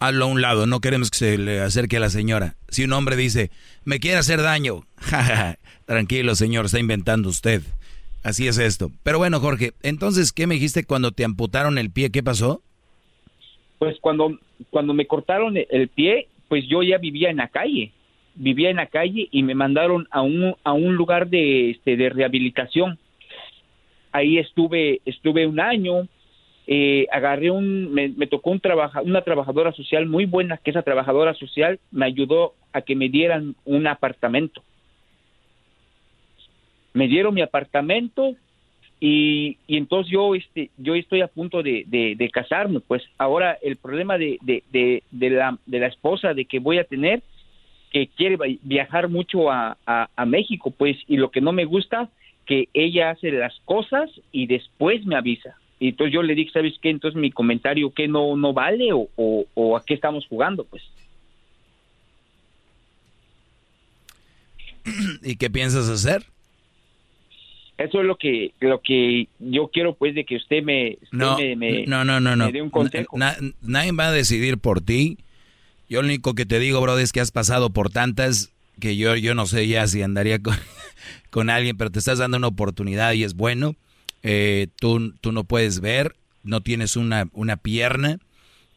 [0.00, 2.56] Hazlo a un lado, no queremos que se le acerque a la señora.
[2.68, 3.52] Si un hombre dice,
[3.84, 4.84] me quiere hacer daño,
[5.86, 7.62] tranquilo señor, está inventando usted.
[8.24, 8.90] Así es esto.
[9.04, 12.10] Pero bueno, Jorge, entonces, ¿qué me dijiste cuando te amputaron el pie?
[12.10, 12.60] ¿Qué pasó?
[13.78, 14.36] Pues cuando,
[14.70, 17.92] cuando me cortaron el pie, pues yo ya vivía en la calle
[18.34, 22.10] vivía en la calle y me mandaron a un, a un lugar de, este, de
[22.10, 22.98] rehabilitación.
[24.12, 26.08] Ahí estuve, estuve un año,
[26.66, 31.34] eh, agarré un, me, tocó un trabaja, una trabajadora social muy buena, que esa trabajadora
[31.34, 34.62] social me ayudó a que me dieran un apartamento.
[36.94, 38.36] Me dieron mi apartamento
[39.00, 42.80] y, y entonces yo, este, yo estoy a punto de, de, casarme.
[42.80, 46.84] Pues ahora el problema de, de, de, la, de la esposa de que voy a
[46.84, 47.22] tener
[47.92, 52.08] que quiere viajar mucho a, a, México, pues, y lo que no me gusta,
[52.46, 55.56] que ella hace las cosas y después me avisa.
[55.78, 56.88] Y entonces yo le dije, ¿sabes qué?
[56.88, 60.64] Entonces mi comentario, ¿qué no, no vale o, o, a qué estamos jugando?
[60.64, 60.82] Pues.
[65.22, 66.24] ¿Y qué piensas hacer?
[67.76, 71.84] Eso es lo que lo que yo quiero pues de que usted me no, me,
[71.86, 73.18] no, no, no, dé un consejo.
[73.18, 75.18] nadie va a decidir por ti
[75.92, 78.50] yo lo único que te digo, bro, es que has pasado por tantas
[78.80, 80.56] que yo, yo no sé ya si andaría con,
[81.30, 83.76] con alguien, pero te estás dando una oportunidad y es bueno.
[84.22, 88.20] Eh, tú, tú no puedes ver, no tienes una, una pierna,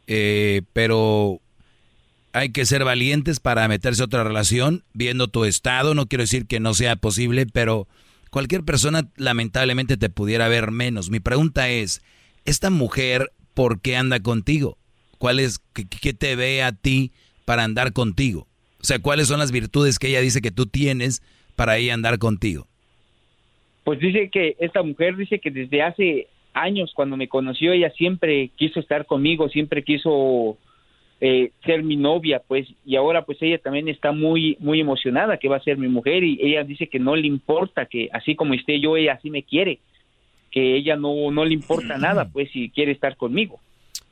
[0.07, 1.39] eh, pero
[2.33, 5.95] hay que ser valientes para meterse a otra relación, viendo tu estado.
[5.95, 7.87] No quiero decir que no sea posible, pero
[8.29, 11.09] cualquier persona lamentablemente te pudiera ver menos.
[11.09, 12.01] Mi pregunta es,
[12.43, 14.77] ¿esta mujer por qué anda contigo.
[15.25, 17.11] ¿Cuál es, qué, te ve a ti
[17.45, 18.45] para andar contigo?
[18.79, 21.23] O sea, ¿cuáles son las virtudes que ella dice que tú tienes
[21.55, 22.67] para ella andar contigo?
[23.85, 28.51] Pues dice que esta mujer dice que desde hace años cuando me conoció ella siempre
[28.55, 30.59] quiso estar conmigo, siempre quiso
[31.19, 35.49] eh, ser mi novia, pues, y ahora pues ella también está muy, muy emocionada que
[35.49, 38.53] va a ser mi mujer y ella dice que no le importa, que así como
[38.53, 39.79] esté yo, ella así me quiere,
[40.51, 43.59] que ella no, no le importa nada, pues, si quiere estar conmigo.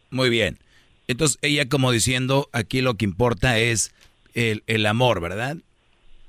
[0.09, 0.57] Muy bien.
[1.07, 3.93] Entonces ella como diciendo, aquí lo que importa es
[4.33, 5.57] el, el amor, ¿verdad?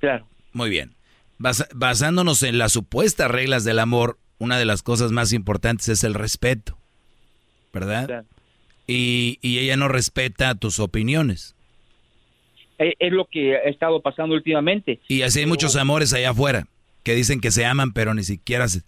[0.01, 0.27] Claro.
[0.53, 0.95] Muy bien.
[1.39, 6.15] basándonos en las supuestas reglas del amor, una de las cosas más importantes es el
[6.15, 6.79] respeto,
[7.73, 8.07] ¿verdad?
[8.07, 8.27] Claro
[8.87, 11.55] y, ella no respeta tus opiniones.
[12.79, 15.01] Eh, es lo que ha estado pasando últimamente.
[15.09, 16.67] Y así hay muchos amores allá afuera
[17.03, 18.83] que dicen que se aman, pero ni siquiera se,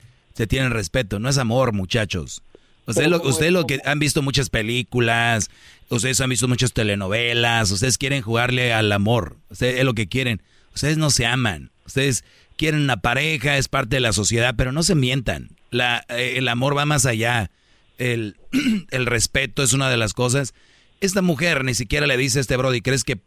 [0.48, 1.18] tienen respeto.
[1.18, 2.42] No es amor, muchachos.
[2.86, 5.50] Ustedes lo, usted lo que han visto muchas películas,
[5.88, 10.42] ustedes han visto muchas telenovelas, ustedes quieren jugarle al amor, ustedes es lo que quieren.
[10.74, 12.22] Ustedes no se aman, ustedes
[12.56, 15.48] quieren una pareja, es parte de la sociedad, pero no se mientan.
[15.70, 17.50] La, eh, el amor va más allá
[17.98, 18.36] el,
[18.90, 20.54] el respeto es una de las cosas.
[21.00, 23.20] Esta mujer ni siquiera le dice a este Brody, ¿crees que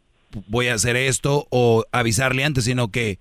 [0.46, 2.64] voy a hacer esto o avisarle antes?
[2.64, 3.18] Sino que,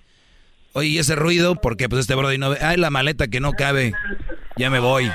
[0.74, 1.56] oye, ese ruido?
[1.56, 3.94] Porque pues este Brody no ve, ay, la maleta que no cabe,
[4.58, 5.12] ya me voy.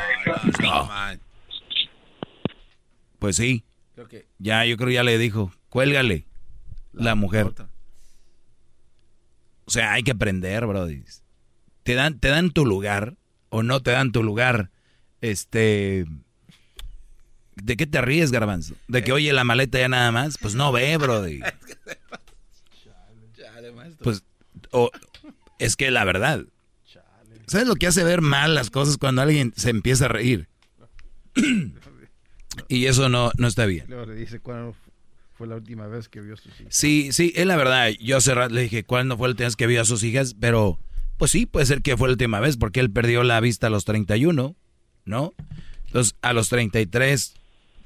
[3.19, 3.65] Pues sí.
[4.39, 6.27] Ya, yo creo ya le dijo, cuélgale
[6.93, 7.53] la mujer.
[9.65, 11.05] O sea, hay que aprender, Brody.
[11.83, 13.17] Te dan, te dan tu lugar
[13.51, 14.71] o no te dan tu lugar.
[15.21, 16.07] Este,
[17.57, 18.75] ¿De qué te ríes, Garbanzo?
[18.89, 20.39] ¿De que oye la maleta ya nada más?
[20.39, 21.41] Pues no ve, brody.
[24.03, 24.23] Pues,
[25.59, 26.45] es que la verdad.
[27.47, 30.49] ¿Sabes lo que hace ver mal las cosas cuando alguien se empieza a reír?
[32.69, 33.87] y eso no, no está bien.
[34.17, 34.75] dice cuándo
[35.37, 36.75] fue la última vez que vio a sus hijas.
[36.75, 37.91] Sí, sí, es la verdad.
[38.01, 40.35] Yo hace rato le dije cuándo fue la última vez que vio a sus hijas,
[40.39, 40.79] pero
[41.19, 43.71] pues sí, puede ser que fue la última vez porque él perdió la vista a
[43.71, 44.55] los 31,
[45.05, 45.35] ¿no?
[45.87, 47.35] Entonces, a los 33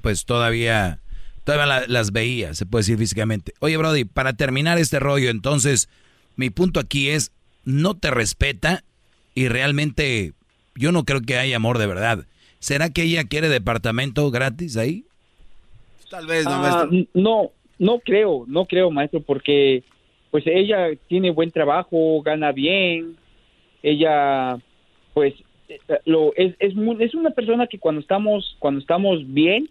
[0.01, 0.99] pues todavía,
[1.43, 3.53] todavía las veía, se puede decir físicamente.
[3.59, 5.89] Oye, Brody, para terminar este rollo, entonces,
[6.35, 7.31] mi punto aquí es,
[7.65, 8.83] no te respeta
[9.35, 10.33] y realmente
[10.75, 12.25] yo no creo que haya amor de verdad.
[12.59, 15.05] ¿Será que ella quiere departamento gratis ahí?
[16.09, 19.83] Tal vez, no, ah, no, no creo, no creo, maestro, porque
[20.31, 23.15] pues ella tiene buen trabajo, gana bien,
[23.81, 24.57] ella
[25.13, 25.33] pues
[25.69, 29.69] eh, lo es, es, es una persona que cuando estamos cuando estamos bien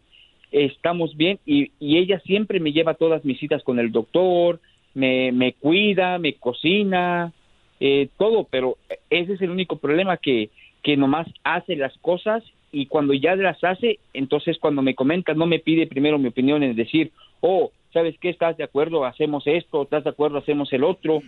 [0.50, 4.60] estamos bien y, ella siempre me lleva todas mis citas con el doctor,
[4.94, 7.32] me, me cuida, me cocina,
[7.80, 8.78] eh, todo, pero
[9.10, 10.50] ese es el único problema que,
[10.82, 15.46] que nomás hace las cosas y cuando ya las hace, entonces cuando me comenta, no
[15.46, 18.30] me pide primero mi opinión en decir, oh, ¿sabes qué?
[18.30, 19.04] ¿Estás de acuerdo?
[19.04, 20.38] Hacemos esto, ¿estás de acuerdo?
[20.38, 21.22] Hacemos el otro.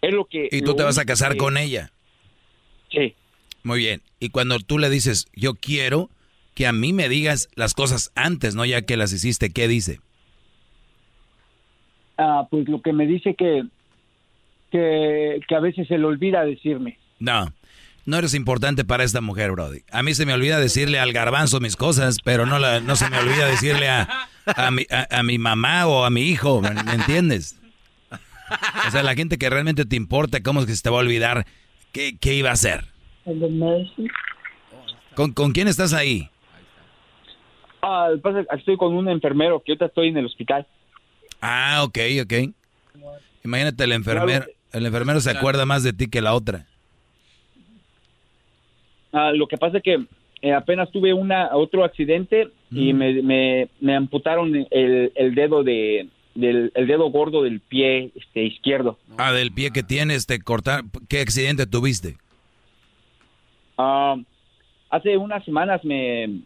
[0.00, 0.48] Es lo que...
[0.50, 1.90] ¿Y tú te vas a casar con ella?
[2.90, 3.14] Sí.
[3.62, 4.02] Muy bien.
[4.20, 6.08] Y cuando tú le dices, yo quiero,
[6.58, 9.52] que a mí me digas las cosas antes, no ya que las hiciste.
[9.52, 10.00] ¿Qué dice?
[12.16, 13.62] Ah, pues lo que me dice que,
[14.72, 16.98] que, a veces se le olvida decirme.
[17.20, 17.52] No,
[18.08, 19.82] no eres importante para esta mujer, Brody.
[19.92, 23.10] A mí se me olvida decirle al garbanzo mis cosas, pero no, la, no se
[23.10, 24.08] me olvida decirle a,
[24.46, 27.60] a, mi, a, mi mamá o a mi hijo, ¿me, entiendes?
[28.86, 31.00] O sea, la gente que realmente te importa, ¿cómo es que se te va a
[31.00, 31.44] olvidar
[31.92, 32.86] qué, qué iba a hacer?
[35.14, 36.30] ¿Con, ¿Con quién estás ahí?
[37.82, 38.08] Ah,
[38.56, 40.66] estoy con un enfermero que ahorita estoy en el hospital.
[41.42, 42.32] Ah, ok, ok.
[43.44, 46.64] Imagínate el enfermero, el enfermero se acuerda más de ti que la otra.
[49.12, 50.04] Ah, lo que pasa es que
[50.42, 52.96] eh, apenas tuve una otro accidente y mm.
[52.96, 58.98] me, me, amputaron el, el dedo de del el dedo gordo del pie este izquierdo.
[59.16, 60.82] Ah, del pie que tienes, te cortar.
[61.08, 62.16] ¿Qué accidente tuviste?
[63.76, 64.16] Ah,
[64.90, 66.42] hace unas semanas me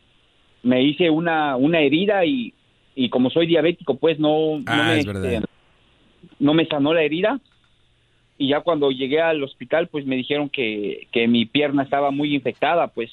[0.62, 2.54] me hice una, una herida y,
[2.94, 5.40] y como soy diabético, pues no, no, ah, me, este,
[6.38, 7.40] no me sanó la herida.
[8.42, 12.34] Y ya cuando llegué al hospital, pues me dijeron que, que mi pierna estaba muy
[12.34, 13.08] infectada, pues,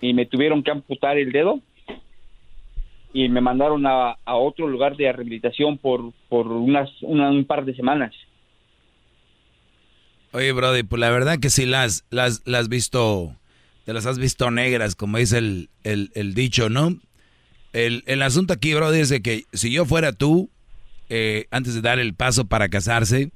[0.00, 1.60] y me tuvieron que amputar el dedo
[3.12, 7.76] y me mandaron a, a otro lugar de rehabilitación por, por unas, un par de
[7.76, 8.12] semanas.
[10.32, 13.36] Oye, Brody, pues la verdad que sí las, las, las visto
[13.84, 16.96] te las has visto negras, como dice el, el, dicho, ¿no?
[17.72, 20.50] El, el, asunto aquí, bro, dice que si yo fuera tú,
[21.10, 23.30] eh, antes de dar el paso para casarse,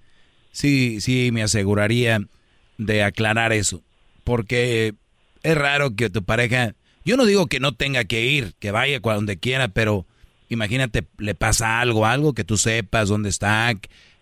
[0.52, 2.20] sí, sí me aseguraría
[2.76, 3.82] de aclarar eso.
[4.24, 4.94] Porque
[5.42, 6.74] es raro que tu pareja...
[7.04, 10.06] Yo no digo que no tenga que ir, que vaya donde quiera, pero
[10.48, 13.72] imagínate, le pasa algo, algo que tú sepas dónde está,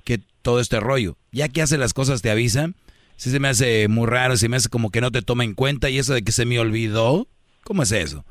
[0.04, 1.16] que todo este rollo.
[1.32, 2.70] Ya que hace las cosas te avisa.
[3.16, 5.54] Si se me hace muy raro, se me hace como que no te toma en
[5.54, 7.26] cuenta y eso de que se me olvidó,
[7.64, 8.24] ¿cómo es eso?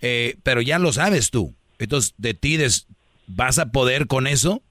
[0.00, 1.54] Eh, pero ya lo sabes tú.
[1.78, 2.58] Entonces, de ti
[3.26, 4.62] vas a poder con eso.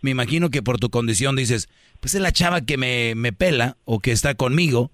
[0.00, 1.68] Me imagino que por tu condición dices,
[2.02, 4.90] pues es la chava que me, me pela o que está conmigo,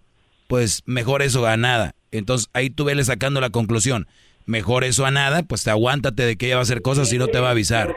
[0.46, 1.94] pues mejor eso a nada.
[2.12, 4.06] Entonces ahí tú vele sacando la conclusión.
[4.44, 7.16] Mejor eso a nada, pues te aguántate de que ella va a hacer cosas y
[7.16, 7.96] no te va a avisar.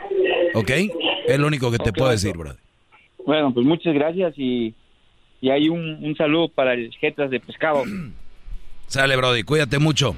[0.54, 0.72] ¿Ok?
[1.28, 2.62] Es lo único que te puedo decir, brother.
[3.26, 4.74] Bueno, pues muchas gracias y,
[5.42, 7.84] y hay un, un saludo para el Jetas de Pescado.
[8.88, 10.16] Sale, Brody, cuídate mucho.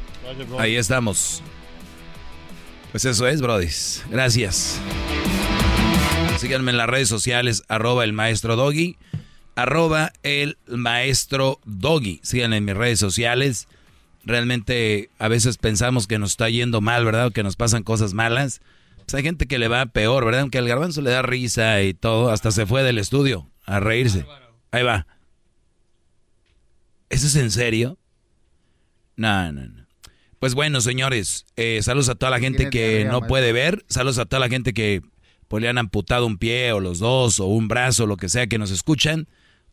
[0.59, 1.41] Ahí estamos.
[2.91, 3.69] Pues eso es, Brody.
[4.11, 4.79] Gracias.
[6.43, 8.97] Síganme en las redes sociales, arroba el maestro Doggy,
[9.55, 12.19] arroba el maestro Doggy.
[12.21, 13.69] Síganme en mis redes sociales.
[14.25, 17.27] Realmente a veces pensamos que nos está yendo mal, ¿verdad?
[17.27, 18.59] O que nos pasan cosas malas.
[18.97, 20.41] Pues hay gente que le va peor, ¿verdad?
[20.41, 24.25] Aunque al garbanzo le da risa y todo, hasta se fue del estudio a reírse.
[24.71, 25.07] Ahí va.
[27.07, 27.97] ¿Eso es en serio?
[29.15, 29.87] No, no, no.
[30.39, 34.25] Pues bueno, señores, eh, saludos a toda la gente que no puede ver, saludos a
[34.25, 35.01] toda la gente que
[35.53, 38.47] pues, le han amputado un pie o los dos o un brazo, lo que sea
[38.47, 39.27] que nos escuchan.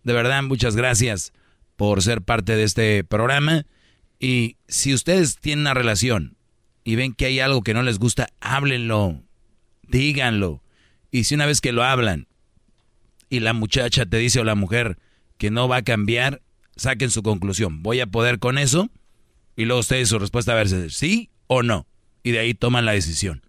[0.05, 1.32] De verdad, muchas gracias
[1.77, 3.65] por ser parte de este programa.
[4.19, 6.36] Y si ustedes tienen una relación
[6.85, 9.23] y ven que hay algo que no les gusta, háblenlo,
[9.89, 10.62] díganlo.
[11.11, 12.28] Y si una vez que lo hablan
[13.31, 14.98] y la muchacha te dice o la mujer
[15.39, 16.43] que no va a cambiar,
[16.77, 17.82] saquen su conclusión.
[17.82, 18.90] ¿Voy a poder con eso?
[19.57, 21.86] Y luego ustedes su respuesta a ver si sí o no.
[22.23, 23.40] Y de ahí toman la decisión.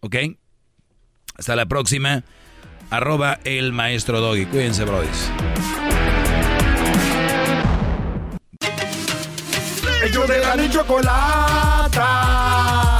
[0.00, 0.16] ¿Ok?
[1.38, 2.22] Hasta la próxima.
[2.90, 4.46] Arroba el maestro Doggy.
[4.46, 5.30] Cuídense, brodis.
[10.04, 12.00] Ellos de la ni chocolata.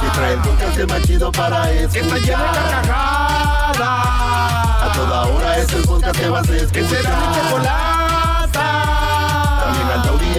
[0.01, 1.91] Que trae el podcast más chido para escuchar.
[1.91, 3.79] Que está llena de carcajadas.
[3.79, 6.71] A toda hora es el podcast que vas a escuchar.
[6.73, 7.97] Que será mi chocolata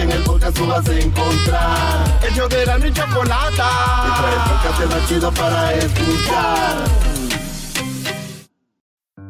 [0.01, 2.19] en el podcast tú vas a encontrar.
[2.21, 3.69] El de la chocolata.
[4.07, 7.18] Y trae el podcast chido para escuchar.